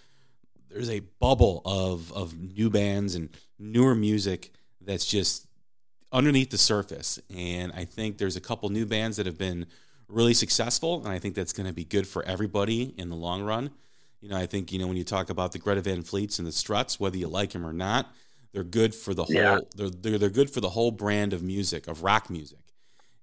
there's 0.70 0.90
a 0.90 1.00
bubble 1.18 1.62
of 1.64 2.12
of 2.12 2.38
new 2.38 2.70
bands 2.70 3.14
and 3.14 3.30
newer 3.58 3.94
music 3.94 4.52
that's 4.80 5.04
just 5.04 5.46
underneath 6.12 6.50
the 6.50 6.58
surface. 6.58 7.20
And 7.34 7.72
I 7.72 7.84
think 7.84 8.18
there's 8.18 8.36
a 8.36 8.40
couple 8.40 8.68
new 8.70 8.86
bands 8.86 9.16
that 9.16 9.26
have 9.26 9.38
been 9.38 9.66
really 10.08 10.34
successful, 10.34 11.00
and 11.04 11.08
I 11.08 11.18
think 11.18 11.34
that's 11.34 11.52
going 11.52 11.66
to 11.66 11.72
be 11.72 11.84
good 11.84 12.06
for 12.06 12.24
everybody 12.24 12.94
in 12.96 13.08
the 13.08 13.16
long 13.16 13.42
run. 13.42 13.70
You 14.20 14.28
know, 14.28 14.36
I 14.36 14.46
think 14.46 14.72
you 14.72 14.78
know 14.78 14.86
when 14.86 14.96
you 14.96 15.04
talk 15.04 15.30
about 15.30 15.52
the 15.52 15.58
Greta 15.58 15.80
Van 15.80 16.02
Fleets 16.02 16.38
and 16.38 16.46
the 16.46 16.52
Struts, 16.52 17.00
whether 17.00 17.16
you 17.16 17.28
like 17.28 17.50
them 17.50 17.66
or 17.66 17.72
not, 17.72 18.12
they're 18.52 18.64
good 18.64 18.94
for 18.94 19.14
the 19.14 19.24
whole. 19.24 19.34
Yeah. 19.34 19.58
They're, 19.76 19.90
they're 19.90 20.18
they're 20.18 20.30
good 20.30 20.50
for 20.50 20.60
the 20.60 20.68
whole 20.68 20.90
brand 20.90 21.32
of 21.32 21.42
music 21.42 21.88
of 21.88 22.02
rock 22.02 22.28
music, 22.28 22.58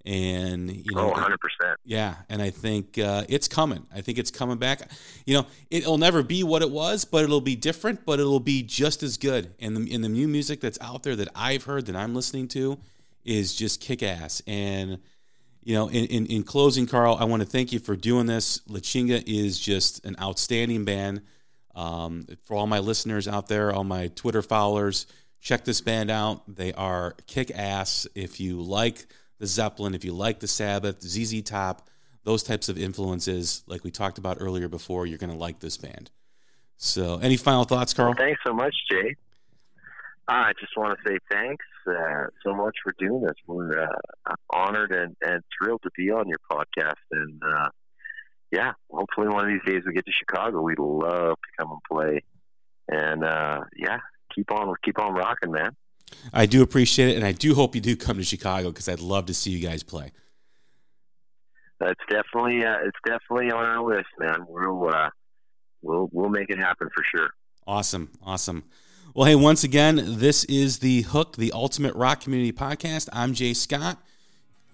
and 0.08 0.72
you 0.72 0.96
know, 0.96 1.12
Oh, 1.14 1.18
it- 1.20 1.40
100%. 1.62 1.76
yeah, 1.84 2.16
and 2.30 2.42
I 2.42 2.50
think 2.50 2.98
uh, 2.98 3.26
it's 3.28 3.48
coming. 3.48 3.86
I 3.94 4.02
think 4.02 4.18
it's 4.18 4.32
coming 4.32 4.58
back. 4.58 4.90
You 5.26 5.36
know, 5.36 5.48
it'll 5.70 5.98
never 5.98 6.24
be 6.24 6.44
what 6.44 6.62
it 6.62 6.72
was, 6.72 7.04
but 7.06 7.24
it'll 7.26 7.42
be 7.42 7.56
different. 7.58 8.06
But 8.06 8.20
it'll 8.20 8.40
be 8.40 8.64
just 8.64 9.04
as 9.04 9.18
good. 9.18 9.54
And 9.60 9.76
the 9.76 9.94
in 9.94 10.02
the 10.02 10.10
new 10.10 10.28
music 10.28 10.62
that's 10.62 10.80
out 10.82 11.04
there 11.04 11.16
that 11.18 11.28
I've 11.36 11.66
heard 11.66 11.86
that 11.88 11.96
I'm 11.96 12.16
listening 12.16 12.48
to 12.50 12.80
is 13.26 13.54
just 13.54 13.82
kick 13.82 14.02
ass. 14.02 14.42
And 14.48 15.00
you 15.62 15.74
know, 15.76 15.90
in, 15.90 16.06
in 16.06 16.26
in 16.28 16.44
closing, 16.44 16.88
Carl, 16.88 17.18
I 17.20 17.26
want 17.26 17.42
to 17.42 17.48
thank 17.48 17.74
you 17.74 17.80
for 17.80 17.98
doing 17.98 18.26
this. 18.26 18.62
La 18.70 18.80
Chinga 18.80 19.22
is 19.28 19.60
just 19.60 20.06
an 20.06 20.16
outstanding 20.22 20.86
band. 20.86 21.22
Um, 21.76 22.26
for 22.46 22.56
all 22.56 22.66
my 22.66 22.80
listeners 22.80 23.28
out 23.28 23.48
there, 23.50 23.72
all 23.74 23.84
my 23.84 24.08
Twitter 24.08 24.42
followers, 24.42 25.06
check 25.42 25.64
this 25.66 25.82
band 25.82 26.10
out. 26.10 26.42
They 26.56 26.74
are 26.74 27.14
kick 27.28 27.52
ass. 27.54 28.08
If 28.16 28.40
you 28.40 28.62
like 28.62 29.06
the 29.40 29.48
Zeppelin, 29.48 29.94
if 29.94 30.04
you 30.04 30.14
like 30.14 30.40
the 30.40 30.48
Sabbath, 30.48 31.02
ZZ 31.02 31.42
Top, 31.42 31.90
those 32.24 32.44
types 32.44 32.70
of 32.70 32.78
influences, 32.78 33.64
like 33.68 33.84
we 33.84 33.92
talked 33.92 34.18
about 34.18 34.38
earlier 34.40 34.68
before, 34.68 35.06
you're 35.06 35.18
going 35.18 35.32
to 35.32 35.38
like 35.38 35.60
this 35.60 35.78
band. 35.78 36.12
So, 36.78 37.18
any 37.18 37.38
final 37.38 37.64
thoughts, 37.64 37.94
Carl? 37.94 38.14
Thanks 38.16 38.40
so 38.46 38.54
much, 38.54 38.76
Jay. 38.92 39.16
I 40.28 40.52
just 40.60 40.76
want 40.76 40.98
to 40.98 41.10
say 41.10 41.18
thanks 41.32 41.66
uh, 41.88 42.26
so 42.44 42.54
much 42.54 42.76
for 42.84 42.94
doing 43.00 43.22
this. 43.22 43.36
We're 43.48 43.82
uh, 43.82 44.36
honored 44.50 44.92
and, 44.92 45.16
and 45.22 45.42
thrilled 45.58 45.82
to 45.84 45.90
be 45.96 46.12
on 46.12 46.28
your 46.28 46.40
podcast. 46.52 46.96
And 47.12 47.42
uh, 47.42 47.70
yeah, 48.52 48.74
hopefully 48.92 49.30
one 49.30 49.46
of 49.46 49.50
these 49.50 49.74
days 49.74 49.84
we 49.86 49.94
get 49.94 50.06
to 50.06 50.12
Chicago. 50.12 50.62
We'd 50.62 50.80
love 50.80 51.38
to 51.38 51.50
come 51.58 51.72
and 51.72 51.80
play. 51.90 52.24
And 52.90 53.24
uh, 53.24 53.62
yeah, 53.76 54.00
keep 54.34 54.52
on 54.52 54.74
keep 54.84 55.00
on 55.00 55.14
rocking, 55.14 55.52
man. 55.52 55.72
I 56.34 56.46
do 56.46 56.62
appreciate 56.62 57.10
it, 57.10 57.16
and 57.16 57.26
I 57.26 57.32
do 57.32 57.56
hope 57.56 57.76
you 57.76 57.82
do 57.82 57.96
come 57.96 58.18
to 58.18 58.24
Chicago 58.24 58.70
because 58.70 58.90
I'd 58.90 59.00
love 59.00 59.26
to 59.28 59.34
see 59.34 59.52
you 59.52 59.66
guys 59.66 59.84
play. 59.84 60.12
That's 61.80 62.00
definitely 62.10 62.66
uh, 62.66 62.78
it's 62.86 62.98
definitely 63.06 63.52
on 63.52 63.64
our 63.64 63.84
list, 63.84 64.08
man. 64.20 64.46
We'll 64.48 64.90
uh, 64.90 65.10
we'll 65.82 66.10
we'll 66.12 66.30
make 66.30 66.50
it 66.50 66.58
happen 66.58 66.90
for 66.96 67.04
sure. 67.16 67.30
Awesome. 67.66 68.10
Awesome. 68.24 68.64
Well, 69.14 69.26
hey, 69.26 69.36
once 69.36 69.64
again, 69.64 70.00
this 70.20 70.44
is 70.46 70.80
The 70.80 71.02
Hook, 71.02 71.38
the 71.38 71.52
Ultimate 71.52 71.96
Rock 71.96 72.22
Community 72.22 72.52
Podcast. 72.52 73.10
I'm 73.12 73.34
Jay 73.34 73.54
Scott. 73.54 73.98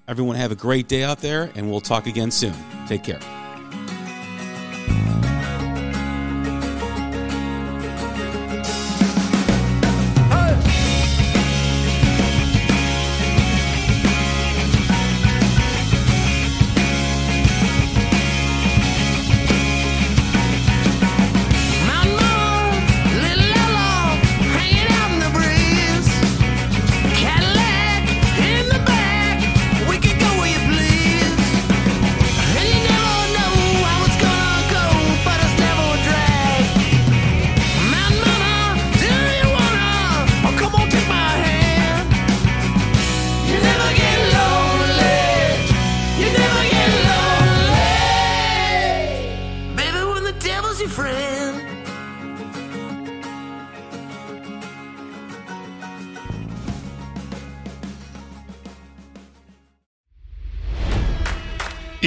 Everyone 0.08 0.36
have 0.36 0.52
a 0.52 0.56
great 0.56 0.88
day 0.88 1.04
out 1.04 1.20
there, 1.20 1.50
and 1.56 1.70
we'll 1.72 1.82
talk 1.82 2.08
again 2.08 2.30
soon. 2.30 2.54
Take 2.88 3.04
care. 3.04 3.43